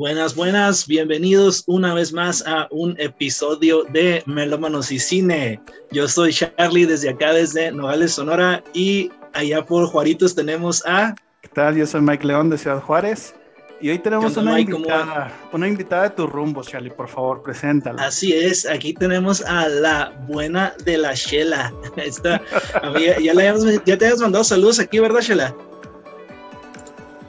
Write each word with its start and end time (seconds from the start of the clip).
Buenas, 0.00 0.34
buenas, 0.34 0.86
bienvenidos 0.86 1.62
una 1.66 1.92
vez 1.92 2.10
más 2.10 2.42
a 2.46 2.68
un 2.70 2.98
episodio 2.98 3.84
de 3.84 4.22
Melómanos 4.24 4.90
y 4.90 4.98
Cine. 4.98 5.60
Yo 5.90 6.08
soy 6.08 6.32
Charlie 6.32 6.86
desde 6.86 7.10
acá, 7.10 7.34
desde 7.34 7.70
Nogales, 7.70 8.12
Sonora, 8.12 8.64
y 8.72 9.10
allá 9.34 9.62
por 9.62 9.86
Juaritos 9.88 10.34
tenemos 10.34 10.82
a... 10.86 11.14
¿Qué 11.42 11.48
tal? 11.48 11.76
Yo 11.76 11.86
soy 11.86 12.00
Mike 12.00 12.26
León 12.26 12.48
de 12.48 12.56
Ciudad 12.56 12.80
Juárez. 12.80 13.34
Y 13.82 13.90
hoy 13.90 13.98
tenemos 13.98 14.34
una, 14.38 14.58
invitada, 14.58 15.38
una 15.52 15.68
invitada 15.68 16.04
de 16.04 16.10
tu 16.10 16.26
rumbo, 16.26 16.62
Charlie, 16.62 16.90
por 16.90 17.08
favor, 17.08 17.42
preséntala. 17.42 18.02
Así 18.02 18.32
es, 18.32 18.64
aquí 18.64 18.94
tenemos 18.94 19.42
a 19.42 19.68
la 19.68 20.14
buena 20.26 20.72
de 20.82 20.96
la 20.96 21.12
Shela. 21.12 21.74
ya, 22.24 23.18
ya, 23.20 23.54
ya 23.84 23.98
te 23.98 24.06
habías 24.06 24.20
mandado 24.20 24.44
saludos 24.44 24.78
aquí, 24.78 24.98
¿verdad, 24.98 25.20
Shela? 25.20 25.54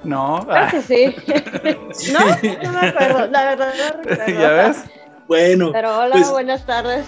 No. 0.03 0.45
Creo 0.47 0.69
que 0.69 0.81
sí. 0.81 1.15
no, 2.11 2.19
no 2.63 2.71
me 2.71 2.87
acuerdo. 2.87 3.27
La 3.27 3.55
verdad 3.55 3.73
no 3.77 4.03
recuerdo. 4.03 4.33
¿Ya 4.41 4.49
ves? 4.51 4.77
Bueno. 5.27 5.71
Pero 5.71 5.97
hola, 5.97 6.11
pues, 6.11 6.29
buenas 6.29 6.65
tardes. 6.65 7.05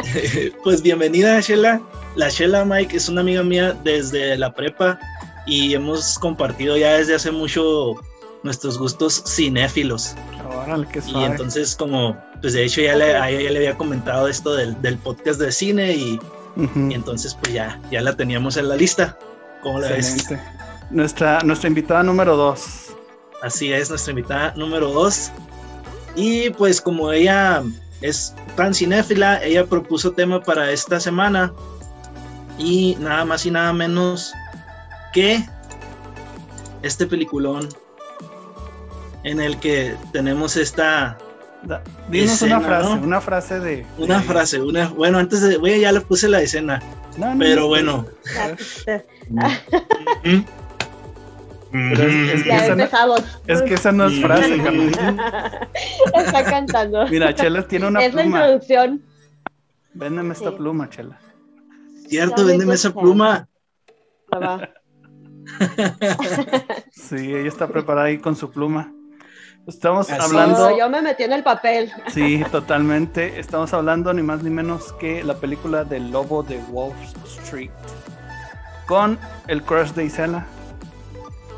pues 0.64 0.82
bienvenida, 0.82 1.40
Shela. 1.40 1.80
La 2.16 2.28
Shela 2.28 2.64
Mike 2.64 2.96
es 2.96 3.08
una 3.08 3.20
amiga 3.20 3.42
mía 3.42 3.76
desde 3.84 4.36
la 4.38 4.52
prepa 4.54 4.98
y 5.46 5.74
hemos 5.74 6.18
compartido 6.18 6.76
ya 6.76 6.96
desde 6.96 7.16
hace 7.16 7.30
mucho 7.30 7.94
nuestros 8.42 8.78
gustos 8.78 9.22
cinéfilos. 9.26 10.14
Órale, 10.48 10.86
qué 10.90 11.00
y 11.06 11.24
entonces 11.24 11.76
como, 11.76 12.16
pues 12.40 12.54
de 12.54 12.64
hecho 12.64 12.80
ya, 12.80 12.96
le, 12.96 13.14
a 13.14 13.30
ella 13.30 13.42
ya 13.42 13.50
le 13.50 13.58
había 13.58 13.76
comentado 13.76 14.26
esto 14.26 14.54
del, 14.54 14.80
del 14.80 14.96
podcast 14.98 15.40
de 15.40 15.52
cine 15.52 15.92
y, 15.92 16.20
y, 16.56 16.94
entonces 16.94 17.34
pues 17.34 17.52
ya, 17.52 17.80
ya 17.90 18.00
la 18.00 18.16
teníamos 18.16 18.56
en 18.56 18.68
la 18.68 18.76
lista. 18.76 19.16
¿Cómo 19.62 19.80
la 19.80 19.94
Excelente. 19.94 20.34
ves? 20.34 20.59
Nuestra, 20.90 21.40
nuestra 21.44 21.68
invitada 21.68 22.02
número 22.02 22.36
dos. 22.36 22.96
Así 23.42 23.72
es, 23.72 23.88
nuestra 23.88 24.10
invitada 24.10 24.52
número 24.56 24.90
dos. 24.90 25.30
Y 26.16 26.50
pues 26.50 26.80
como 26.80 27.12
ella 27.12 27.62
es 28.00 28.34
tan 28.56 28.74
cinéfila, 28.74 29.42
ella 29.42 29.64
propuso 29.64 30.12
tema 30.12 30.42
para 30.42 30.70
esta 30.72 30.98
semana. 30.98 31.52
Y 32.58 32.96
nada 32.98 33.24
más 33.24 33.46
y 33.46 33.50
nada 33.50 33.72
menos 33.72 34.34
que 35.12 35.42
este 36.82 37.06
peliculón 37.06 37.68
en 39.22 39.40
el 39.40 39.58
que 39.60 39.96
tenemos 40.12 40.56
esta 40.56 41.16
da, 41.62 41.82
dinos 42.08 42.32
escena, 42.32 42.58
una 42.58 42.66
frase, 42.66 42.88
¿no? 42.88 43.02
una 43.02 43.20
frase 43.20 43.60
de, 43.60 43.86
una 43.98 44.18
de... 44.18 44.24
frase, 44.24 44.60
una 44.60 44.88
bueno, 44.88 45.18
antes 45.18 45.42
de 45.42 45.58
bueno, 45.58 45.76
ya 45.76 45.92
le 45.92 46.00
puse 46.00 46.28
la 46.28 46.40
escena. 46.40 46.82
No, 47.16 47.34
no, 47.34 47.38
pero 47.38 47.62
no, 47.62 47.68
bueno. 47.68 48.06
Pero 51.72 52.02
es, 52.02 52.34
es, 52.34 52.42
que 52.42 52.50
esa 52.50 52.74
no, 52.74 52.84
es, 53.46 53.62
que 53.62 53.74
esa 53.74 53.92
no, 53.92 54.06
es 54.06 54.20
frase, 54.20 54.56
Está 56.14 56.44
cantando. 56.44 57.06
Mira, 57.08 57.34
Chela 57.34 57.66
tiene 57.66 57.86
una 57.86 58.02
es 58.02 58.10
pluma. 58.10 58.22
Es 58.22 58.30
la 58.30 58.38
introducción. 58.38 59.02
Véndeme 59.94 60.32
esta 60.32 60.56
pluma, 60.56 60.88
Chela. 60.88 61.18
Cierto, 62.08 62.44
véndeme 62.44 62.74
esa 62.74 62.92
pluma. 62.92 63.48
sí, 66.90 67.34
ella 67.34 67.48
está 67.48 67.68
preparada 67.68 68.08
ahí 68.08 68.18
con 68.18 68.34
su 68.34 68.50
pluma. 68.50 68.92
Estamos 69.66 70.10
Así 70.10 70.20
hablando. 70.20 70.70
No, 70.70 70.76
yo 70.76 70.88
me 70.88 71.02
metí 71.02 71.22
en 71.22 71.32
el 71.32 71.42
papel. 71.42 71.92
Sí, 72.08 72.42
totalmente. 72.50 73.38
Estamos 73.38 73.72
hablando 73.74 74.12
ni 74.12 74.22
más 74.22 74.42
ni 74.42 74.50
menos 74.50 74.92
que 74.94 75.22
la 75.22 75.34
película 75.34 75.84
del 75.84 76.10
lobo 76.10 76.42
de 76.42 76.58
Wall 76.70 76.92
Street. 77.24 77.70
Con 78.86 79.18
el 79.46 79.62
crush 79.62 79.92
de 79.92 80.06
Isela. 80.06 80.46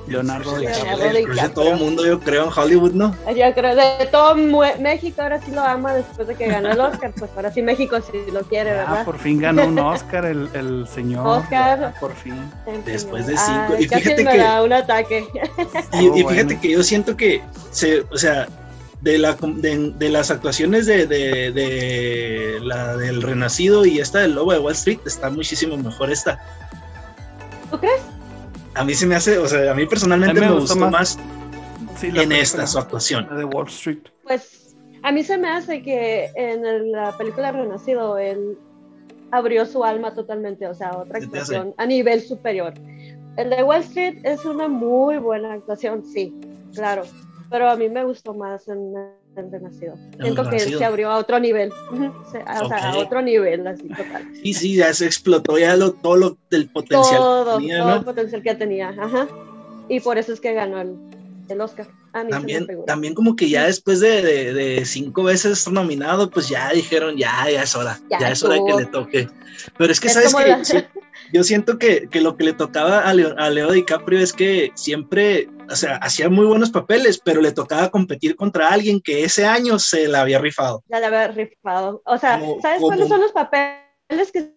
Leonardo 0.07 0.59
DiCaprio. 0.59 1.35
De 1.35 1.49
todo 1.51 1.73
el 1.73 1.79
mundo, 1.79 2.05
yo 2.05 2.21
creo, 2.21 2.45
en 2.45 2.51
Hollywood, 2.55 2.93
¿no? 2.93 3.15
Yo 3.27 3.55
creo, 3.55 3.75
de 3.77 4.07
todo 4.11 4.35
México 4.35 5.23
ahora 5.23 5.41
sí 5.41 5.51
lo 5.51 5.61
ama 5.61 5.95
después 5.95 6.29
de 6.29 6.35
que 6.35 6.47
ganó 6.49 6.71
el 6.71 6.81
Oscar. 6.81 7.13
Pues 7.17 7.31
ahora 7.37 7.53
sí 7.53 7.63
México 7.63 7.97
sí 8.01 8.19
lo 8.33 8.41
quiere, 8.43 8.71
¿verdad? 8.71 8.99
Ah, 9.01 9.05
por 9.05 9.19
fin 9.19 9.41
ganó 9.41 9.67
un 9.67 9.79
Oscar 9.79 10.25
el, 10.25 10.49
el 10.55 10.87
señor. 10.89 11.27
Oscar. 11.27 11.95
Por 12.01 12.15
fin. 12.15 12.35
Después 12.85 13.27
de 13.27 13.37
cinco. 13.37 13.75
Ah, 13.75 13.77
y 13.79 13.89
fíjate 13.89 14.25
me 14.25 14.33
que. 14.33 14.39
Da 14.39 14.63
un 14.63 14.73
ataque. 14.73 15.27
Y, 15.93 16.09
oh, 16.09 16.17
y 16.17 16.21
fíjate 16.21 16.45
bueno. 16.45 16.61
que 16.61 16.71
yo 16.71 16.83
siento 16.83 17.17
que, 17.17 17.43
se, 17.71 18.01
o 18.11 18.17
sea, 18.19 18.49
de, 19.01 19.19
la, 19.19 19.35
de, 19.35 19.93
de 19.99 20.09
las 20.09 20.31
actuaciones 20.31 20.87
de, 20.87 21.07
de, 21.07 21.53
de, 21.53 22.59
la 22.63 22.97
del 22.97 23.23
Renacido 23.23 23.85
y 23.85 23.99
esta 23.99 24.21
del 24.21 24.35
Lobo 24.35 24.53
de 24.53 24.59
Wall 24.59 24.73
Street, 24.73 25.01
está 25.07 25.31
muchísimo 25.31 25.77
mejor 25.77 26.11
esta. 26.11 26.41
¿Tú 27.71 27.79
crees? 27.79 28.03
A 28.75 28.85
mí 28.85 28.95
se 28.95 29.07
me 29.07 29.15
hace, 29.15 29.39
o 29.39 29.47
sea, 29.47 29.73
a 29.73 29.75
mí 29.75 29.87
personalmente 29.87 30.31
a 30.31 30.35
mí 30.35 30.41
me, 30.41 30.55
me, 30.55 30.61
gustó 30.61 30.77
más, 30.77 30.91
más 30.91 31.19
sí, 31.97 32.11
en 32.15 32.33
esta 32.33 32.67
su 32.67 32.79
actuación. 32.79 33.27
La 33.31 33.37
de 33.37 33.45
Wall 33.45 33.69
Street. 33.69 34.01
Pues 34.23 34.77
a 35.03 35.13
mí 35.13 35.23
se 35.23 35.37
me 35.37 35.49
hace 35.49 35.83
que 35.83 36.31
en 36.37 36.65
el, 36.65 36.93
la 36.93 37.17
película 37.17 37.53
Renacido 37.53 38.19
él 38.19 38.57
abrió 39.31 39.67
su 39.67 39.83
alma 39.83 40.15
totalmente, 40.15 40.67
o 40.67 40.75
sea, 40.75 40.97
otra 40.97 41.19
actuación 41.19 41.75
a 41.77 41.87
nivel 41.87 42.21
superior. 42.21 42.75
El 43.37 43.51
de 43.51 43.63
Wall 43.63 43.81
Street 43.81 44.19
es 44.25 44.45
una 44.45 44.69
muy 44.69 45.17
buena 45.19 45.55
actuación, 45.55 46.05
sí, 46.05 46.35
claro, 46.75 47.03
pero 47.51 47.69
a 47.69 47.77
mí 47.77 47.89
me 47.89 48.05
gustó 48.05 48.35
más 48.35 48.69
en 48.69 48.95
el 49.37 49.51
Renacido. 49.51 49.95
El 49.95 50.23
Siento 50.23 50.43
Renacido. 50.43 50.51
que 50.51 50.73
él 50.73 50.79
se 50.79 50.85
abrió 50.85 51.11
a 51.11 51.19
otro 51.19 51.39
nivel, 51.39 51.73
o 51.73 52.31
sea, 52.31 52.61
okay. 52.65 52.79
a 52.81 52.97
otro 52.97 53.23
nivel, 53.23 53.67
así 53.67 53.89
total. 53.89 54.29
Sí, 54.43 54.55
sí, 54.55 54.77
ya 54.77 54.93
se 54.93 55.07
explotó 55.07 55.59
ya 55.59 55.77
lo, 55.77 55.93
todo 55.93 56.17
lo, 56.17 56.39
el 56.51 56.69
potencial 56.69 57.17
todo, 57.17 57.59
que 57.59 57.63
tenía, 57.63 57.79
todo 57.79 57.89
¿no? 57.91 57.97
el 57.97 58.05
potencial 58.05 58.43
que 58.43 58.55
tenía, 58.55 58.89
ajá. 58.91 59.29
Y 59.89 60.01
por 60.01 60.19
eso 60.19 60.33
es 60.33 60.41
que 60.41 60.53
ganó 60.53 60.81
el, 60.81 60.97
el 61.49 61.61
Oscar. 61.61 61.89
A 62.15 62.25
mí 62.25 62.31
también, 62.31 62.67
también 62.87 63.15
como 63.15 63.37
que 63.37 63.49
ya 63.49 63.65
después 63.65 64.01
de, 64.01 64.21
de, 64.21 64.53
de, 64.53 64.85
cinco 64.85 65.23
veces 65.23 65.67
nominado, 65.71 66.31
pues 66.31 66.49
ya 66.49 66.71
dijeron, 66.71 67.17
ya, 67.17 67.49
ya 67.51 67.63
es 67.63 67.75
hora, 67.75 67.99
ya, 68.11 68.19
ya 68.21 68.31
es 68.33 68.43
hora 68.43 68.57
de 68.57 68.65
que 68.67 68.75
le 68.75 68.87
toque. 68.87 69.29
Pero 69.79 69.93
es 69.93 69.99
que, 69.99 70.09
es 70.09 70.15
¿sabes 70.15 70.35
que 70.35 70.49
la... 70.49 70.91
Yo 71.33 71.43
siento 71.43 71.79
que, 71.79 72.09
que, 72.11 72.21
lo 72.21 72.37
que 72.37 72.45
le 72.45 72.53
tocaba 72.53 73.01
a 73.01 73.15
Leo, 73.15 73.35
a 73.39 73.49
Leo 73.49 73.73
DiCaprio 73.73 74.19
es 74.19 74.35
que 74.35 74.71
siempre, 74.75 75.49
o 75.71 75.77
sea, 75.77 75.97
hacía 75.97 76.29
muy 76.29 76.47
buenos 76.47 76.71
papeles, 76.71 77.21
pero 77.25 77.41
le 77.41 77.53
tocaba 77.53 77.91
competir 77.91 78.37
contra 78.37 78.69
alguien 78.69 79.01
que 79.01 79.25
ese 79.25 79.47
año 79.47 79.79
se 79.79 80.09
la 80.09 80.23
había 80.23 80.39
rifado. 80.39 80.83
Ya 80.89 81.01
la 81.01 81.07
había 81.09 81.29
rifado. 81.29 82.03
O 82.05 82.19
sea, 82.19 82.39
como, 82.39 82.61
¿sabes 82.61 82.79
como... 82.79 82.89
cuáles 82.89 83.09
son 83.09 83.21
los 83.21 83.33
papeles 83.33 84.33
que 84.33 84.55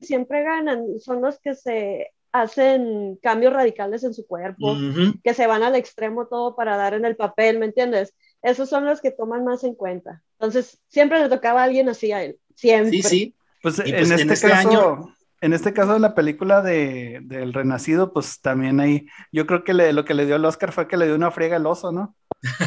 siempre 0.00 0.42
ganan? 0.42 0.98
Son 1.00 1.20
los 1.20 1.38
que 1.38 1.54
se 1.54 2.12
hacen 2.32 3.18
cambios 3.22 3.52
radicales 3.52 4.04
en 4.04 4.12
su 4.12 4.26
cuerpo, 4.26 4.72
uh 4.72 4.74
-huh. 4.74 5.20
que 5.22 5.32
se 5.32 5.46
van 5.46 5.62
al 5.62 5.74
extremo 5.74 6.26
todo 6.26 6.54
para 6.54 6.76
dar 6.76 6.94
en 6.94 7.04
el 7.04 7.16
papel, 7.16 7.58
¿me 7.58 7.66
entiendes? 7.66 8.14
Esos 8.42 8.68
son 8.68 8.84
los 8.84 9.00
que 9.00 9.10
toman 9.10 9.44
más 9.44 9.64
en 9.64 9.74
cuenta. 9.74 10.22
Entonces, 10.38 10.78
siempre 10.88 11.20
le 11.20 11.28
tocaba 11.28 11.62
a 11.62 11.64
alguien 11.64 11.88
así 11.88 12.12
a 12.12 12.22
él, 12.22 12.38
siempre. 12.54 12.90
Sí, 12.90 13.02
sí. 13.02 13.34
Pues, 13.62 13.76
pues 13.76 13.88
en, 13.88 13.94
este 13.94 14.22
en, 14.22 14.30
este 14.30 14.48
caso, 14.48 14.68
año... 14.68 15.15
en 15.46 15.52
este 15.52 15.72
caso 15.72 15.92
de 15.92 16.00
la 16.00 16.14
película 16.14 16.60
de, 16.60 17.20
del 17.22 17.52
Renacido, 17.52 18.12
pues 18.12 18.40
también 18.40 18.80
ahí, 18.80 19.06
yo 19.30 19.46
creo 19.46 19.62
que 19.62 19.74
le, 19.74 19.92
lo 19.92 20.04
que 20.04 20.14
le 20.14 20.26
dio 20.26 20.34
el 20.36 20.44
Oscar 20.44 20.72
fue 20.72 20.88
que 20.88 20.96
le 20.96 21.06
dio 21.06 21.14
una 21.14 21.30
friega 21.30 21.56
al 21.56 21.66
oso, 21.66 21.92
¿no? 21.92 22.16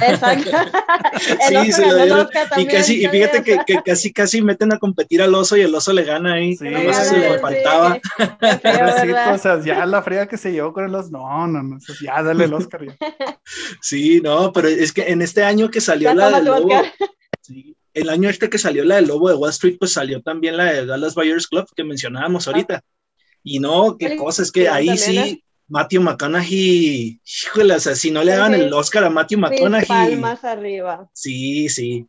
Exacto. 0.01 0.49
sí, 1.49 1.71
se 1.73 1.85
lo 1.85 1.95
dieron. 1.95 2.29
Y, 2.55 2.65
casi, 2.67 3.03
y 3.03 3.07
fíjate 3.09 3.43
que, 3.43 3.59
que, 3.67 3.81
casi 3.85 4.13
casi 4.13 4.41
meten 4.41 4.71
a 4.71 4.79
competir 4.79 5.21
al 5.21 5.35
oso 5.35 5.57
y 5.57 5.61
el 5.61 5.75
oso 5.75 5.91
le 5.91 6.05
gana 6.05 6.35
ahí. 6.35 6.55
Sí, 6.55 6.69
no 6.69 6.93
sé 6.93 7.05
si 7.05 7.15
le 7.17 7.39
faltaba. 7.39 7.95
Sí. 7.95 8.25
Pobrecito, 8.63 9.31
o 9.33 9.37
sea, 9.37 9.61
ya 9.61 9.85
la 9.85 10.01
friega 10.01 10.27
que 10.27 10.37
se 10.37 10.53
llevó 10.53 10.71
con 10.71 10.85
el 10.85 10.95
oso. 10.95 11.09
No, 11.11 11.47
no, 11.47 11.61
no. 11.61 11.77
Ya 12.01 12.23
dale 12.23 12.45
el 12.45 12.53
Oscar. 12.53 12.85
Ya. 12.85 12.95
Sí, 13.81 14.21
no, 14.21 14.53
pero 14.53 14.67
es 14.67 14.93
que 14.93 15.09
en 15.09 15.23
este 15.23 15.43
año 15.43 15.69
que 15.69 15.81
salió 15.81 16.13
la 16.13 16.29
del 16.29 16.45
lobo. 16.45 16.69
Sí, 17.41 17.75
el 17.93 18.09
año 18.09 18.29
este 18.29 18.49
que 18.49 18.57
salió 18.57 18.83
la 18.83 18.95
del 18.95 19.07
lobo 19.07 19.29
de 19.29 19.35
Wall 19.35 19.49
Street, 19.51 19.77
pues 19.79 19.93
salió 19.93 20.21
también 20.21 20.57
la 20.57 20.65
de 20.65 20.85
Dallas 20.85 21.15
Buyers 21.15 21.47
Club 21.47 21.67
que 21.75 21.83
mencionábamos 21.83 22.47
ahorita. 22.47 22.81
Y 23.43 23.59
no, 23.59 23.97
qué 23.97 24.15
cosa, 24.15 24.43
es 24.43 24.51
que 24.51 24.69
ahí 24.69 24.97
sí. 24.97 25.43
Matthew 25.69 26.01
McConaughey, 26.01 27.21
híjole, 27.23 27.75
o 27.75 27.79
sea, 27.79 27.95
si 27.95 28.09
no 28.09 28.23
le 28.23 28.31
daban 28.31 28.55
el 28.55 28.73
Oscar 28.73 29.03
a 29.03 29.09
Matthew 29.09 29.39
McConaughey. 29.39 29.87
Palmas 29.87 30.43
arriba. 30.43 31.07
Sí, 31.13 31.69
sí. 31.69 32.07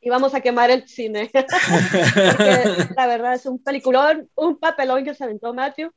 Y 0.00 0.08
vamos 0.08 0.34
a 0.34 0.40
quemar 0.40 0.70
el 0.70 0.88
cine. 0.88 1.30
Porque 1.32 2.88
la 2.96 3.06
verdad 3.06 3.34
es 3.34 3.44
un 3.44 3.62
peliculón, 3.62 4.30
un 4.34 4.58
papelón 4.58 5.04
que 5.04 5.14
se 5.14 5.24
aventó 5.24 5.52
Matthew. 5.52 5.90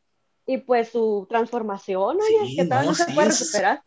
Y 0.45 0.57
pues 0.57 0.89
su 0.89 1.25
transformación, 1.30 2.18
oye, 2.18 2.50
sí, 2.50 2.56
¿qué 2.57 2.66
tal? 2.66 2.83
No, 2.83 2.92
no 2.92 2.95
se 2.95 3.06
sí, 3.06 3.13
puede 3.13 3.30
recuperar. 3.30 3.83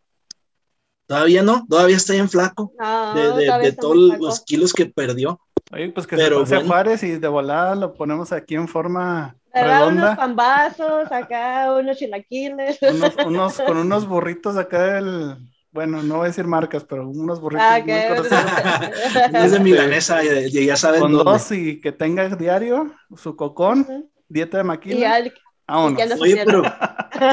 Todavía 1.12 1.42
no, 1.42 1.66
todavía 1.68 1.96
está 1.96 2.14
bien 2.14 2.30
flaco. 2.30 2.72
No, 2.78 3.14
de 3.14 3.44
de, 3.44 3.58
de 3.58 3.72
todos 3.72 4.18
los 4.18 4.40
kilos 4.40 4.72
que 4.72 4.86
perdió. 4.86 5.38
Oye, 5.70 5.90
pues 5.90 6.06
que 6.06 6.16
Pero 6.16 6.36
se 6.38 6.40
pase 6.40 6.54
bueno. 6.54 6.64
a 6.64 6.68
Juárez 6.68 7.02
y 7.02 7.18
de 7.18 7.28
volada 7.28 7.74
lo 7.74 7.92
ponemos 7.92 8.32
aquí 8.32 8.54
en 8.54 8.66
forma 8.66 9.36
redonda. 9.52 10.04
Unos 10.04 10.16
pambazos, 10.16 11.12
acá 11.12 11.70
unos 11.78 11.98
chilaquiles. 11.98 12.78
Unos, 12.80 13.14
unos, 13.26 13.60
con 13.60 13.76
unos 13.76 14.06
burritos 14.06 14.56
acá 14.56 14.94
del. 14.94 15.36
Bueno, 15.70 16.02
no 16.02 16.16
voy 16.16 16.24
a 16.24 16.28
decir 16.28 16.46
marcas, 16.46 16.84
pero 16.84 17.06
unos 17.06 17.40
burritos. 17.42 17.66
Ah, 17.66 17.78
okay. 17.82 19.34
es 19.44 19.52
de 19.52 19.60
milanesa, 19.60 20.24
y 20.24 20.64
ya 20.64 20.76
saben. 20.76 21.02
Con 21.02 21.12
dónde. 21.12 21.30
dos 21.30 21.52
y 21.52 21.78
que 21.78 21.92
tenga 21.92 22.26
diario 22.30 22.94
su 23.16 23.36
cocón, 23.36 23.86
uh 23.86 23.92
-huh. 23.92 24.08
dieta 24.28 24.56
de 24.56 24.64
maquila. 24.64 24.98
Y 24.98 25.04
al, 25.04 25.34
Vámonos. 25.66 26.20
Oye, 26.20 26.42
pero 26.44 26.62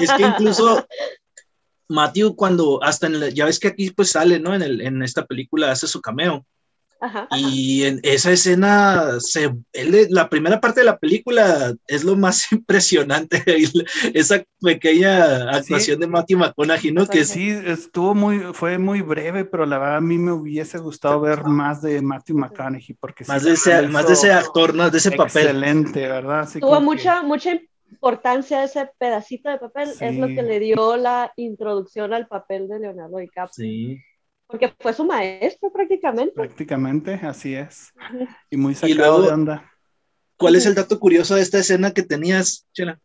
es 0.01 0.11
que 0.13 0.23
incluso 0.23 0.85
Matthew 1.89 2.35
cuando, 2.35 2.81
hasta 2.83 3.07
en 3.07 3.15
el, 3.15 3.33
ya 3.33 3.45
ves 3.45 3.59
que 3.59 3.69
aquí 3.69 3.91
pues 3.91 4.11
sale, 4.11 4.39
¿no? 4.39 4.53
En, 4.53 4.61
el, 4.61 4.81
en 4.81 5.01
esta 5.03 5.25
película 5.25 5.71
hace 5.71 5.87
su 5.87 6.01
cameo. 6.01 6.45
Y 7.31 7.83
en 7.85 8.01
esa 8.03 8.31
escena, 8.31 9.19
se, 9.19 9.55
la 10.09 10.29
primera 10.29 10.59
parte 10.59 10.81
de 10.81 10.85
la 10.85 10.97
película 10.97 11.73
es 11.87 12.03
lo 12.03 12.17
más 12.17 12.51
impresionante, 12.51 13.41
esa 14.13 14.43
pequeña 14.61 15.49
actuación 15.49 15.99
de 15.99 16.07
Matthew 16.07 16.39
McConaughey, 16.39 16.91
¿no? 16.91 17.07
Que 17.07 17.23
sí, 17.23 17.49
estuvo 17.49 18.13
muy, 18.13 18.39
fue 18.53 18.77
muy 18.77 19.01
breve, 19.01 19.45
pero 19.45 19.65
la 19.65 19.77
verdad 19.77 19.97
a 19.97 20.01
mí 20.01 20.17
me 20.17 20.33
hubiese 20.33 20.77
gustado 20.79 21.21
ver 21.21 21.45
más 21.45 21.81
de 21.81 22.01
Matthew 22.01 22.37
McConaughey, 22.37 22.97
porque 22.99 23.23
más, 23.27 23.43
de, 23.43 23.53
ese, 23.53 23.87
más 23.87 24.07
de 24.07 24.13
ese 24.13 24.33
actor, 24.33 24.75
¿no? 24.75 24.89
De 24.89 24.97
ese 24.97 25.11
papel. 25.11 25.47
Excelente, 25.47 26.01
¿verdad? 26.01 26.49
Tuvo 26.59 26.81
mucha, 26.81 27.23
mucha 27.23 27.51
importancia 27.91 28.63
ese 28.63 28.89
pedacito 28.97 29.49
de 29.49 29.57
papel, 29.57 29.89
es 29.99 30.15
lo 30.15 30.27
que 30.27 30.41
le 30.43 30.59
dio 30.59 30.97
la 30.97 31.33
introducción 31.35 32.13
al 32.13 32.27
papel 32.27 32.67
de 32.67 32.79
Leonardo 32.79 33.17
DiCaprio. 33.17 33.53
Sí. 33.53 34.01
Porque 34.47 34.73
fue 34.79 34.93
su 34.93 35.05
maestro 35.05 35.71
prácticamente. 35.71 36.33
Prácticamente, 36.33 37.13
así 37.13 37.55
es. 37.55 37.93
Y 38.49 38.57
muy 38.57 38.75
sacado 38.75 39.21
de 39.21 39.29
onda. 39.29 39.71
¿Cuál 40.37 40.55
es 40.55 40.65
el 40.65 40.73
dato 40.73 40.99
curioso 40.99 41.35
de 41.35 41.41
esta 41.41 41.59
escena 41.59 41.91
que 41.91 42.01
tenías, 42.01 42.65
Chela? 42.71 42.99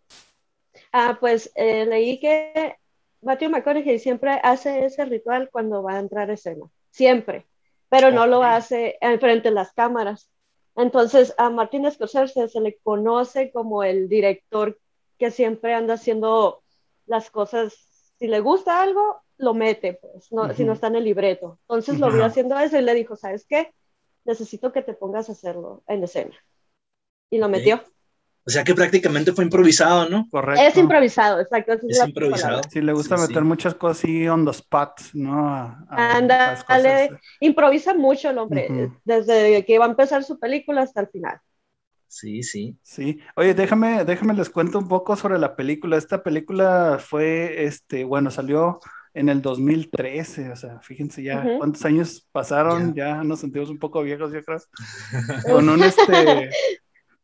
Ah, 0.92 1.18
pues 1.18 1.50
eh, 1.56 1.84
leí 1.84 2.20
que 2.20 2.76
Matthew 3.20 3.50
McConaughey 3.50 3.98
siempre 3.98 4.38
hace 4.42 4.84
ese 4.84 5.04
ritual 5.04 5.48
cuando 5.50 5.82
va 5.82 5.94
a 5.94 5.98
entrar 5.98 6.30
a 6.30 6.34
escena. 6.34 6.66
Siempre. 6.90 7.46
Pero 7.88 8.12
no 8.12 8.26
lo 8.26 8.42
hace 8.42 8.96
frente 9.20 9.48
de 9.48 9.54
las 9.54 9.72
cámaras. 9.72 10.30
Entonces, 10.76 11.34
a 11.38 11.50
Martin 11.50 11.90
Scorsese 11.90 12.48
se 12.48 12.60
le 12.60 12.78
conoce 12.82 13.52
como 13.52 13.84
el 13.84 14.08
director 14.08 14.78
que 15.18 15.30
siempre 15.30 15.74
anda 15.74 15.94
haciendo 15.94 16.62
las 17.06 17.30
cosas. 17.30 17.74
Si 18.18 18.26
le 18.26 18.40
gusta 18.40 18.82
algo, 18.82 19.22
lo 19.38 19.54
mete, 19.54 19.94
pues, 19.94 20.32
no, 20.32 20.52
si 20.54 20.64
no 20.64 20.72
está 20.72 20.88
en 20.88 20.96
el 20.96 21.04
libreto. 21.04 21.58
Entonces 21.62 21.98
lo 21.98 22.10
vio 22.10 22.24
haciendo 22.24 22.58
eso 22.58 22.78
y 22.78 22.82
le 22.82 22.94
dijo, 22.94 23.16
¿sabes 23.16 23.46
qué? 23.46 23.72
Necesito 24.24 24.72
que 24.72 24.82
te 24.82 24.94
pongas 24.94 25.28
a 25.28 25.32
hacerlo 25.32 25.82
en 25.86 26.04
escena. 26.04 26.34
Y 27.30 27.38
lo 27.38 27.48
metió. 27.48 27.82
O 28.46 28.50
sea 28.50 28.62
que 28.62 28.74
prácticamente 28.74 29.32
fue 29.32 29.44
improvisado, 29.44 30.08
¿no? 30.08 30.28
Correcto. 30.30 30.62
Es 30.62 30.76
improvisado, 30.76 31.40
exacto. 31.40 31.72
Es, 31.88 32.06
improvisado. 32.06 32.60
Sí, 32.70 32.82
le 32.82 32.92
gusta 32.92 33.16
meter 33.16 33.42
muchas 33.42 33.74
cosas 33.74 34.04
y 34.04 34.28
on 34.28 34.44
the 34.44 34.50
spot, 34.50 35.00
¿no? 35.14 35.86
Anda, 35.88 36.62
improvisa 37.40 37.94
mucho 37.94 38.30
el 38.30 38.38
hombre, 38.38 38.90
desde 39.04 39.64
que 39.64 39.78
va 39.78 39.86
a 39.86 39.88
empezar 39.90 40.24
su 40.24 40.38
película 40.38 40.82
hasta 40.82 41.00
el 41.00 41.08
final. 41.08 41.40
Sí, 42.06 42.42
sí. 42.42 42.78
Sí. 42.82 43.18
Oye, 43.34 43.54
déjame, 43.54 44.04
déjame 44.04 44.34
les 44.34 44.50
cuento 44.50 44.78
un 44.78 44.88
poco 44.88 45.16
sobre 45.16 45.38
la 45.38 45.56
película. 45.56 45.96
Esta 45.96 46.22
película 46.22 46.98
fue, 47.00 47.64
este, 47.64 48.04
bueno, 48.04 48.30
salió 48.30 48.78
en 49.14 49.28
el 49.28 49.40
2013, 49.40 50.50
o 50.50 50.56
sea, 50.56 50.80
fíjense 50.80 51.22
ya 51.22 51.42
cuántos 51.58 51.84
años 51.84 52.28
pasaron, 52.30 52.94
ya 52.94 53.22
nos 53.22 53.40
sentimos 53.40 53.70
un 53.70 53.78
poco 53.78 54.02
viejos, 54.02 54.32
yo 54.32 54.44
creo. 54.44 54.58
Con 55.50 55.68
un 55.68 55.82
este, 55.82 56.50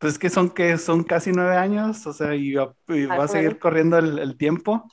pues 0.01 0.19
que 0.19 0.31
son 0.31 0.51
que 0.51 0.79
son 0.79 1.05
casi 1.05 1.31
nueve 1.31 1.57
años, 1.57 2.07
o 2.07 2.13
sea, 2.15 2.35
y, 2.35 2.55
va 2.55 2.75
a 2.89 3.29
seguir 3.29 3.59
corriendo 3.59 3.99
el, 3.99 4.37
tiempo. 4.39 4.91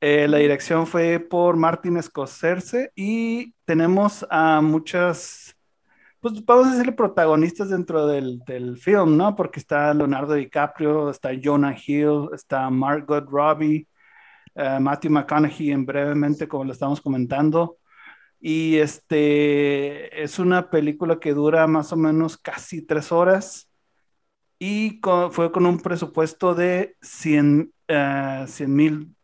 Eh, 0.00 0.28
la 0.28 0.36
dirección 0.38 0.86
fue 0.86 1.18
por 1.18 1.56
Martin 1.56 2.02
Scorsese 2.02 2.92
y 2.94 3.54
tenemos 3.64 4.26
a 4.30 4.60
muchas, 4.60 5.56
pues 6.20 6.44
vamos 6.44 6.66
a 6.66 6.70
decirle 6.72 6.92
protagonistas 6.92 7.70
dentro 7.70 8.06
del, 8.06 8.40
del 8.46 8.76
film, 8.76 9.16
¿no? 9.16 9.34
Porque 9.34 9.60
está 9.60 9.94
Leonardo 9.94 10.34
DiCaprio, 10.34 11.08
está 11.10 11.30
Jonah 11.42 11.74
Hill, 11.74 12.28
está 12.34 12.68
Margot 12.68 13.26
Robbie, 13.26 13.88
eh, 14.56 14.78
Matthew 14.78 15.10
McConaughey 15.12 15.70
en 15.70 15.86
brevemente, 15.86 16.48
como 16.48 16.64
lo 16.64 16.72
estamos 16.72 17.00
comentando. 17.00 17.78
Y 18.40 18.76
este 18.76 20.22
es 20.22 20.38
una 20.38 20.68
película 20.68 21.18
que 21.18 21.32
dura 21.32 21.66
más 21.66 21.94
o 21.94 21.96
menos 21.96 22.36
casi 22.36 22.82
tres 22.82 23.10
horas 23.10 23.70
y 24.58 25.00
fue 25.30 25.52
con 25.52 25.66
un 25.66 25.78
presupuesto 25.80 26.54
de 26.54 26.96
100 27.02 27.72
eh, 27.88 28.46
mil 28.66 29.14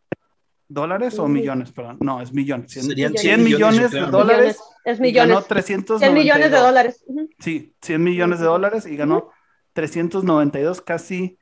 dólares 0.68 1.18
o 1.18 1.28
millones, 1.28 1.72
perdón. 1.72 1.98
No, 2.00 2.22
es 2.22 2.32
millones. 2.32 2.72
100, 2.72 3.42
millones, 3.42 3.90
de 3.90 4.00
dólares. 4.00 4.58
Es 4.84 5.00
millones. 5.00 5.34
Ganó 5.34 5.42
300 5.42 6.00
100 6.00 6.14
millones 6.14 6.50
de 6.50 6.58
dólares. 6.58 7.04
Sí, 7.38 7.74
100 7.82 8.02
millones 8.02 8.38
de 8.38 8.46
dólares 8.46 8.86
y 8.86 8.96
ganó 8.96 9.30
392, 9.72 10.80
casi 10.80 11.38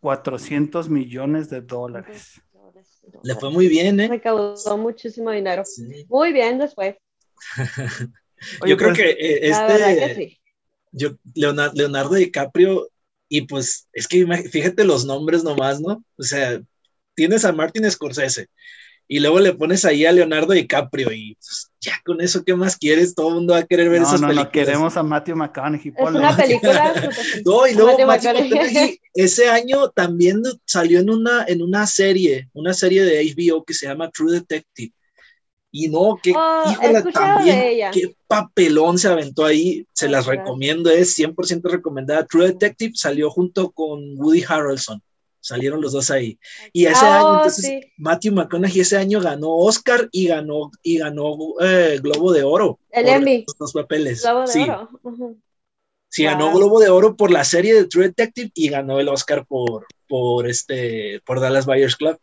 400 0.00 0.88
millones 0.88 1.50
de 1.50 1.62
dólares. 1.62 2.40
Le 3.22 3.34
fue 3.34 3.50
muy 3.50 3.68
bien, 3.68 3.98
¿eh? 4.00 4.08
Recaudó 4.08 4.76
muchísimo 4.76 5.30
dinero. 5.30 5.62
Muy 6.08 6.32
bien 6.32 6.58
después. 6.58 6.96
yo 8.66 8.76
creo 8.76 8.90
pues, 8.90 8.98
que 8.98 9.10
eh, 9.10 9.48
este. 9.48 10.40
yo, 10.92 11.10
Leonardo, 11.34 11.72
Leonardo 11.74 12.14
DiCaprio, 12.14 12.88
y 13.28 13.42
pues 13.42 13.88
es 13.92 14.08
que 14.08 14.26
fíjate 14.50 14.84
los 14.84 15.04
nombres 15.04 15.44
nomás, 15.44 15.80
¿no? 15.80 16.04
O 16.16 16.22
sea, 16.22 16.60
tienes 17.14 17.44
a 17.44 17.52
Martin 17.52 17.90
Scorsese, 17.90 18.48
y 19.08 19.20
luego 19.20 19.38
le 19.38 19.54
pones 19.54 19.84
ahí 19.84 20.04
a 20.04 20.12
Leonardo 20.12 20.52
DiCaprio 20.52 21.12
y 21.12 21.36
pues, 21.36 21.70
ya 21.80 21.92
con 22.04 22.20
eso, 22.20 22.42
¿qué 22.44 22.54
más 22.54 22.76
quieres? 22.76 23.14
Todo 23.14 23.28
el 23.28 23.34
mundo 23.34 23.52
va 23.52 23.60
a 23.60 23.66
querer 23.66 23.88
ver 23.88 24.02
esas 24.02 24.20
no, 24.20 24.26
películas. 24.26 24.46
No, 24.46 24.52
queremos 24.52 24.96
a 24.96 25.02
Matthew 25.04 25.36
McConaughey. 25.36 25.92
Es 25.96 26.08
una 26.08 26.36
película. 26.36 26.94
no, 27.44 27.66
y 27.68 27.74
luego 27.74 28.06
Matthew 28.06 28.06
McConaughey 28.06 29.00
ese 29.14 29.48
año 29.48 29.90
también 29.90 30.42
salió 30.64 30.98
en 30.98 31.10
una, 31.10 31.44
en 31.46 31.62
una 31.62 31.86
serie, 31.86 32.48
una 32.52 32.74
serie 32.74 33.04
de 33.04 33.22
HBO 33.32 33.64
que 33.64 33.74
se 33.74 33.86
llama 33.86 34.10
True 34.10 34.32
Detective. 34.32 34.92
Y 35.78 35.88
no, 35.88 36.18
qué, 36.22 36.32
oh, 36.34 36.64
también, 37.12 37.90
qué 37.92 38.16
papelón 38.26 38.98
se 38.98 39.08
aventó 39.08 39.44
ahí, 39.44 39.86
se 39.92 40.08
las 40.08 40.24
recomiendo, 40.24 40.90
es 40.90 41.18
100% 41.18 41.70
recomendada. 41.70 42.24
True 42.24 42.46
Detective 42.46 42.92
salió 42.94 43.30
junto 43.30 43.70
con 43.70 44.18
Woody 44.18 44.42
Harrelson 44.48 45.02
salieron 45.46 45.80
los 45.80 45.92
dos 45.92 46.10
ahí. 46.10 46.38
Y 46.72 46.86
ese 46.86 47.04
año, 47.06 47.26
oh, 47.26 47.36
entonces, 47.36 47.84
Matthew 47.96 48.32
McConaughey 48.32 48.80
ese 48.80 48.96
año 48.96 49.20
ganó 49.20 49.54
Oscar 49.54 50.08
y 50.10 50.26
ganó, 50.26 50.72
y 50.82 50.98
ganó 50.98 51.36
eh, 51.60 52.00
Globo 52.02 52.32
de 52.32 52.42
Oro. 52.42 52.80
El 52.90 53.08
Emmy. 53.08 53.44
Los 53.60 53.72
papeles. 53.72 54.22
Globo 54.22 54.40
de 54.40 54.46
sí. 54.48 54.62
Oro. 54.62 54.88
Sí, 56.08 56.24
ganó 56.24 56.52
Globo 56.52 56.80
de 56.80 56.88
Oro 56.88 57.14
por 57.14 57.30
la 57.30 57.44
serie 57.44 57.74
de 57.74 57.86
True 57.86 58.08
Detective 58.08 58.50
y 58.54 58.70
ganó 58.70 58.98
el 58.98 59.08
Oscar 59.08 59.46
por, 59.46 59.86
por, 60.08 60.48
este, 60.48 61.20
por 61.24 61.40
Dallas 61.40 61.66
Buyers 61.66 61.94
Club. 61.94 62.18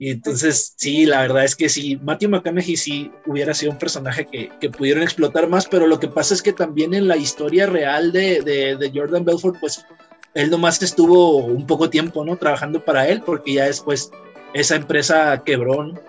Y 0.00 0.12
entonces, 0.12 0.72
sí, 0.76 1.04
la 1.04 1.20
verdad 1.20 1.44
es 1.44 1.54
que 1.54 1.68
sí, 1.68 2.00
Matthew 2.02 2.30
McConaughey 2.30 2.74
sí 2.74 3.12
hubiera 3.26 3.52
sido 3.52 3.72
un 3.72 3.78
personaje 3.78 4.24
que, 4.24 4.48
que, 4.58 4.70
pudieron 4.70 5.02
explotar 5.02 5.46
más, 5.46 5.68
pero 5.68 5.86
lo 5.86 6.00
que 6.00 6.08
pasa 6.08 6.32
es 6.32 6.40
que 6.40 6.54
también 6.54 6.94
en 6.94 7.06
la 7.06 7.18
historia 7.18 7.66
real 7.66 8.10
de, 8.10 8.40
de, 8.40 8.76
de 8.76 8.92
Jordan 8.94 9.26
Belfort, 9.26 9.60
pues 9.60 9.84
él 10.32 10.48
nomás 10.48 10.82
estuvo 10.82 11.36
un 11.44 11.66
poco 11.66 11.90
tiempo, 11.90 12.24
¿no? 12.24 12.38
Trabajando 12.38 12.82
para 12.82 13.08
él, 13.08 13.20
porque 13.20 13.52
ya 13.52 13.66
después 13.66 14.10
esa 14.54 14.76
empresa 14.76 15.42
quebró, 15.44 15.84
¿no? 15.84 16.00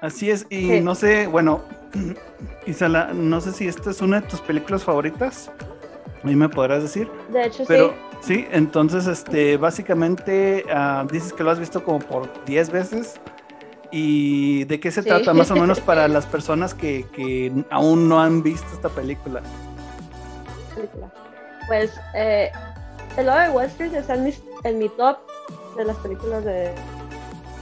Así 0.00 0.30
es, 0.30 0.46
y 0.48 0.80
no 0.80 0.94
sé, 0.94 1.26
bueno, 1.26 1.64
Isala, 2.66 3.12
no 3.12 3.40
sé 3.40 3.50
si 3.50 3.66
esta 3.66 3.90
es 3.90 4.00
una 4.00 4.20
de 4.20 4.28
tus 4.28 4.40
películas 4.40 4.84
favoritas. 4.84 5.50
A 6.22 6.24
mí 6.24 6.36
me 6.36 6.48
podrás 6.48 6.84
decir. 6.84 7.10
De 7.32 7.46
hecho, 7.46 7.64
Pero, 7.66 7.88
sí. 7.88 8.13
Sí, 8.24 8.46
entonces, 8.50 9.06
este, 9.06 9.58
básicamente 9.58 10.64
uh, 10.74 11.06
dices 11.06 11.32
que 11.34 11.44
lo 11.44 11.50
has 11.50 11.58
visto 11.58 11.84
como 11.84 11.98
por 11.98 12.44
10 12.46 12.70
veces. 12.70 13.20
¿Y 13.90 14.64
de 14.64 14.80
qué 14.80 14.90
se 14.90 15.02
trata 15.02 15.34
más 15.34 15.50
o 15.50 15.56
menos 15.56 15.78
para 15.88 16.08
las 16.08 16.24
personas 16.26 16.74
que, 16.74 17.06
que 17.14 17.52
aún 17.70 18.08
no 18.08 18.18
han 18.20 18.42
visto 18.42 18.66
esta 18.72 18.88
película? 18.88 19.42
Pues 21.68 21.92
eh, 22.14 22.50
el 23.16 23.26
lado 23.26 23.40
de 23.40 23.50
Wall 23.50 23.66
Street 23.66 23.94
está 23.94 24.14
en 24.14 24.24
mi, 24.24 24.34
en 24.64 24.78
mi 24.78 24.88
top 24.88 25.18
de 25.76 25.84
las 25.84 25.96
películas 25.98 26.44
de, 26.44 26.74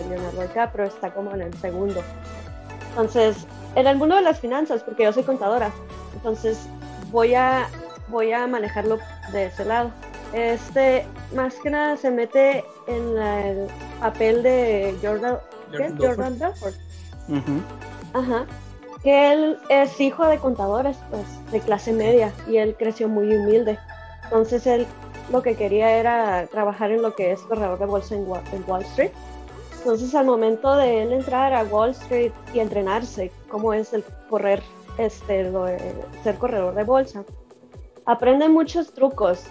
Leonardo 0.08 0.42
DiCaprio, 0.42 0.86
está 0.86 1.12
como 1.12 1.34
en 1.34 1.42
el 1.42 1.54
segundo. 1.58 2.02
Entonces, 2.90 3.46
en 3.74 3.86
el 3.86 3.96
mundo 3.96 4.16
de 4.16 4.22
las 4.22 4.40
finanzas, 4.40 4.82
porque 4.82 5.04
yo 5.04 5.12
soy 5.12 5.22
contadora, 5.24 5.70
entonces 6.14 6.66
voy 7.10 7.34
a, 7.34 7.68
voy 8.08 8.32
a 8.32 8.46
manejarlo 8.46 8.98
de 9.32 9.46
ese 9.46 9.64
lado. 9.64 9.90
Este, 10.32 11.06
más 11.34 11.54
que 11.56 11.70
nada 11.70 11.96
se 11.96 12.10
mete 12.10 12.64
en 12.86 13.18
el 13.18 13.68
papel 14.00 14.42
de 14.42 14.96
Jordan, 15.02 15.38
¿qué? 15.76 15.92
Jordan 15.98 16.38
Belfort. 16.38 16.74
Ajá. 18.14 18.46
Que 19.02 19.32
él 19.32 19.58
es 19.68 20.00
hijo 20.00 20.26
de 20.26 20.38
contadores, 20.38 20.96
pues, 21.10 21.52
de 21.52 21.60
clase 21.60 21.92
media, 21.92 22.32
y 22.48 22.56
él 22.56 22.74
creció 22.78 23.08
muy 23.08 23.34
humilde. 23.36 23.78
Entonces 24.24 24.66
él 24.66 24.86
lo 25.30 25.42
que 25.42 25.54
quería 25.54 25.98
era 25.98 26.46
trabajar 26.46 26.90
en 26.90 27.02
lo 27.02 27.14
que 27.14 27.32
es 27.32 27.40
corredor 27.42 27.78
de 27.78 27.86
bolsa 27.86 28.14
en 28.14 28.26
Wall, 28.66 28.82
Street. 28.82 29.12
Entonces 29.78 30.14
al 30.14 30.26
momento 30.26 30.76
de 30.76 31.02
él 31.02 31.12
entrar 31.12 31.52
a 31.52 31.64
Wall 31.64 31.90
Street 31.90 32.32
y 32.54 32.60
entrenarse 32.60 33.32
cómo 33.48 33.74
es 33.74 33.92
el 33.92 34.04
correr, 34.30 34.62
este, 34.98 35.50
ser 36.22 36.38
corredor 36.38 36.74
de 36.74 36.84
bolsa, 36.84 37.24
aprende 38.06 38.48
muchos 38.48 38.92
trucos 38.92 39.44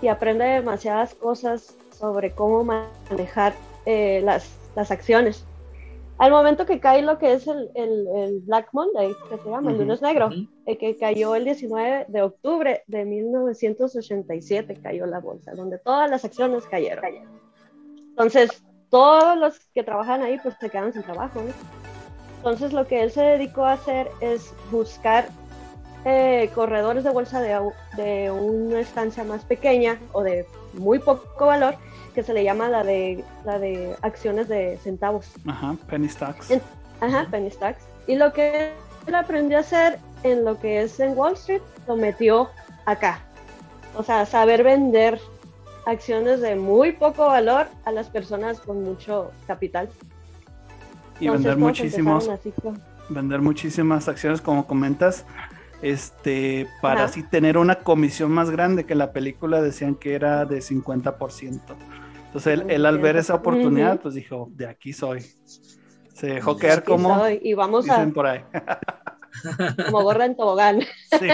y 0.00 0.08
aprende 0.08 0.44
demasiadas 0.44 1.14
cosas 1.14 1.76
sobre 1.90 2.32
cómo 2.32 2.64
manejar 2.64 3.54
eh, 3.86 4.20
las, 4.24 4.50
las 4.76 4.90
acciones. 4.90 5.44
al 6.18 6.30
momento 6.30 6.66
que 6.66 6.80
cae 6.80 7.02
lo 7.02 7.18
que 7.18 7.32
es 7.32 7.46
el, 7.46 7.70
el, 7.74 8.40
Black 8.40 8.68
Monday, 8.72 9.14
que 9.30 9.38
se 9.38 9.50
llama 9.50 9.70
el 9.70 9.78
lunes 9.78 10.02
negro, 10.02 10.30
el 10.66 10.78
que 10.78 10.96
cayó 10.96 11.34
el 11.34 11.44
19 11.44 12.06
de 12.08 12.22
octubre 12.22 12.82
de 12.86 13.04
1987, 13.04 14.80
cayó 14.82 15.06
la 15.06 15.20
bolsa, 15.20 15.52
donde 15.54 15.78
todas 15.78 16.10
las 16.10 16.24
acciones 16.24 16.66
cayeron. 16.66 17.04
Entonces, 18.10 18.62
todos 18.90 19.38
los 19.38 19.58
que 19.74 19.82
trabajan 19.82 20.22
ahí 20.22 20.38
pues 20.42 20.56
se 20.60 20.70
quedan 20.70 20.92
sin 20.92 21.02
trabajo. 21.02 21.40
Entonces, 22.38 22.72
lo 22.72 22.86
que 22.86 23.02
él 23.02 23.10
se 23.10 23.22
dedicó 23.22 23.64
a 23.64 23.72
hacer 23.72 24.08
es 24.20 24.52
buscar 24.70 25.28
eh, 26.04 26.50
corredores 26.54 27.04
de 27.04 27.10
bolsa 27.10 27.40
de, 27.40 27.58
de 27.96 28.30
una 28.30 28.80
estancia 28.80 29.24
más 29.24 29.44
pequeña 29.44 29.98
o 30.12 30.22
de 30.22 30.46
muy 30.74 30.98
poco 30.98 31.46
valor 31.46 31.74
que 32.14 32.22
se 32.22 32.32
le 32.32 32.44
llama 32.44 32.68
la 32.68 32.82
de, 32.82 33.24
la 33.44 33.58
de 33.58 33.94
acciones 34.02 34.48
de 34.48 34.78
centavos. 34.82 35.32
Ajá, 35.46 35.76
penny 35.88 36.08
stocks. 36.08 36.52
ajá, 37.00 37.26
penny 37.30 37.50
stocks. 37.50 37.84
Y 38.06 38.16
lo 38.16 38.32
que 38.32 38.72
él 39.06 39.14
aprendió 39.14 39.58
a 39.58 39.60
hacer 39.60 39.98
en 40.22 40.44
lo 40.44 40.58
que 40.58 40.82
es 40.82 40.98
en 41.00 41.16
Wall 41.16 41.34
Street, 41.34 41.62
lo 41.86 41.96
metió 41.96 42.48
acá. 42.86 43.20
O 43.96 44.02
sea, 44.02 44.26
saber 44.26 44.64
vender 44.64 45.20
acciones 45.86 46.40
de 46.40 46.56
muy 46.56 46.92
poco 46.92 47.26
valor 47.26 47.68
a 47.84 47.92
las 47.92 48.08
personas 48.08 48.60
con 48.60 48.82
mucho 48.82 49.30
capital. 49.46 49.88
Y 51.20 51.28
vender 51.28 51.56
muchísimos, 51.56 52.28
vender 53.08 53.40
muchísimas 53.40 54.08
acciones, 54.08 54.40
como 54.40 54.66
comentas, 54.66 55.24
este, 55.82 56.66
para 56.82 57.04
así 57.04 57.22
tener 57.22 57.56
una 57.56 57.76
comisión 57.76 58.30
más 58.32 58.50
grande 58.50 58.84
que 58.84 58.94
la 58.94 59.12
película 59.12 59.62
decían 59.62 59.94
que 59.94 60.14
era 60.14 60.44
de 60.44 60.58
50%. 60.58 61.60
Entonces 62.26 62.62
él, 62.68 62.84
al 62.84 62.98
ver 62.98 63.16
esa 63.16 63.34
oportunidad, 63.34 64.00
pues 64.00 64.14
dijo, 64.14 64.50
de 64.52 64.66
aquí 64.66 64.92
soy. 64.92 65.20
Se 66.14 66.26
dejó 66.26 66.56
quedar 66.56 66.84
como... 66.84 67.16
Y 67.28 67.54
vamos 67.54 67.88
a... 67.88 68.04
por 68.06 68.26
ahí. 68.26 68.40
Como 69.84 70.02
gorra 70.02 70.24
en 70.26 70.36
tobogán. 70.36 70.80
Sí. 71.18 71.28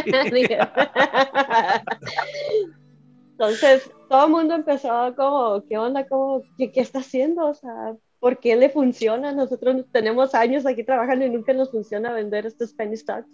Entonces, 3.32 3.90
todo 4.08 4.26
el 4.26 4.30
mundo 4.30 4.54
empezó 4.54 5.12
como, 5.16 5.64
¿qué 5.68 5.76
onda? 5.76 6.06
Como, 6.06 6.42
¿qué, 6.56 6.70
¿qué, 6.70 6.80
está 6.80 7.00
haciendo? 7.00 7.46
O 7.46 7.54
sea, 7.54 7.96
¿por 8.20 8.38
qué 8.38 8.54
le 8.54 8.70
funciona? 8.70 9.32
Nosotros 9.32 9.84
tenemos 9.90 10.34
años 10.36 10.64
aquí 10.66 10.84
trabajando 10.84 11.24
y 11.24 11.30
nunca 11.30 11.52
nos 11.52 11.72
funciona 11.72 12.12
vender 12.12 12.46
estos 12.46 12.72
penny 12.74 12.96
stocks. 12.96 13.28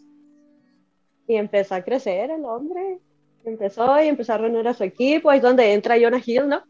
Y 1.30 1.37
empezó 1.37 1.76
a 1.76 1.82
crecer 1.82 2.28
el 2.32 2.44
hombre. 2.44 2.99
Empezó 3.44 4.02
y 4.02 4.08
empezó 4.08 4.32
a 4.32 4.38
reunir 4.38 4.66
a 4.66 4.75
su 4.75 4.82
equipo. 4.82 5.30
Es 5.30 5.40
donde 5.40 5.72
entra 5.72 5.94
Jonah 5.96 6.20
Hill, 6.26 6.49
¿no? 6.49 6.64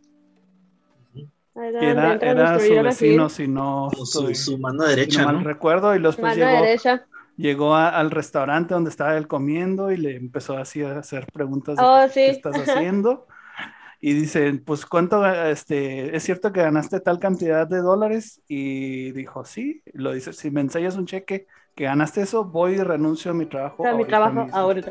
Era, 1.54 2.12
era 2.16 2.58
su 2.58 2.82
vecino, 2.82 3.30
si 3.30 3.48
no. 3.48 3.88
Su, 4.04 4.58
mano 4.58 4.84
derecha. 4.84 5.22
no 5.22 5.32
mal 5.32 5.44
recuerdo, 5.44 5.96
y 5.96 6.02
después 6.02 6.36
llegó, 6.36 7.00
llegó 7.38 7.74
al 7.74 8.10
restaurante 8.10 8.74
donde 8.74 8.90
estaba 8.90 9.16
él 9.16 9.26
comiendo 9.26 9.90
y 9.90 9.96
le 9.96 10.16
empezó 10.16 10.58
así 10.58 10.82
a 10.82 10.98
hacer 10.98 11.26
preguntas 11.32 11.78
de 11.78 11.82
oh, 11.82 12.06
qué 12.12 12.28
estás 12.28 12.54
haciendo. 12.56 13.28
y 14.02 14.12
dicen, 14.12 14.62
pues, 14.62 14.84
¿cuánto, 14.84 15.24
este, 15.26 16.14
es 16.14 16.22
cierto 16.22 16.52
que 16.52 16.60
ganaste 16.60 17.00
tal 17.00 17.18
cantidad 17.18 17.66
de 17.66 17.78
dólares? 17.78 18.42
Y 18.46 19.12
dijo, 19.12 19.46
sí, 19.46 19.82
lo 19.94 20.12
dice, 20.12 20.34
si 20.34 20.50
me 20.50 20.60
enseñas 20.60 20.96
un 20.96 21.06
cheque 21.06 21.46
que 21.74 21.84
ganaste 21.84 22.22
eso, 22.22 22.44
voy 22.44 22.72
y 22.72 22.78
renuncio 22.78 23.30
a 23.30 23.34
mi 23.34 23.46
trabajo. 23.46 23.86
A 23.86 23.92
mi 23.92 24.04
trabajo 24.04 24.46
ahorita. 24.52 24.90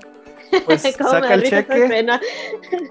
Pues 0.65 0.81
saca 0.97 1.33
el 1.35 1.43
cheque 1.43 2.05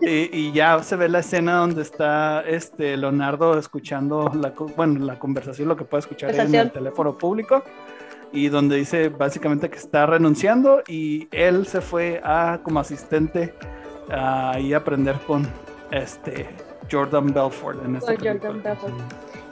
y, 0.02 0.52
ya 0.52 0.80
se 0.82 0.96
ve 0.96 1.08
la 1.08 1.20
escena 1.20 1.56
donde 1.56 1.82
está 1.82 2.42
este 2.42 2.96
Leonardo 2.96 3.58
escuchando 3.58 4.30
la, 4.34 4.52
bueno, 4.76 5.04
la 5.04 5.18
conversación, 5.18 5.68
lo 5.68 5.76
que 5.76 5.84
puede 5.84 6.00
escuchar 6.00 6.34
en 6.34 6.54
el 6.54 6.70
teléfono 6.70 7.16
público 7.18 7.64
y 8.32 8.48
donde 8.48 8.76
dice 8.76 9.08
básicamente 9.08 9.70
que 9.70 9.78
está 9.78 10.06
renunciando 10.06 10.82
y 10.86 11.28
él 11.30 11.66
se 11.66 11.80
fue 11.80 12.20
a 12.22 12.60
como 12.62 12.80
asistente 12.80 13.54
a 14.10 14.58
aprender 14.76 15.16
con 15.26 15.46
este 15.90 16.48
Jordan 16.90 17.32
Belfort 17.32 17.84
en 17.84 18.00
Jordan 18.00 18.62
Belfort. 18.62 18.94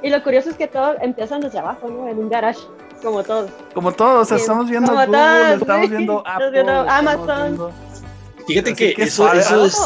Y 0.03 0.11
lo 0.11 0.23
curioso 0.23 0.51
es 0.51 0.57
que 0.57 0.67
todos 0.67 0.97
empiezan 1.01 1.41
desde 1.41 1.59
abajo, 1.59 1.89
¿no? 1.89 2.09
En 2.09 2.19
un 2.19 2.29
garage, 2.29 2.61
como 3.07 3.23
todos. 3.23 3.51
Como 3.73 3.93
todos, 3.93 4.33
estamos 4.33 4.69
viendo 4.69 4.93
Google, 4.93 5.55
estamos 5.55 5.91
viendo 5.91 6.23
Apple, 6.27 6.65
Amazon. 6.89 7.73
Fíjate 8.47 8.75
que 8.75 8.95
eso, 8.99 9.33
eso 9.33 9.65
es... 9.65 9.81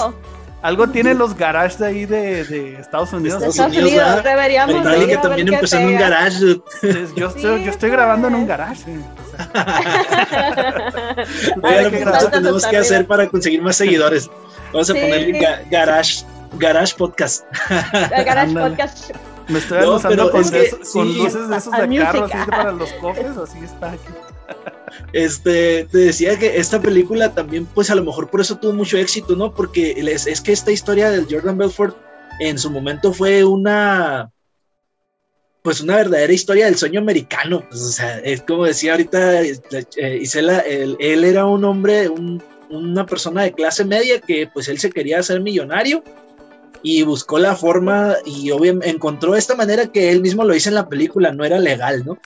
Algo 0.63 0.89
tienen 0.89 1.17
los 1.17 1.35
garages 1.37 1.79
de 1.79 1.87
ahí 1.87 2.05
de, 2.05 2.45
de 2.45 2.75
Estados 2.79 3.13
Unidos. 3.15 3.41
De 3.41 3.49
Estados 3.49 3.75
Unidos, 3.75 4.23
deberíamos. 4.23 4.87
Alguien 4.87 5.09
que 5.09 5.17
también 5.17 5.55
empezó 5.55 5.79
en 5.79 5.89
un 5.89 5.99
garage. 5.99 6.61
Yo 7.17 7.29
estoy, 7.29 7.65
yo 7.65 7.71
estoy 7.71 7.91
grabando 7.91 8.29
en 8.29 8.35
un 8.35 8.47
garage. 8.47 8.85
¿qué 11.63 12.29
tenemos 12.31 12.67
que 12.67 12.77
hacer 12.77 13.07
para 13.07 13.27
conseguir 13.27 13.63
más 13.63 13.77
seguidores? 13.77 14.29
Vamos 14.71 14.91
a 14.91 14.93
ponerle 14.93 15.67
garage, 15.71 16.25
garage 16.59 16.95
podcast. 16.95 17.45
Garage 18.11 18.53
podcast. 18.53 19.13
Me 19.51 19.59
estoy 19.59 19.81
no, 19.81 20.01
con, 20.01 20.17
con 20.17 20.39
luces 20.39 21.49
de 21.49 21.57
esos 21.57 21.73
de 21.73 21.97
carro, 21.97 22.25
así 22.25 22.51
para 22.51 22.73
los 22.73 22.93
cofres, 22.95 23.37
así 23.37 23.59
está 23.65 23.93
aquí. 23.93 24.13
Este, 25.13 25.87
te 25.91 25.99
decía 25.99 26.39
que 26.39 26.59
esta 26.59 26.81
película 26.81 27.35
también, 27.35 27.67
pues 27.67 27.91
a 27.91 27.95
lo 27.95 28.05
mejor 28.05 28.31
por 28.31 28.41
eso 28.41 28.57
tuvo 28.59 28.73
mucho 28.73 28.97
éxito, 28.97 29.37
¿no? 29.37 29.55
Porque 29.55 29.93
es, 29.97 30.27
es 30.27 30.41
que 30.41 30.53
esta 30.53 30.71
historia 30.71 31.11
del 31.11 31.27
Jordan 31.29 31.59
Belfort 31.59 31.97
en 32.41 32.59
su 32.59 32.71
momento 32.71 33.13
fue 33.13 33.45
una, 33.45 34.31
pues 35.63 35.81
una 35.81 35.97
verdadera 35.97 36.33
historia 36.33 36.67
del 36.67 36.77
sueño 36.77 37.01
americano. 37.01 37.65
Pues, 37.69 37.83
o 37.83 37.93
sea, 37.93 38.19
es 38.21 38.43
como 38.43 38.65
decía 38.65 38.93
ahorita 38.93 39.43
eh, 39.43 40.19
Isela, 40.21 40.61
él, 40.61 40.97
era 41.01 41.45
un 41.47 41.65
hombre, 41.65 42.09
una 42.71 43.07
persona 43.07 43.43
de 43.43 43.53
clase 43.53 43.85
media 43.85 44.21
que 44.21 44.49
pues 44.53 44.69
él 44.69 44.79
se 44.79 44.91
quería 44.91 45.19
hacer 45.19 45.41
millonario 45.41 46.03
y 46.83 47.03
buscó 47.03 47.39
la 47.39 47.55
forma 47.55 48.15
y 48.25 48.51
obviamente 48.51 48.89
encontró 48.89 49.35
esta 49.35 49.55
manera 49.55 49.87
que 49.87 50.11
él 50.11 50.21
mismo 50.21 50.45
lo 50.45 50.55
dice 50.55 50.69
en 50.71 50.77
la 50.77 50.89
película, 50.89 51.33
no 51.33 51.45
era 51.45 51.59
legal, 51.59 52.05
¿no? 52.05 52.19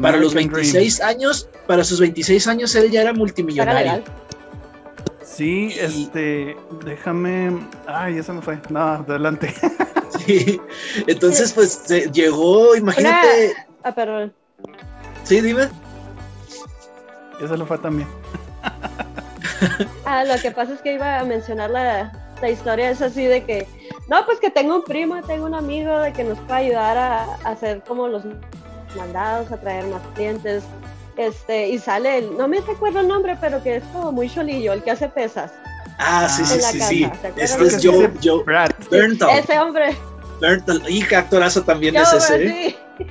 Para 0.00 0.16
los 0.16 0.34
26 0.34 1.00
años, 1.02 1.48
para 1.66 1.84
sus 1.84 2.00
26 2.00 2.46
años 2.46 2.74
él 2.74 2.90
ya 2.90 3.02
era 3.02 3.12
multimillonario. 3.12 4.02
Sí, 5.22 5.74
este, 5.78 6.56
déjame, 6.84 7.66
ay, 7.86 8.18
eso 8.18 8.34
me 8.34 8.42
fue, 8.42 8.58
no, 8.70 8.80
adelante. 8.80 9.52
sí, 10.26 10.60
entonces 11.06 11.52
pues 11.52 11.86
llegó, 12.12 12.76
imagínate. 12.76 13.54
Ah, 13.82 13.94
perdón. 13.94 14.32
Sí, 15.24 15.40
dime. 15.40 15.68
Eso 17.42 17.56
lo 17.56 17.66
fue 17.66 17.78
también. 17.78 18.08
ah, 20.04 20.24
lo 20.24 20.40
que 20.40 20.50
pasa 20.50 20.74
es 20.74 20.80
que 20.80 20.94
iba 20.94 21.18
a 21.18 21.24
mencionar 21.24 21.70
la, 21.70 22.23
la 22.40 22.50
historia 22.50 22.90
es 22.90 23.00
así 23.00 23.24
de 23.24 23.44
que, 23.44 23.66
no, 24.08 24.24
pues 24.26 24.38
que 24.38 24.50
tengo 24.50 24.76
un 24.76 24.84
primo, 24.84 25.20
tengo 25.22 25.46
un 25.46 25.54
amigo 25.54 25.98
de 25.98 26.12
que 26.12 26.24
nos 26.24 26.38
puede 26.40 26.66
ayudar 26.66 26.96
a, 26.96 27.34
hacer 27.44 27.82
como 27.86 28.08
los 28.08 28.24
mandados, 28.96 29.50
a 29.52 29.56
traer 29.56 29.86
más 29.86 30.02
clientes. 30.14 30.64
Este, 31.16 31.68
y 31.68 31.78
sale 31.78 32.18
el, 32.18 32.36
no 32.36 32.48
me 32.48 32.60
recuerdo 32.60 33.00
el 33.00 33.08
nombre, 33.08 33.36
pero 33.40 33.62
que 33.62 33.76
es 33.76 33.84
como 33.92 34.10
muy 34.10 34.28
cholillo, 34.28 34.72
el 34.72 34.82
que 34.82 34.90
hace 34.90 35.08
pesas. 35.08 35.52
Ah, 35.98 36.28
sí, 36.28 36.44
sí, 36.44 36.60
sí, 36.60 36.80
sí. 36.80 37.10
Este 37.36 37.64
es 37.66 37.80
Joe, 37.82 38.10
Joe 38.22 38.42
Brad. 38.42 38.70
Ese 38.90 39.60
hombre. 39.60 39.96
Berntal, 40.40 40.82
y 40.88 41.02
qué 41.02 41.16
actorazo 41.16 41.62
también 41.62 41.96
es 41.96 42.12
ese. 42.12 42.44
¿eh? 42.44 42.76
Sí. 42.98 43.06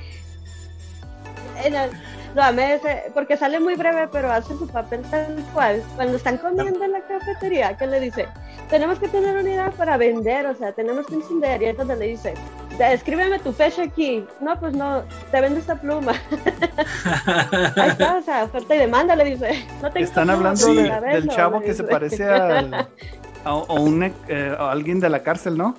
En 1.64 1.74
el, 1.74 1.90
lo 2.34 2.42
amé 2.42 2.80
porque 3.12 3.36
sale 3.36 3.60
muy 3.60 3.76
breve, 3.76 4.08
pero 4.10 4.30
hace 4.30 4.56
su 4.56 4.66
papel 4.66 5.02
tal 5.10 5.36
cual. 5.52 5.82
Cuando 5.94 6.16
están 6.16 6.38
comiendo 6.38 6.84
en 6.84 6.92
la 6.92 7.00
cafetería, 7.02 7.76
que 7.76 7.86
le 7.86 8.00
dice, 8.00 8.26
tenemos 8.68 8.98
que 8.98 9.08
tener 9.08 9.36
una 9.36 9.48
idea 9.48 9.70
para 9.70 9.96
vender, 9.96 10.46
o 10.46 10.54
sea, 10.54 10.72
tenemos 10.72 11.06
que 11.06 11.14
encender. 11.14 11.62
Y 11.62 11.66
entonces 11.66 11.98
le 11.98 12.06
dice, 12.08 12.34
escríbeme 12.80 13.38
tu 13.38 13.52
fecha 13.52 13.84
aquí. 13.84 14.24
No, 14.40 14.58
pues 14.58 14.74
no, 14.74 15.04
te 15.30 15.40
vendo 15.40 15.60
esta 15.60 15.76
pluma. 15.76 16.12
Ahí 17.76 17.90
está, 17.90 18.16
o 18.16 18.22
sea, 18.22 18.44
oferta 18.44 18.74
y 18.74 18.78
demanda, 18.78 19.14
le 19.14 19.24
dice. 19.24 19.64
No 19.80 19.88
Están 19.94 20.30
hablando 20.30 20.74
del 20.74 21.28
chavo 21.28 21.60
que 21.60 21.74
se 21.74 21.84
parece 21.84 22.24
a, 23.44 23.54
un, 23.54 24.02
eh, 24.28 24.56
a 24.58 24.70
alguien 24.72 24.98
de 24.98 25.08
la 25.08 25.22
cárcel, 25.22 25.56
¿no? 25.56 25.76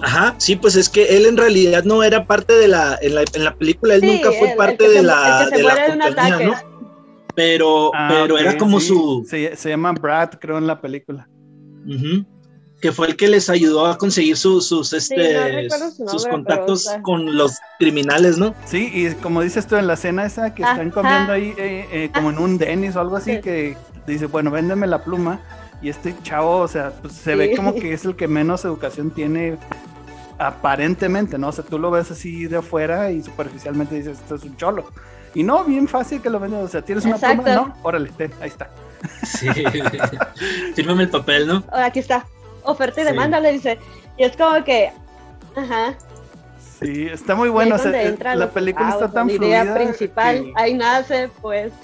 Ajá, 0.00 0.34
sí, 0.38 0.56
pues 0.56 0.76
es 0.76 0.88
que 0.88 1.16
él 1.16 1.26
en 1.26 1.36
realidad 1.36 1.84
no 1.84 2.02
era 2.02 2.26
parte 2.26 2.52
de 2.54 2.68
la, 2.68 2.98
en 3.00 3.14
la, 3.14 3.24
en 3.32 3.44
la 3.44 3.54
película, 3.54 3.94
él 3.94 4.02
nunca 4.04 4.32
fue 4.32 4.54
parte 4.56 4.88
de 4.88 5.02
la, 5.02 5.48
de 5.50 5.62
la 5.62 5.86
compañía, 5.86 6.38
¿no? 6.40 6.54
Pero, 7.34 7.90
ah, 7.94 8.08
pero 8.10 8.38
era 8.38 8.56
como 8.56 8.80
su... 8.80 9.26
Se, 9.28 9.56
se, 9.56 9.68
llama 9.68 9.92
Brad, 9.92 10.30
creo, 10.40 10.58
en 10.58 10.66
la 10.66 10.80
película. 10.80 11.28
Que 12.80 12.92
fue 12.92 13.08
el 13.08 13.16
que 13.16 13.28
les 13.28 13.50
ayudó 13.50 13.86
a 13.86 13.98
conseguir 13.98 14.36
sus, 14.36 14.92
este, 14.92 15.68
sus 16.06 16.26
contactos 16.26 16.88
con 17.02 17.36
los 17.36 17.58
criminales, 17.78 18.38
¿no? 18.38 18.54
Sí, 18.66 18.90
y 18.92 19.12
como 19.14 19.42
dices 19.42 19.66
tú 19.66 19.76
en 19.76 19.86
la 19.86 19.94
escena 19.94 20.26
esa 20.26 20.54
que 20.54 20.62
están 20.62 20.90
comiendo 20.90 21.32
ahí 21.32 21.54
eh, 21.56 21.88
eh, 21.90 22.10
como 22.14 22.30
en 22.30 22.38
un 22.38 22.58
Dennis 22.58 22.94
o 22.96 23.00
algo 23.00 23.16
así, 23.16 23.40
que 23.40 23.76
dice, 24.06 24.26
bueno, 24.26 24.50
véndeme 24.50 24.86
la 24.86 25.02
pluma 25.02 25.40
y 25.84 25.90
este 25.90 26.14
chavo, 26.22 26.60
o 26.60 26.68
sea, 26.68 26.94
pues 27.02 27.12
se 27.12 27.34
ve 27.34 27.54
como 27.54 27.74
que 27.74 27.92
es 27.92 28.06
el 28.06 28.16
que 28.16 28.26
menos 28.26 28.64
educación 28.64 29.10
tiene 29.10 29.58
aparentemente, 30.38 31.36
¿no? 31.36 31.48
O 31.48 31.52
sea, 31.52 31.62
tú 31.62 31.78
lo 31.78 31.90
ves 31.90 32.10
así 32.10 32.46
de 32.46 32.56
afuera 32.56 33.10
y 33.10 33.22
superficialmente 33.22 33.94
dices, 33.94 34.18
esto 34.18 34.36
es 34.36 34.44
un 34.44 34.56
cholo. 34.56 34.86
Y 35.34 35.42
no, 35.42 35.62
bien 35.62 35.86
fácil 35.86 36.22
que 36.22 36.30
lo 36.30 36.40
vendas, 36.40 36.62
o 36.64 36.68
sea, 36.68 36.80
tienes 36.80 37.04
una 37.04 37.18
pluma, 37.18 37.54
¿no? 37.54 37.76
Órale, 37.82 38.08
ten, 38.16 38.32
ahí 38.40 38.48
está. 38.48 38.70
Sí, 39.26 39.46
fírmame 40.74 41.02
el 41.02 41.10
papel, 41.10 41.48
¿no? 41.48 41.64
Aquí 41.70 41.98
está, 41.98 42.24
oferta 42.62 43.02
y 43.02 43.04
demanda, 43.04 43.38
le 43.38 43.52
dice. 43.52 43.78
Y 44.16 44.24
es 44.24 44.34
como 44.38 44.64
que, 44.64 44.90
ajá. 45.54 45.98
Sí, 46.80 47.08
está 47.08 47.34
muy 47.34 47.50
bueno. 47.50 47.74
O 47.74 47.78
sea, 47.78 47.92
la 48.34 48.50
película 48.50 48.88
está 48.88 49.12
tan 49.12 49.28
fluida. 49.28 49.64
La 49.64 49.64
idea 49.64 49.74
principal, 49.74 50.50
ahí 50.56 50.72
nace, 50.72 51.28
pues. 51.42 51.74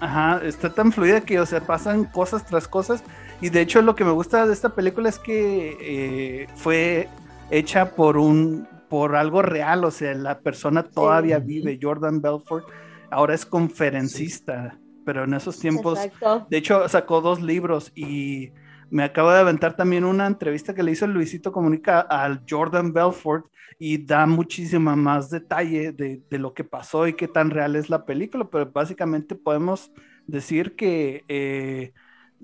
Ajá, 0.00 0.40
está 0.44 0.72
tan 0.72 0.92
fluida 0.92 1.20
que, 1.20 1.38
o 1.38 1.46
sea, 1.46 1.60
pasan 1.60 2.04
cosas 2.04 2.46
tras 2.46 2.66
cosas. 2.66 3.04
Y 3.40 3.50
de 3.50 3.60
hecho, 3.60 3.82
lo 3.82 3.94
que 3.94 4.04
me 4.04 4.10
gusta 4.10 4.46
de 4.46 4.52
esta 4.52 4.74
película 4.74 5.08
es 5.08 5.18
que 5.18 5.76
eh, 5.80 6.48
fue 6.56 7.08
hecha 7.50 7.94
por 7.94 8.16
un 8.16 8.66
por 8.90 9.14
algo 9.14 9.40
real, 9.40 9.84
o 9.84 9.90
sea, 9.92 10.12
la 10.14 10.40
persona 10.40 10.82
todavía 10.82 11.38
vive, 11.38 11.78
Jordan 11.80 12.20
Belfort, 12.20 12.66
ahora 13.08 13.34
es 13.34 13.46
conferencista, 13.46 14.76
pero 15.06 15.24
en 15.24 15.34
esos 15.34 15.60
tiempos, 15.60 16.00
de 16.48 16.56
hecho, 16.56 16.88
sacó 16.88 17.20
dos 17.20 17.40
libros 17.40 17.92
y 17.94 18.50
me 18.90 19.04
acabo 19.04 19.30
de 19.30 19.38
aventar 19.38 19.76
también 19.76 20.04
una 20.04 20.26
entrevista 20.26 20.74
que 20.74 20.82
le 20.82 20.90
hizo 20.90 21.06
Luisito 21.06 21.52
Comunica 21.52 22.00
al 22.00 22.42
Jordan 22.50 22.92
Belfort 22.92 23.46
y 23.78 23.98
da 24.04 24.26
muchísima 24.26 24.96
más 24.96 25.30
detalle 25.30 25.92
de, 25.92 26.38
lo 26.38 26.54
que 26.54 26.64
pasó 26.64 27.06
y 27.06 27.14
qué 27.14 27.28
tan 27.28 27.50
real 27.50 27.76
es 27.76 27.90
la 27.90 28.04
película, 28.04 28.48
pero 28.50 28.70
básicamente 28.70 29.34
podemos 29.34 29.90
decir 30.26 30.76
que 30.76 31.24
eh, 31.28 31.92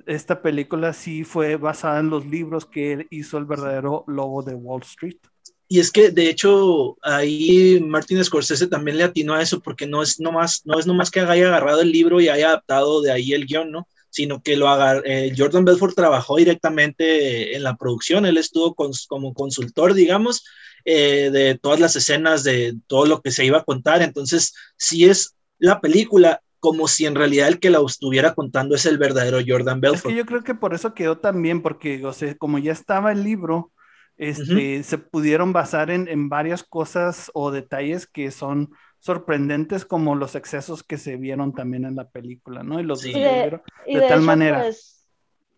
esta 0.06 0.42
película 0.42 0.92
sí 0.92 1.24
fue 1.24 1.56
basada 1.56 2.00
en 2.00 2.10
los 2.10 2.26
libros 2.26 2.66
que 2.66 3.06
hizo 3.10 3.38
el 3.38 3.44
verdadero 3.44 4.04
lobo 4.06 4.42
de 4.42 4.54
Wall 4.54 4.82
Street. 4.82 5.18
Y 5.68 5.80
es 5.80 5.90
que, 5.90 6.10
de 6.10 6.30
hecho, 6.30 6.96
ahí 7.02 7.80
Martin 7.80 8.22
Scorsese 8.22 8.68
también 8.68 8.98
le 8.98 9.04
atinó 9.04 9.34
a 9.34 9.42
eso, 9.42 9.60
porque 9.60 9.86
no 9.86 10.00
es 10.00 10.20
nomás, 10.20 10.62
no 10.64 10.78
es 10.78 10.86
nomás 10.86 11.10
que 11.10 11.20
haya 11.20 11.48
agarrado 11.48 11.80
el 11.80 11.90
libro 11.90 12.20
y 12.20 12.28
haya 12.28 12.48
adaptado 12.48 13.02
de 13.02 13.10
ahí 13.10 13.32
el 13.32 13.46
guion, 13.46 13.72
¿no? 13.72 13.88
Sino 14.08 14.40
que 14.42 14.56
lo 14.56 14.68
haga, 14.68 15.02
eh, 15.04 15.34
Jordan 15.36 15.64
Belfort 15.64 15.96
trabajó 15.96 16.36
directamente 16.36 17.56
en 17.56 17.64
la 17.64 17.76
producción, 17.76 18.26
él 18.26 18.36
estuvo 18.36 18.76
como 19.08 19.34
consultor, 19.34 19.94
digamos, 19.94 20.44
eh, 20.88 21.30
de 21.32 21.58
todas 21.58 21.80
las 21.80 21.96
escenas, 21.96 22.44
de 22.44 22.76
todo 22.86 23.06
lo 23.06 23.20
que 23.20 23.32
se 23.32 23.44
iba 23.44 23.58
a 23.58 23.64
contar. 23.64 24.02
Entonces, 24.02 24.54
sí 24.76 25.04
es 25.04 25.34
la 25.58 25.80
película 25.80 26.40
como 26.60 26.86
si 26.86 27.06
en 27.06 27.16
realidad 27.16 27.48
el 27.48 27.58
que 27.58 27.70
la 27.70 27.80
estuviera 27.84 28.34
contando 28.34 28.76
es 28.76 28.86
el 28.86 28.96
verdadero 28.96 29.38
Jordan 29.44 29.80
Belfort. 29.80 30.06
Es 30.06 30.12
que 30.12 30.16
yo 30.16 30.24
creo 30.24 30.44
que 30.44 30.54
por 30.54 30.74
eso 30.74 30.94
quedó 30.94 31.18
también, 31.18 31.60
porque, 31.60 32.06
o 32.06 32.12
sea, 32.12 32.36
como 32.36 32.58
ya 32.58 32.70
estaba 32.70 33.10
el 33.10 33.24
libro, 33.24 33.72
este, 34.16 34.84
se 34.84 34.98
pudieron 34.98 35.52
basar 35.52 35.90
en, 35.90 36.28
varias 36.28 36.62
cosas 36.62 37.32
o 37.34 37.50
detalles 37.50 38.06
que 38.06 38.30
son 38.30 38.70
sorprendentes 39.00 39.84
como 39.84 40.14
los 40.14 40.36
excesos 40.36 40.84
que 40.84 40.98
se 40.98 41.16
vieron 41.16 41.52
también 41.52 41.84
en 41.84 41.96
la 41.96 42.08
película, 42.08 42.62
¿no? 42.62 42.78
Y 42.78 42.84
los 42.84 43.02
de, 43.02 43.60
de, 43.86 44.00
tal 44.02 44.22
manera. 44.22 44.62
Pues, 44.62 45.04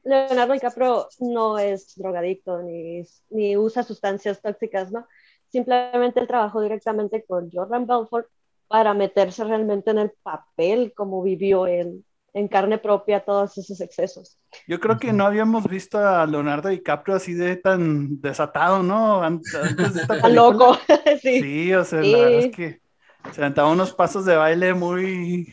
Leonardo 0.04 0.54
DiCaprio 0.54 1.08
no 1.20 1.58
es 1.58 1.94
drogadicto 1.96 2.62
ni, 2.62 3.02
ni 3.28 3.58
usa 3.58 3.82
sustancias 3.82 4.40
tóxicas, 4.40 4.90
¿no? 4.90 5.06
Simplemente 5.48 6.20
él 6.20 6.26
trabajó 6.26 6.60
directamente 6.60 7.24
con 7.24 7.50
Jordan 7.50 7.86
Belfort 7.86 8.26
para 8.68 8.94
meterse 8.94 9.44
realmente 9.44 9.90
en 9.90 9.98
el 9.98 10.12
papel 10.22 10.92
como 10.94 11.22
vivió 11.22 11.66
él 11.66 12.04
en 12.34 12.48
carne 12.48 12.78
propia 12.78 13.20
todos 13.20 13.56
esos 13.58 13.80
excesos. 13.80 14.38
Yo 14.66 14.78
creo 14.78 14.98
que 14.98 15.12
no 15.12 15.24
habíamos 15.24 15.66
visto 15.66 15.98
a 15.98 16.26
Leonardo 16.26 16.68
DiCaprio 16.68 17.16
así 17.16 17.34
de 17.34 17.56
tan 17.56 18.20
desatado, 18.20 18.82
¿no? 18.82 19.22
Antes 19.22 19.50
de 19.94 20.02
esta 20.02 20.28
loco, 20.28 20.76
sí. 21.22 21.40
Sí, 21.40 21.74
o 21.74 21.84
sea, 21.84 22.02
la 22.02 22.18
verdad 22.18 22.38
es 22.40 22.56
que 22.56 22.80
se 23.32 23.40
aventaba 23.40 23.70
unos 23.70 23.92
pasos 23.92 24.24
de 24.24 24.36
baile 24.36 24.74
muy 24.74 25.52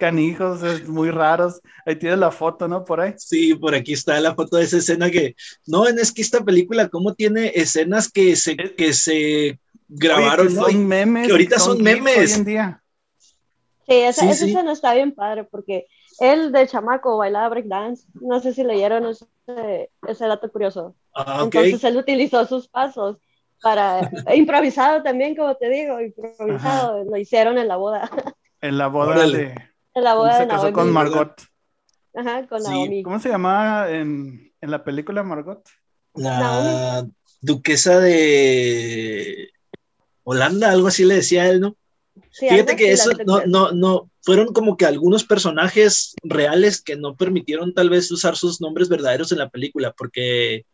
canijos, 0.00 0.88
muy 0.88 1.10
raros. 1.12 1.60
Ahí 1.86 1.94
tienes 1.94 2.18
la 2.18 2.32
foto, 2.32 2.66
¿no? 2.66 2.84
Por 2.84 3.00
ahí. 3.00 3.14
Sí, 3.16 3.54
por 3.54 3.76
aquí 3.76 3.92
está 3.92 4.18
la 4.18 4.34
foto 4.34 4.56
de 4.56 4.64
esa 4.64 4.78
escena 4.78 5.08
que, 5.10 5.36
no, 5.66 5.86
es 5.86 6.10
que 6.10 6.22
esta 6.22 6.42
película, 6.44 6.88
¿cómo 6.88 7.14
tiene 7.14 7.52
escenas 7.54 8.10
que 8.10 8.34
se, 8.34 8.56
que 8.56 8.92
se 8.92 9.60
grabaron, 9.90 10.48
que 10.48 10.54
son 10.54 10.86
memes. 10.86 11.26
Que 11.26 11.32
ahorita 11.32 11.58
son, 11.58 11.82
memes. 11.82 12.32
Hoy 12.32 12.38
en 12.38 12.44
día. 12.44 12.82
Sí, 13.86 13.94
esa, 13.94 14.30
esa 14.30 14.46
escena 14.46 14.72
está 14.72 14.94
bien 14.94 15.12
padre 15.12 15.44
porque 15.44 15.86
él 16.20 16.52
de 16.52 16.66
chamaco 16.68 17.18
bailaba 17.18 17.48
breakdance. 17.48 18.06
No 18.14 18.40
sé 18.40 18.54
si 18.54 18.62
leyeron 18.62 19.06
ese, 19.06 19.90
ese 20.06 20.26
dato 20.26 20.50
curioso. 20.50 20.94
Ah, 21.14 21.40
Entonces 21.42 21.82
él 21.84 21.96
utilizó 21.96 22.46
sus 22.46 22.68
pasos 22.68 23.18
para 23.60 24.00
improvisado 24.34 25.02
también, 25.02 25.34
como 25.34 25.54
te 25.56 25.68
digo, 25.68 26.00
improvisado. 26.00 27.04
Lo 27.04 27.16
hicieron 27.16 27.58
en 27.58 27.68
la 27.68 27.76
boda. 27.76 28.08
En 28.60 28.78
la 28.78 28.86
boda 28.86 29.26
de. 29.26 29.54
En 29.94 30.04
la 30.04 30.14
boda 30.14 30.38
se 30.38 30.48
casó 30.48 30.72
con 30.72 30.92
Margot. 30.92 31.42
Ajá, 32.14 32.46
con 32.46 32.62
Naomi. 32.62 33.02
¿Cómo 33.02 33.18
se 33.18 33.28
llamaba 33.28 33.90
en, 33.90 34.52
en 34.60 34.70
la 34.70 34.84
película 34.84 35.22
Margot? 35.22 35.62
La 36.14 37.06
duquesa 37.40 38.00
de 38.00 39.50
Holanda, 40.24 40.70
algo 40.70 40.88
así 40.88 41.04
le 41.04 41.16
decía 41.16 41.48
él, 41.48 41.60
¿no? 41.60 41.76
Fíjate 42.32 42.76
que 42.76 42.92
eso 42.92 43.10
no, 43.26 43.44
no, 43.46 43.72
no, 43.72 44.10
fueron 44.22 44.52
como 44.52 44.76
que 44.76 44.86
algunos 44.86 45.24
personajes 45.24 46.14
reales 46.22 46.82
que 46.82 46.96
no 46.96 47.16
permitieron 47.16 47.74
tal 47.74 47.90
vez 47.90 48.10
usar 48.10 48.36
sus 48.36 48.60
nombres 48.60 48.88
verdaderos 48.88 49.32
en 49.32 49.38
la 49.38 49.48
película, 49.48 49.92
porque, 49.96 50.64